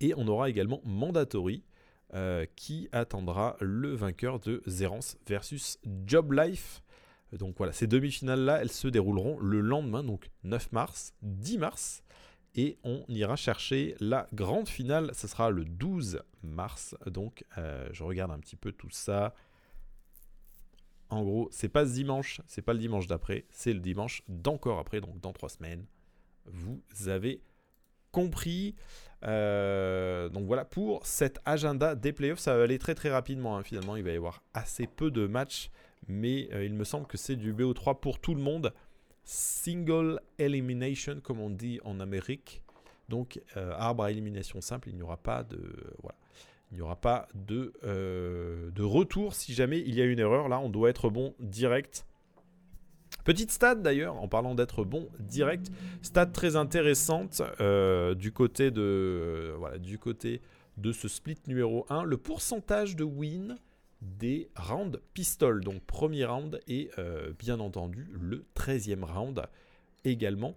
Et 0.00 0.14
on 0.16 0.28
aura 0.28 0.48
également 0.48 0.80
Mandatory, 0.84 1.64
euh, 2.14 2.46
qui 2.56 2.88
attendra 2.92 3.56
le 3.60 3.92
vainqueur 3.94 4.38
de 4.40 4.62
Zérance 4.66 5.18
versus 5.26 5.78
Job 6.06 6.32
Life. 6.32 6.82
Donc 7.32 7.56
voilà, 7.58 7.72
ces 7.72 7.86
demi-finales-là, 7.86 8.62
elles 8.62 8.70
se 8.70 8.88
dérouleront 8.88 9.38
le 9.40 9.60
lendemain, 9.60 10.02
donc 10.02 10.30
9 10.44 10.72
mars, 10.72 11.12
10 11.20 11.58
mars 11.58 12.02
et 12.58 12.76
on 12.82 13.04
ira 13.08 13.36
chercher 13.36 13.94
la 14.00 14.26
grande 14.32 14.68
finale. 14.68 15.12
Ce 15.14 15.28
sera 15.28 15.50
le 15.50 15.64
12 15.64 16.20
mars. 16.42 16.96
Donc, 17.06 17.44
euh, 17.56 17.88
je 17.92 18.02
regarde 18.02 18.32
un 18.32 18.40
petit 18.40 18.56
peu 18.56 18.72
tout 18.72 18.90
ça. 18.90 19.32
En 21.08 21.22
gros, 21.22 21.48
c'est 21.52 21.68
pas 21.68 21.86
ce 21.86 21.92
dimanche, 21.92 22.40
c'est 22.48 22.60
pas 22.60 22.72
le 22.72 22.80
dimanche 22.80 23.06
d'après, 23.06 23.46
c'est 23.48 23.72
le 23.72 23.78
dimanche 23.78 24.22
d'encore 24.28 24.80
après, 24.80 25.00
donc 25.00 25.20
dans 25.20 25.32
trois 25.32 25.48
semaines. 25.48 25.86
Vous 26.46 26.82
avez 27.06 27.40
compris. 28.10 28.74
Euh, 29.22 30.28
donc 30.28 30.46
voilà 30.46 30.64
pour 30.64 31.06
cet 31.06 31.38
agenda 31.44 31.94
des 31.94 32.12
playoffs. 32.12 32.40
Ça 32.40 32.56
va 32.56 32.64
aller 32.64 32.80
très 32.80 32.96
très 32.96 33.10
rapidement. 33.10 33.56
Hein. 33.56 33.62
Finalement, 33.62 33.94
il 33.94 34.02
va 34.02 34.10
y 34.10 34.16
avoir 34.16 34.42
assez 34.52 34.88
peu 34.88 35.12
de 35.12 35.28
matchs, 35.28 35.70
mais 36.08 36.48
euh, 36.52 36.64
il 36.64 36.74
me 36.74 36.84
semble 36.84 37.06
que 37.06 37.16
c'est 37.16 37.36
du 37.36 37.54
BO3 37.54 38.00
pour 38.00 38.18
tout 38.18 38.34
le 38.34 38.42
monde 38.42 38.74
single 39.28 40.20
elimination, 40.38 41.20
comme 41.22 41.38
on 41.38 41.50
dit 41.50 41.80
en 41.84 42.00
Amérique. 42.00 42.62
Donc, 43.10 43.40
euh, 43.56 43.72
arbre 43.76 44.04
à 44.04 44.10
élimination 44.10 44.62
simple, 44.62 44.88
il 44.88 44.96
n'y 44.96 45.02
aura 45.02 45.18
pas 45.18 45.44
de. 45.44 45.58
Voilà. 46.02 46.16
Il 46.70 46.76
n'y 46.76 46.80
aura 46.80 46.96
pas 46.96 47.28
de, 47.34 47.72
euh, 47.84 48.70
de 48.70 48.82
retour 48.82 49.34
si 49.34 49.54
jamais 49.54 49.80
il 49.80 49.94
y 49.94 50.00
a 50.00 50.04
une 50.04 50.18
erreur. 50.18 50.48
Là, 50.48 50.58
on 50.60 50.70
doit 50.70 50.88
être 50.90 51.10
bon 51.10 51.34
direct. 51.40 52.06
Petite 53.24 53.50
stade 53.50 53.82
d'ailleurs, 53.82 54.16
en 54.16 54.28
parlant 54.28 54.54
d'être 54.54 54.84
bon 54.84 55.08
direct, 55.18 55.70
stade 56.00 56.32
très 56.32 56.56
intéressante 56.56 57.42
euh, 57.60 58.14
du 58.14 58.32
côté 58.32 58.70
de 58.70 59.54
voilà, 59.58 59.78
du 59.78 59.98
côté 59.98 60.40
de 60.78 60.92
ce 60.92 61.08
split 61.08 61.38
numéro 61.46 61.84
1. 61.90 62.04
Le 62.04 62.16
pourcentage 62.16 62.96
de 62.96 63.04
win 63.04 63.58
des 64.00 64.50
rounds 64.56 65.00
pistol. 65.14 65.62
Donc 65.62 65.82
premier 65.84 66.24
round 66.24 66.60
et 66.68 66.90
euh, 66.98 67.32
bien 67.38 67.60
entendu 67.60 68.08
le 68.12 68.44
13e 68.54 69.04
round 69.04 69.42
également. 70.04 70.56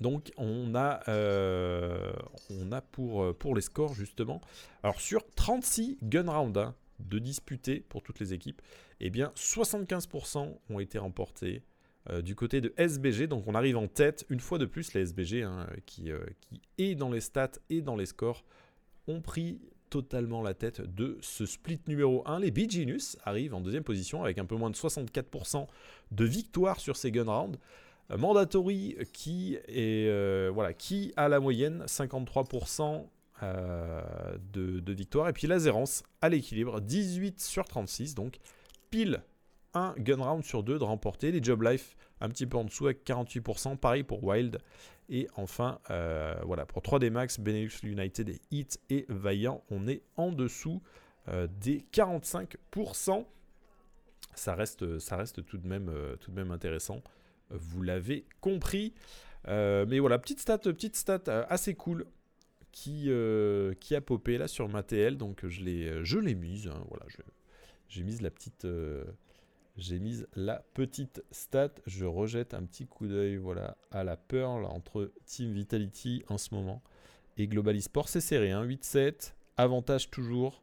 Donc 0.00 0.32
on 0.36 0.74
a, 0.74 1.00
euh, 1.08 2.12
on 2.50 2.70
a 2.70 2.80
pour, 2.80 3.24
euh, 3.24 3.32
pour 3.32 3.54
les 3.54 3.62
scores 3.62 3.94
justement. 3.94 4.40
Alors 4.82 5.00
sur 5.00 5.28
36 5.34 5.98
gun 6.02 6.30
rounds 6.30 6.58
hein, 6.58 6.74
de 7.00 7.18
disputés 7.18 7.80
pour 7.88 8.02
toutes 8.02 8.20
les 8.20 8.32
équipes, 8.32 8.62
eh 9.00 9.10
bien 9.10 9.32
75% 9.36 10.56
ont 10.70 10.78
été 10.80 10.98
remportés 10.98 11.62
du 12.22 12.34
côté 12.34 12.62
de 12.62 12.72
SBG. 12.78 13.26
Donc 13.26 13.46
on 13.48 13.54
arrive 13.54 13.76
en 13.76 13.86
tête 13.86 14.24
une 14.30 14.40
fois 14.40 14.56
de 14.56 14.64
plus. 14.64 14.94
Les 14.94 15.02
SBG 15.02 15.42
hein, 15.42 15.66
qui, 15.84 16.10
qui 16.40 16.62
est 16.78 16.94
dans 16.94 17.10
les 17.10 17.20
stats 17.20 17.58
et 17.68 17.82
dans 17.82 17.96
les 17.96 18.06
scores 18.06 18.44
ont 19.08 19.20
pris 19.20 19.60
totalement 19.90 20.42
la 20.42 20.54
tête 20.54 20.80
de 20.80 21.18
ce 21.20 21.46
split 21.46 21.80
numéro 21.86 22.22
1. 22.26 22.40
Les 22.40 22.50
Bee 22.50 22.68
arrivent 23.24 23.54
en 23.54 23.60
deuxième 23.60 23.84
position 23.84 24.22
avec 24.22 24.38
un 24.38 24.44
peu 24.44 24.56
moins 24.56 24.70
de 24.70 24.76
64% 24.76 25.66
de 26.10 26.24
victoire 26.24 26.80
sur 26.80 26.96
ces 26.96 27.10
gun 27.10 27.24
rounds. 27.24 27.58
Euh, 28.10 28.16
Mandatory 28.16 28.96
qui, 29.12 29.56
est, 29.66 30.08
euh, 30.08 30.50
voilà, 30.52 30.72
qui 30.72 31.12
a 31.16 31.28
la 31.28 31.40
moyenne 31.40 31.84
53% 31.86 33.06
euh, 33.42 34.02
de, 34.52 34.80
de, 34.80 34.92
victoire. 34.92 35.28
Et 35.28 35.32
puis 35.32 35.46
la 35.46 35.58
Zérance 35.58 36.02
à 36.20 36.28
l'équilibre 36.28 36.80
18 36.80 37.40
sur 37.40 37.64
36, 37.64 38.14
donc 38.14 38.38
pile 38.90 39.22
un 39.74 39.94
gun 39.98 40.22
round 40.22 40.44
sur 40.44 40.62
deux 40.62 40.78
de 40.78 40.84
remporter. 40.84 41.30
Les 41.30 41.42
Job 41.42 41.62
Life 41.62 41.96
un 42.20 42.28
petit 42.28 42.46
peu 42.46 42.56
en 42.56 42.64
dessous 42.64 42.86
avec 42.86 43.04
48%. 43.04 43.76
Pareil 43.76 44.02
pour 44.02 44.24
Wild. 44.24 44.58
Et 45.10 45.28
enfin, 45.36 45.78
euh, 45.90 46.34
voilà, 46.44 46.66
pour 46.66 46.82
3D 46.82 47.10
Max, 47.10 47.40
Benelux 47.40 47.70
United 47.82 48.28
et 48.28 48.40
Hit 48.50 48.78
et 48.90 49.06
Vaillant, 49.08 49.64
on 49.70 49.88
est 49.88 50.02
en 50.16 50.32
dessous 50.32 50.82
euh, 51.28 51.46
des 51.60 51.84
45%. 51.92 53.24
Ça 54.34 54.54
reste, 54.54 54.98
ça 54.98 55.16
reste 55.16 55.44
tout, 55.46 55.56
de 55.56 55.66
même, 55.66 55.88
euh, 55.88 56.16
tout 56.16 56.30
de 56.30 56.36
même 56.36 56.50
intéressant. 56.50 57.02
Vous 57.50 57.82
l'avez 57.82 58.26
compris. 58.40 58.92
mais 59.46 59.98
voilà, 59.98 60.18
petite 60.18 60.40
stat, 60.40 60.58
petite 60.58 60.96
stat 60.96 61.22
assez 61.48 61.74
cool 61.74 62.04
qui, 62.70 63.10
a 63.10 64.00
popé 64.02 64.36
là 64.36 64.46
sur 64.46 64.68
ma 64.68 64.82
TL. 64.82 65.16
Donc 65.16 65.46
je 65.46 65.62
l'ai, 65.62 66.34
mise. 66.34 66.68
Hein, 66.68 66.84
j'ai 67.88 68.02
mise 68.02 68.20
la 68.20 68.30
petite 68.30 68.66
j'ai 69.78 70.00
mis 70.00 70.24
la 70.34 70.64
petite 70.74 71.22
stat. 71.30 71.70
Je 71.86 72.04
rejette 72.04 72.52
un 72.52 72.64
petit 72.64 72.86
coup 72.86 73.06
d'œil 73.06 73.36
voilà, 73.36 73.76
à 73.92 74.02
la 74.02 74.16
Pearl 74.16 74.64
entre 74.64 75.12
Team 75.24 75.52
Vitality 75.52 76.24
en 76.28 76.36
ce 76.36 76.52
moment 76.52 76.82
et 77.36 77.46
Global 77.46 77.76
Esports. 77.76 78.08
C'est 78.08 78.20
serré, 78.20 78.50
hein, 78.50 78.64
8-7. 78.64 79.34
Avantage 79.56 80.10
toujours 80.10 80.62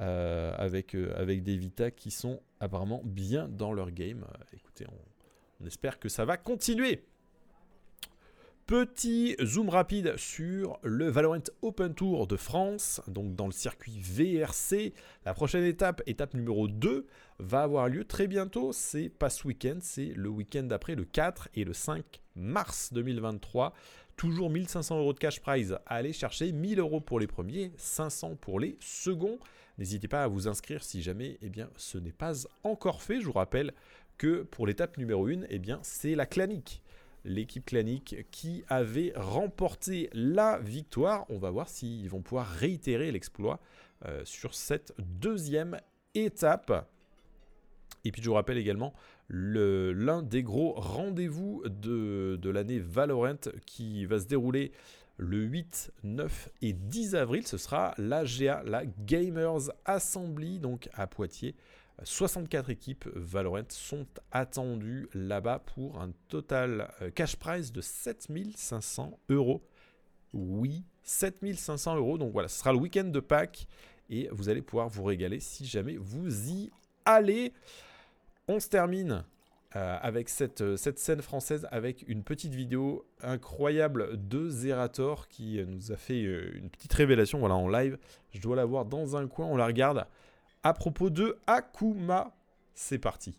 euh, 0.00 0.52
avec, 0.58 0.94
euh, 0.94 1.12
avec 1.16 1.44
des 1.44 1.56
Vita 1.56 1.90
qui 1.92 2.10
sont 2.10 2.40
apparemment 2.58 3.00
bien 3.04 3.48
dans 3.48 3.72
leur 3.72 3.92
game. 3.92 4.24
Euh, 4.24 4.56
écoutez, 4.56 4.86
on 5.60 5.66
espère 5.66 6.00
que 6.00 6.08
ça 6.08 6.24
va 6.24 6.36
continuer. 6.36 7.04
Petit 8.68 9.34
zoom 9.42 9.70
rapide 9.70 10.18
sur 10.18 10.78
le 10.82 11.08
Valorant 11.08 11.40
Open 11.62 11.94
Tour 11.94 12.26
de 12.26 12.36
France, 12.36 13.00
donc 13.06 13.34
dans 13.34 13.46
le 13.46 13.52
circuit 13.52 13.98
VRC. 13.98 14.92
La 15.24 15.32
prochaine 15.32 15.64
étape, 15.64 16.02
étape 16.04 16.34
numéro 16.34 16.68
2, 16.68 17.06
va 17.38 17.62
avoir 17.62 17.88
lieu 17.88 18.04
très 18.04 18.26
bientôt. 18.26 18.74
C'est 18.74 19.08
pas 19.08 19.30
ce 19.30 19.46
week-end, 19.46 19.78
c'est 19.80 20.12
le 20.14 20.28
week-end 20.28 20.64
d'après, 20.64 20.96
le 20.96 21.06
4 21.06 21.48
et 21.54 21.64
le 21.64 21.72
5 21.72 22.20
mars 22.36 22.92
2023. 22.92 23.72
Toujours 24.18 24.50
1500 24.50 24.98
euros 24.98 25.14
de 25.14 25.18
cash 25.18 25.40
prize 25.40 25.78
à 25.86 25.94
aller 25.94 26.12
chercher, 26.12 26.52
1000 26.52 26.78
euros 26.78 27.00
pour 27.00 27.20
les 27.20 27.26
premiers, 27.26 27.72
500 27.78 28.36
pour 28.38 28.60
les 28.60 28.76
seconds. 28.80 29.38
N'hésitez 29.78 30.08
pas 30.08 30.24
à 30.24 30.28
vous 30.28 30.46
inscrire 30.46 30.84
si 30.84 31.00
jamais 31.00 31.38
eh 31.40 31.48
bien, 31.48 31.70
ce 31.78 31.96
n'est 31.96 32.12
pas 32.12 32.34
encore 32.64 33.00
fait. 33.00 33.22
Je 33.22 33.24
vous 33.24 33.32
rappelle 33.32 33.72
que 34.18 34.42
pour 34.42 34.66
l'étape 34.66 34.98
numéro 34.98 35.26
1, 35.26 35.44
eh 35.48 35.62
c'est 35.80 36.14
la 36.14 36.26
clanique 36.26 36.82
l'équipe 37.24 37.64
clanique 37.64 38.26
qui 38.30 38.64
avait 38.68 39.12
remporté 39.16 40.10
la 40.12 40.58
victoire. 40.58 41.26
On 41.28 41.38
va 41.38 41.50
voir 41.50 41.68
s'ils 41.68 42.08
vont 42.08 42.22
pouvoir 42.22 42.46
réitérer 42.46 43.12
l'exploit 43.12 43.60
euh, 44.06 44.22
sur 44.24 44.54
cette 44.54 44.94
deuxième 44.98 45.78
étape. 46.14 46.88
Et 48.04 48.12
puis 48.12 48.22
je 48.22 48.28
vous 48.28 48.34
rappelle 48.34 48.58
également 48.58 48.94
l'un 49.28 50.22
des 50.22 50.42
gros 50.42 50.72
rendez-vous 50.72 51.62
de, 51.66 52.38
de 52.40 52.50
l'année 52.50 52.78
Valorant 52.78 53.50
qui 53.66 54.06
va 54.06 54.20
se 54.20 54.26
dérouler 54.26 54.72
le 55.18 55.38
8, 55.38 55.92
9 56.04 56.48
et 56.62 56.72
10 56.72 57.14
avril. 57.16 57.46
Ce 57.46 57.58
sera 57.58 57.94
la 57.98 58.24
GA, 58.24 58.62
la 58.64 58.84
Gamers 58.86 59.70
Assembly, 59.84 60.58
donc 60.60 60.88
à 60.94 61.06
Poitiers. 61.06 61.54
64 62.04 62.70
équipes 62.70 63.08
Valorant 63.14 63.68
sont 63.70 64.06
attendues 64.30 65.08
là-bas 65.14 65.60
pour 65.74 66.00
un 66.00 66.12
total 66.28 66.92
euh, 67.02 67.10
cash 67.10 67.36
prize 67.36 67.72
de 67.72 67.80
7500 67.80 69.18
euros. 69.30 69.62
Oui, 70.32 70.84
7500 71.02 71.96
euros. 71.96 72.18
Donc 72.18 72.32
voilà, 72.32 72.48
ce 72.48 72.58
sera 72.58 72.72
le 72.72 72.78
week-end 72.78 73.04
de 73.04 73.20
Pâques 73.20 73.66
et 74.10 74.28
vous 74.30 74.48
allez 74.48 74.62
pouvoir 74.62 74.88
vous 74.88 75.04
régaler 75.04 75.40
si 75.40 75.66
jamais 75.66 75.96
vous 75.96 76.50
y 76.50 76.70
allez. 77.04 77.52
On 78.46 78.60
se 78.60 78.68
termine 78.68 79.24
euh, 79.76 79.98
avec 80.00 80.28
cette, 80.28 80.60
euh, 80.60 80.76
cette, 80.76 80.98
scène 80.98 81.20
française 81.20 81.66
avec 81.70 82.04
une 82.08 82.22
petite 82.22 82.54
vidéo 82.54 83.04
incroyable 83.22 84.28
de 84.28 84.48
Zerator 84.48 85.28
qui 85.28 85.62
nous 85.66 85.92
a 85.92 85.96
fait 85.96 86.20
une 86.20 86.70
petite 86.70 86.92
révélation 86.92 87.40
voilà, 87.40 87.56
en 87.56 87.68
live. 87.68 87.98
Je 88.30 88.40
dois 88.40 88.56
la 88.56 88.64
voir 88.64 88.84
dans 88.84 89.16
un 89.16 89.26
coin, 89.26 89.46
on 89.46 89.56
la 89.56 89.66
regarde 89.66 90.06
à 90.62 90.72
propos 90.74 91.10
de 91.10 91.38
Akuma. 91.46 92.34
C'est 92.74 92.98
parti. 92.98 93.38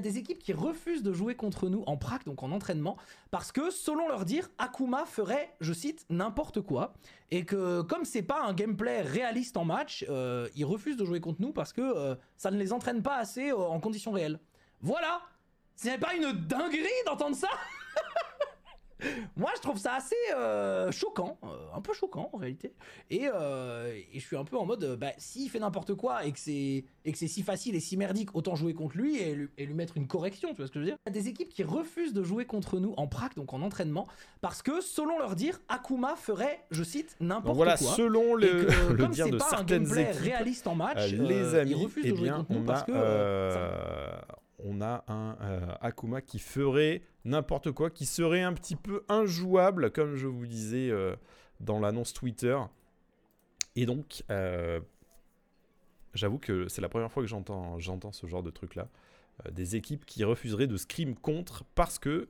Des 0.00 0.16
équipes 0.16 0.38
qui 0.38 0.54
refusent 0.54 1.02
de 1.02 1.12
jouer 1.12 1.34
contre 1.34 1.68
nous 1.68 1.82
en 1.86 1.98
prac, 1.98 2.24
donc 2.24 2.42
en 2.42 2.50
entraînement, 2.50 2.96
parce 3.30 3.52
que 3.52 3.70
selon 3.70 4.08
leur 4.08 4.24
dire, 4.24 4.48
Akuma 4.56 5.04
ferait, 5.04 5.54
je 5.60 5.74
cite, 5.74 6.06
n'importe 6.08 6.62
quoi, 6.62 6.94
et 7.30 7.44
que 7.44 7.82
comme 7.82 8.06
c'est 8.06 8.22
pas 8.22 8.42
un 8.42 8.54
gameplay 8.54 9.02
réaliste 9.02 9.58
en 9.58 9.66
match, 9.66 10.06
euh, 10.08 10.48
ils 10.54 10.64
refusent 10.64 10.96
de 10.96 11.04
jouer 11.04 11.20
contre 11.20 11.42
nous 11.42 11.52
parce 11.52 11.74
que 11.74 11.82
euh, 11.82 12.14
ça 12.38 12.50
ne 12.50 12.56
les 12.56 12.72
entraîne 12.72 13.02
pas 13.02 13.16
assez 13.16 13.50
euh, 13.50 13.58
en 13.58 13.80
conditions 13.80 14.12
réelles. 14.12 14.40
Voilà, 14.80 15.20
ce 15.76 15.88
n'est 15.88 15.98
pas 15.98 16.14
une 16.14 16.32
dinguerie 16.32 16.88
d'entendre 17.04 17.36
ça 17.36 17.48
Moi, 19.36 19.50
je 19.56 19.60
trouve 19.60 19.78
ça 19.78 19.94
assez 19.94 20.14
euh, 20.34 20.90
choquant, 20.90 21.38
euh, 21.44 21.46
un 21.74 21.80
peu 21.80 21.92
choquant 21.92 22.30
en 22.32 22.38
réalité. 22.38 22.72
Et, 23.10 23.28
euh, 23.28 23.92
je 24.12 24.20
suis 24.20 24.36
un 24.36 24.44
peu 24.44 24.56
en 24.56 24.66
mode, 24.66 24.96
bah, 25.00 25.12
s'il 25.18 25.50
fait 25.50 25.58
n'importe 25.58 25.94
quoi 25.94 26.24
et 26.24 26.32
que 26.32 26.38
c'est 26.38 26.84
et 27.04 27.10
que 27.10 27.18
c'est 27.18 27.28
si 27.28 27.42
facile 27.42 27.74
et 27.74 27.80
si 27.80 27.96
merdique, 27.96 28.34
autant 28.34 28.54
jouer 28.54 28.74
contre 28.74 28.96
lui 28.96 29.18
et, 29.18 29.34
lui 29.34 29.74
mettre 29.74 29.96
une 29.96 30.06
correction. 30.06 30.50
Tu 30.50 30.56
vois 30.56 30.66
ce 30.66 30.72
que 30.72 30.78
je 30.78 30.84
veux 30.84 30.90
dire? 30.90 30.96
Il 31.06 31.14
y 31.14 31.18
a 31.18 31.20
des 31.20 31.28
équipes 31.28 31.48
qui 31.48 31.64
refusent 31.64 32.12
de 32.12 32.22
jouer 32.22 32.44
contre 32.44 32.78
nous 32.78 32.94
en 32.96 33.06
prac, 33.08 33.34
donc 33.34 33.52
en 33.52 33.62
entraînement, 33.62 34.06
parce 34.40 34.62
que 34.62 34.80
selon 34.80 35.18
leur 35.18 35.34
dire, 35.34 35.60
Akuma 35.68 36.14
ferait, 36.16 36.64
je 36.70 36.84
cite, 36.84 37.16
n'importe 37.20 37.56
voilà, 37.56 37.76
quoi. 37.76 37.92
selon 37.92 38.34
le, 38.34 38.66
le 38.96 39.06
dire 39.08 39.28
de 39.28 39.38
certaines 39.38 39.86
équipes, 39.98 40.20
réaliste 40.20 40.66
en 40.66 40.74
match, 40.74 41.10
les 41.10 41.54
amis, 41.54 41.72
ils 41.72 41.74
refusent 41.82 42.04
de 42.04 42.12
eh 42.12 42.16
jouer 42.16 42.30
contre 42.30 42.52
nous 42.52 42.64
parce 42.64 42.84
que 42.84 42.92
on 44.64 44.80
a 44.80 45.04
un 45.08 45.36
euh, 45.42 45.74
Akuma 45.80 46.20
qui 46.20 46.38
ferait 46.38 47.02
n'importe 47.24 47.72
quoi, 47.72 47.90
qui 47.90 48.06
serait 48.06 48.42
un 48.42 48.52
petit 48.52 48.76
peu 48.76 49.04
injouable, 49.08 49.90
comme 49.90 50.16
je 50.16 50.26
vous 50.26 50.46
disais 50.46 50.90
euh, 50.90 51.14
dans 51.60 51.80
l'annonce 51.80 52.12
Twitter. 52.12 52.58
Et 53.76 53.86
donc, 53.86 54.24
euh, 54.30 54.80
j'avoue 56.14 56.38
que 56.38 56.68
c'est 56.68 56.80
la 56.80 56.88
première 56.88 57.10
fois 57.10 57.22
que 57.22 57.28
j'entends, 57.28 58.12
ce 58.12 58.26
genre 58.26 58.42
de 58.42 58.50
truc-là. 58.50 58.88
des 59.50 59.76
équipes 59.76 60.04
qui 60.04 60.24
refuseraient 60.24 60.66
de 60.66 60.76
scrim 60.76 61.14
contre 61.14 61.64
parce 61.74 61.98
que, 61.98 62.28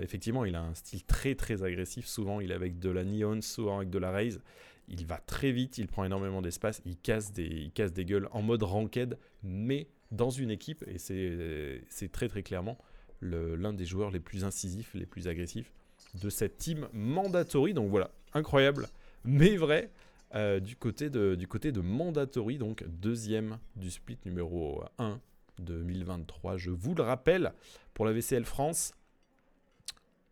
effectivement, 0.00 0.44
il 0.44 0.54
a 0.54 0.62
un 0.62 0.74
style 0.74 1.04
très 1.04 1.34
très 1.34 1.62
agressif. 1.62 2.06
Souvent, 2.06 2.40
il 2.40 2.50
est 2.50 2.54
avec 2.54 2.78
de 2.78 2.90
la 2.90 3.04
Neon, 3.04 3.40
souvent 3.40 3.78
avec 3.78 3.90
de 3.90 3.98
la 3.98 4.10
Raze. 4.10 4.40
Il 4.88 5.06
va 5.06 5.18
très 5.18 5.52
vite, 5.52 5.78
il 5.78 5.86
prend 5.86 6.04
énormément 6.04 6.42
d'espace, 6.42 6.82
il 6.84 6.96
casse 6.98 7.32
des, 7.32 7.46
il 7.46 7.72
casse 7.72 7.92
des 7.92 8.04
gueules 8.04 8.28
en 8.32 8.42
mode 8.42 8.62
ranked, 8.62 9.16
mais 9.42 9.86
dans 10.12 10.30
une 10.30 10.50
équipe, 10.50 10.84
et 10.86 10.98
c'est 10.98 12.12
très 12.12 12.28
très 12.28 12.42
clairement 12.42 12.78
l'un 13.20 13.72
des 13.72 13.84
joueurs 13.84 14.10
les 14.10 14.20
plus 14.20 14.44
incisifs, 14.44 14.94
les 14.94 15.06
plus 15.06 15.28
agressifs 15.28 15.72
de 16.20 16.28
cette 16.30 16.58
team 16.58 16.88
mandatory. 16.92 17.74
Donc 17.74 17.90
voilà, 17.90 18.10
incroyable, 18.34 18.88
mais 19.24 19.56
vrai. 19.56 19.90
Euh, 20.34 20.60
du, 20.60 20.76
côté 20.76 21.10
de, 21.10 21.34
du 21.34 21.46
côté 21.46 21.72
de 21.72 21.82
Mandatory, 21.82 22.56
donc 22.56 22.84
deuxième 22.88 23.58
du 23.76 23.90
split 23.90 24.16
numéro 24.24 24.82
1 24.96 25.20
2023, 25.58 26.56
je 26.56 26.70
vous 26.70 26.94
le 26.94 27.02
rappelle, 27.02 27.52
pour 27.92 28.06
la 28.06 28.12
VCL 28.12 28.46
France. 28.46 28.94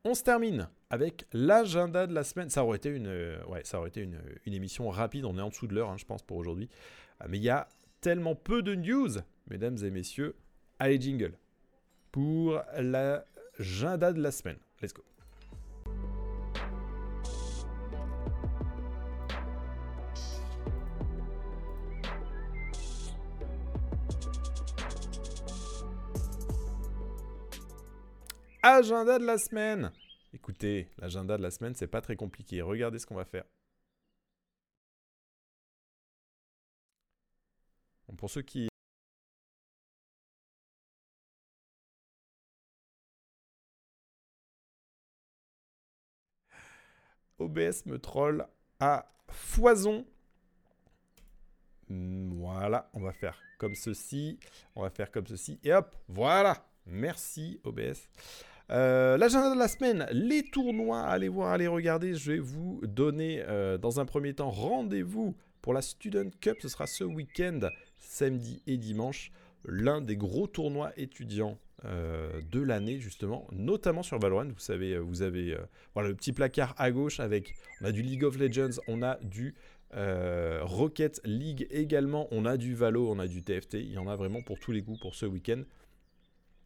On 0.05 0.15
se 0.15 0.23
termine 0.23 0.71
avec 0.89 1.27
l'agenda 1.35 2.07
de 2.07 2.15
la 2.15 2.25
semaine. 2.25 2.49
Ça 2.49 2.65
aurait 2.65 2.79
été 2.79 2.89
une, 2.89 3.09
ouais, 3.49 3.61
ça 3.65 3.79
aurait 3.79 3.91
été 3.91 4.01
une, 4.01 4.19
une 4.47 4.55
émission 4.55 4.89
rapide, 4.89 5.27
on 5.27 5.37
est 5.37 5.43
en 5.43 5.51
dessous 5.51 5.67
de 5.67 5.75
l'heure, 5.75 5.91
hein, 5.91 5.99
je 5.99 6.07
pense, 6.07 6.23
pour 6.23 6.39
aujourd'hui. 6.39 6.71
Euh, 7.21 7.27
mais 7.29 7.37
il 7.37 7.45
y 7.45 7.51
a 7.51 7.69
tellement 8.01 8.35
peu 8.35 8.63
de 8.63 8.75
news 8.75 9.19
mesdames 9.51 9.77
et 9.85 9.91
messieurs, 9.91 10.37
allez 10.79 11.01
jingle 11.01 11.37
pour 12.13 12.61
l'agenda 12.79 14.13
de 14.13 14.23
la 14.23 14.31
semaine. 14.31 14.59
Let's 14.81 14.95
go. 14.95 15.03
Agenda 28.63 29.19
de 29.19 29.25
la 29.25 29.39
semaine. 29.39 29.91
Écoutez, 30.33 30.89
l'agenda 30.99 31.37
de 31.37 31.43
la 31.43 31.51
semaine, 31.51 31.75
c'est 31.75 31.87
pas 31.87 32.03
très 32.03 32.15
compliqué. 32.15 32.61
Regardez 32.63 32.99
ce 32.99 33.07
qu'on 33.07 33.15
va 33.15 33.25
faire. 33.25 33.45
Pour 38.21 38.31
ceux 38.31 38.43
qui 38.43 38.69
OBS 47.39 47.87
me 47.87 47.99
troll 47.99 48.47
à 48.79 49.11
foison. 49.29 50.05
Voilà, 51.89 52.91
on 52.93 53.01
va 53.01 53.13
faire 53.13 53.41
comme 53.59 53.75
ceci. 53.75 54.39
On 54.77 54.83
va 54.83 54.91
faire 54.91 55.11
comme 55.11 55.27
ceci. 55.27 55.59
Et 55.65 55.73
hop, 55.73 55.97
voilà. 56.07 56.67
Merci 56.85 57.59
OBS. 57.65 58.11
Euh, 58.71 59.17
l'agenda 59.17 59.55
de 59.55 59.59
la 59.59 59.69
semaine, 59.69 60.07
les 60.13 60.43
tournois, 60.43 61.01
allez 61.01 61.29
voir, 61.29 61.53
allez 61.53 61.67
regarder. 61.67 62.15
Je 62.15 62.33
vais 62.33 62.39
vous 62.39 62.81
donner 62.83 63.43
euh, 63.49 63.79
dans 63.79 63.99
un 63.99 64.05
premier 64.05 64.35
temps 64.35 64.51
rendez-vous 64.51 65.35
pour 65.63 65.73
la 65.73 65.81
Student 65.83 66.29
Cup. 66.41 66.59
Ce 66.61 66.69
sera 66.69 66.87
ce 66.87 67.05
week-end, 67.05 67.61
samedi 68.01 68.63
et 68.67 68.77
dimanche. 68.77 69.31
l'un 69.65 70.01
des 70.01 70.17
gros 70.17 70.47
tournois 70.47 70.91
étudiants 70.97 71.59
euh, 71.85 72.41
de 72.51 72.61
l'année 72.61 72.99
justement, 72.99 73.47
notamment 73.53 74.03
sur 74.03 74.19
Valorant. 74.19 74.47
Vous 74.47 74.59
savez, 74.59 74.95
euh, 74.95 75.01
vous 75.01 75.21
avez 75.21 75.55
voilà 75.95 76.09
le 76.09 76.15
petit 76.15 76.33
placard 76.33 76.75
à 76.79 76.91
gauche 76.91 77.21
avec 77.21 77.55
on 77.83 77.85
a 77.85 77.93
du 77.93 78.01
League 78.01 78.25
of 78.25 78.39
Legends, 78.39 78.81
on 78.89 79.03
a 79.03 79.19
du 79.23 79.55
Rocket 79.93 81.21
League 81.25 81.67
également, 81.71 82.29
on 82.31 82.47
a 82.47 82.57
du 82.57 82.75
Valo, 82.75 83.11
on 83.11 83.19
a 83.19 83.27
du 83.27 83.43
TFT. 83.43 83.75
Il 83.75 83.93
y 83.93 83.99
en 83.99 84.09
a 84.09 84.17
vraiment 84.17 84.41
pour 84.41 84.59
tous 84.59 84.73
les 84.73 84.83
goûts 84.83 84.99
pour 85.01 85.15
ce 85.15 85.27
week-end. 85.27 85.63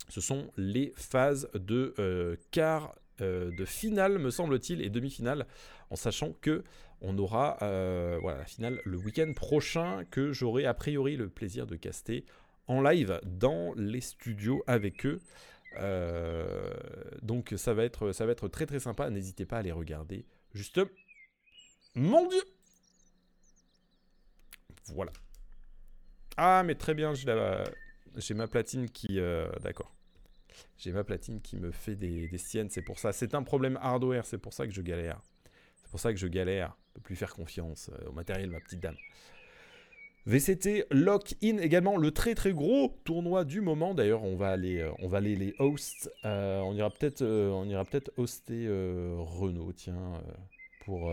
Ce 0.08 0.20
sont 0.20 0.50
les 0.56 0.92
phases 0.96 1.48
de 1.54 2.38
quart 2.50 2.94
de 3.18 3.64
finale, 3.64 4.18
me 4.18 4.30
semble-t-il, 4.30 4.82
et 4.82 4.90
demi-finale, 4.90 5.46
en 5.90 5.96
sachant 5.96 6.32
que 6.40 6.64
on 7.04 7.16
aura 7.18 7.56
voilà, 7.60 8.38
la 8.38 8.44
finale 8.44 8.80
le 8.84 8.96
week-end 8.96 9.32
prochain 9.34 10.04
que 10.10 10.32
j'aurai 10.32 10.66
a 10.66 10.74
priori 10.74 11.16
le 11.16 11.28
plaisir 11.28 11.66
de 11.66 11.76
caster 11.76 12.24
en 12.66 12.82
live 12.82 13.20
dans 13.24 13.74
les 13.76 14.00
studios 14.00 14.62
avec 14.66 15.06
eux. 15.06 15.20
Euh, 15.76 16.72
donc 17.22 17.54
ça 17.56 17.74
va, 17.74 17.84
être, 17.84 18.48
très 18.48 18.66
très 18.66 18.80
sympa. 18.80 19.10
N'hésitez 19.10 19.44
pas 19.44 19.58
à 19.58 19.62
les 19.62 19.72
regarder. 19.72 20.24
Juste. 20.52 20.80
Mon 21.94 22.26
Dieu 22.28 22.42
Voilà. 24.88 25.12
Ah 26.36 26.62
mais 26.64 26.74
très 26.74 26.94
bien, 26.94 27.12
j'ai 27.14 28.34
ma 28.34 28.48
platine 28.48 28.90
qui... 28.90 29.20
Euh, 29.20 29.48
d'accord. 29.60 29.94
J'ai 30.78 30.92
ma 30.92 31.04
platine 31.04 31.40
qui 31.40 31.56
me 31.56 31.70
fait 31.70 31.96
des 31.96 32.38
siennes, 32.38 32.70
c'est 32.70 32.82
pour 32.82 32.98
ça. 32.98 33.12
C'est 33.12 33.34
un 33.34 33.42
problème 33.42 33.78
hardware, 33.80 34.26
c'est 34.26 34.38
pour 34.38 34.52
ça 34.52 34.66
que 34.66 34.72
je 34.72 34.82
galère. 34.82 35.20
Pour 35.94 36.00
ça 36.00 36.12
que 36.12 36.18
je 36.18 36.26
galère. 36.26 36.76
Je 36.88 36.94
peux 36.94 37.02
plus 37.02 37.14
faire 37.14 37.32
confiance 37.32 37.88
euh, 37.88 38.08
au 38.08 38.12
matériel, 38.12 38.50
ma 38.50 38.58
petite 38.58 38.80
dame. 38.80 38.96
VCT 40.26 40.86
Lock-in 40.90 41.58
également, 41.58 41.96
le 41.96 42.10
très 42.10 42.34
très 42.34 42.52
gros 42.52 42.98
tournoi 43.04 43.44
du 43.44 43.60
moment. 43.60 43.94
D'ailleurs, 43.94 44.24
on 44.24 44.34
va 44.34 44.48
aller, 44.48 44.80
euh, 44.80 44.90
on 44.98 45.06
va 45.06 45.18
aller 45.18 45.36
les 45.36 45.54
hosts. 45.60 46.10
Euh, 46.24 46.58
on 46.62 46.74
ira 46.74 46.90
peut-être, 46.90 47.22
euh, 47.22 47.48
on 47.50 47.68
ira 47.68 47.84
peut-être 47.84 48.10
hoster 48.16 48.66
Renault, 48.68 49.72
tiens, 49.72 50.20
pour 50.84 51.12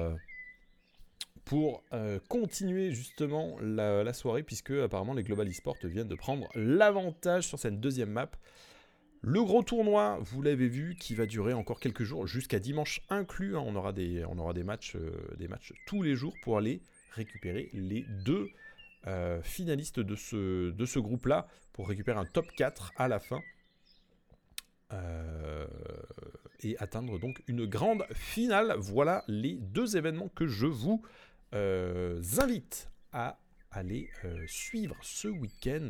pour 1.46 1.84
continuer 2.28 2.90
justement 2.90 3.60
la, 3.62 4.04
la, 4.04 4.14
soirée, 4.14 4.42
puisque 4.42 4.72
apparemment 4.72 5.14
les 5.14 5.22
Global 5.22 5.48
Esports 5.48 5.78
viennent 5.84 6.08
de 6.08 6.16
prendre 6.16 6.50
l'avantage 6.56 7.46
sur 7.48 7.60
cette 7.60 7.80
deuxième 7.80 8.10
map. 8.10 8.32
Le 9.24 9.44
gros 9.44 9.62
tournoi, 9.62 10.18
vous 10.22 10.42
l'avez 10.42 10.68
vu, 10.68 10.96
qui 10.96 11.14
va 11.14 11.28
durer 11.28 11.54
encore 11.54 11.80
quelques 11.80 12.04
jours, 12.04 12.26
jusqu'à 12.26 12.58
dimanche 12.58 13.02
inclus. 13.10 13.56
Hein. 13.56 13.64
on 13.64 13.76
aura 13.76 13.94
aura 14.40 14.54
des 14.54 14.64
matchs, 14.64 14.98
tous 15.86 16.02
les 16.02 16.16
jours 16.16 16.34
pour 16.42 16.58
aller 16.58 16.82
récupérer 17.12 17.70
les 17.74 18.04
deux 18.26 18.50
euh, 19.06 19.40
finaliste 19.44 20.00
de 20.00 20.16
ce, 20.16 21.00
groupe-là 21.00 21.48
pour 21.72 21.88
récupérer 21.88 22.18
un 22.18 22.26
top 22.26 22.48
4 22.58 22.94
à 22.98 23.08
la 23.08 23.20
fin. 23.20 23.42
Euh, 24.92 25.68
et 26.64 26.76
atteindre 26.80 27.20
donc 27.20 27.44
une 27.48 27.68
grande 27.68 28.04
finale. 28.14 28.74
Voilà 28.80 29.24
les 29.28 29.54
deux 29.54 29.98
événements 29.98 30.30
que 30.30 30.48
je 30.48 30.66
vous 30.66 31.04
euh, 31.54 32.22
invite 32.40 32.90
à 33.14 33.40
aller 33.70 34.10
suivre 34.48 34.98
ce 35.04 35.28
week-end. 35.28 35.90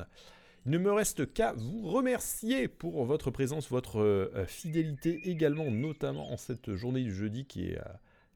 Il 0.65 0.71
ne 0.71 0.77
me 0.77 0.91
reste 0.91 1.33
qu'à 1.33 1.53
vous 1.53 1.89
remercier 1.89 2.67
pour 2.67 3.03
votre 3.05 3.31
présence, 3.31 3.69
votre 3.69 4.43
fidélité 4.47 5.19
également, 5.29 5.71
notamment 5.71 6.31
en 6.31 6.37
cette 6.37 6.75
journée 6.75 7.01
du 7.01 7.13
jeudi 7.13 7.45
qui, 7.45 7.73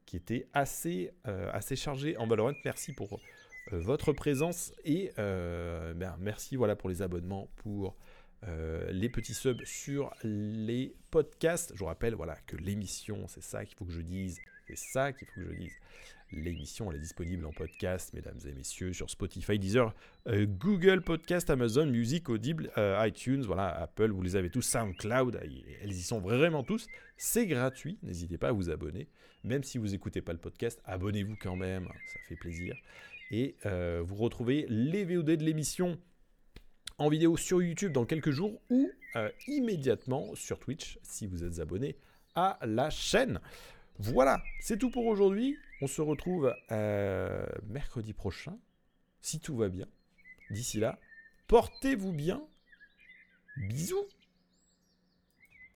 qui 0.08 0.18
était 0.18 0.48
assez, 0.54 1.12
assez 1.24 1.76
chargée 1.76 2.18
en 2.18 2.26
Valorant. 2.26 2.54
Merci 2.64 2.94
pour 2.94 3.20
euh, 3.74 3.80
votre 3.80 4.14
présence 4.14 4.74
et 4.84 5.12
euh, 5.18 5.94
ben, 5.96 6.16
merci 6.20 6.56
voilà 6.56 6.76
pour 6.76 6.90
les 6.90 7.02
abonnements, 7.02 7.50
pour 7.58 7.96
euh, 8.48 8.92
les 8.92 9.10
petits 9.10 9.34
subs 9.34 9.64
sur 9.66 10.14
les 10.24 10.94
podcasts. 11.10 11.72
Je 11.74 11.80
vous 11.80 11.86
rappelle 11.86 12.14
voilà 12.14 12.36
que 12.46 12.58
l'émission, 12.58 13.28
c'est 13.28 13.44
ça 13.44 13.66
qu'il 13.66 13.76
faut 13.76 13.86
que 13.86 13.92
je 13.92 14.02
dise, 14.02 14.40
c'est 14.68 14.78
ça 14.78 15.14
qu'il 15.14 15.28
faut 15.28 15.42
que 15.42 15.48
je 15.48 15.58
dise. 15.58 15.74
L'émission, 16.32 16.92
est 16.92 17.00
disponible 17.00 17.46
en 17.46 17.52
podcast, 17.52 18.14
mesdames 18.14 18.40
et 18.48 18.52
messieurs, 18.52 18.94
sur 18.94 19.10
Spotify, 19.10 19.60
Deezer, 19.60 19.94
Google 20.28 21.02
Podcast, 21.02 21.50
Amazon 21.50 21.86
Music, 21.86 22.30
Audible, 22.30 22.72
iTunes, 22.78 23.44
voilà, 23.44 23.70
Apple, 23.70 24.12
vous 24.12 24.22
les 24.22 24.36
avez 24.36 24.50
tous, 24.50 24.64
SoundCloud, 24.64 25.40
elles 25.82 25.92
y 25.92 26.02
sont 26.02 26.20
vraiment 26.20 26.64
tous. 26.64 26.88
C'est 27.16 27.46
gratuit, 27.46 28.00
n'hésitez 28.02 28.38
pas 28.38 28.50
à 28.50 28.52
vous 28.52 28.70
abonner. 28.70 29.08
Même 29.46 29.64
si 29.64 29.78
vous 29.78 29.90
n'écoutez 29.90 30.22
pas 30.22 30.34
le 30.34 30.40
podcast, 30.40 30.82
abonnez-vous 30.86 31.36
quand 31.40 31.56
même, 31.56 31.88
ça 32.08 32.20
fait 32.28 32.36
plaisir. 32.36 32.76
Et 33.30 33.56
euh, 33.68 34.02
vous 34.04 34.16
retrouvez 34.16 34.66
les 34.70 35.06
VOD 35.06 35.38
de 35.38 35.44
l'émission 35.44 36.00
en 36.98 37.10
vidéo 37.10 37.38
sur 37.38 37.62
YouTube 37.62 37.92
dans 37.92 38.06
quelques 38.06 38.32
jours 38.32 38.60
ou 38.70 38.90
euh, 39.16 39.30
immédiatement 39.48 40.34
sur 40.34 40.60
Twitch 40.60 40.98
si 41.04 41.28
vous 41.28 41.44
êtes 41.44 41.60
abonné 41.60 41.96
à 42.34 42.58
la 42.64 42.90
chaîne. 42.90 43.40
Voilà, 44.00 44.42
c'est 44.62 44.80
tout 44.80 44.90
pour 44.90 45.06
aujourd'hui. 45.06 45.58
On 45.82 45.88
se 45.88 46.02
retrouve 46.02 46.56
euh, 46.72 47.46
mercredi 47.68 48.14
prochain, 48.14 48.58
si 49.22 49.40
tout 49.40 49.58
va 49.58 49.70
bien. 49.70 49.88
D'ici 50.50 50.80
là, 50.80 51.00
portez-vous 51.48 52.14
bien. 52.14 52.42
Bisous 53.58 54.08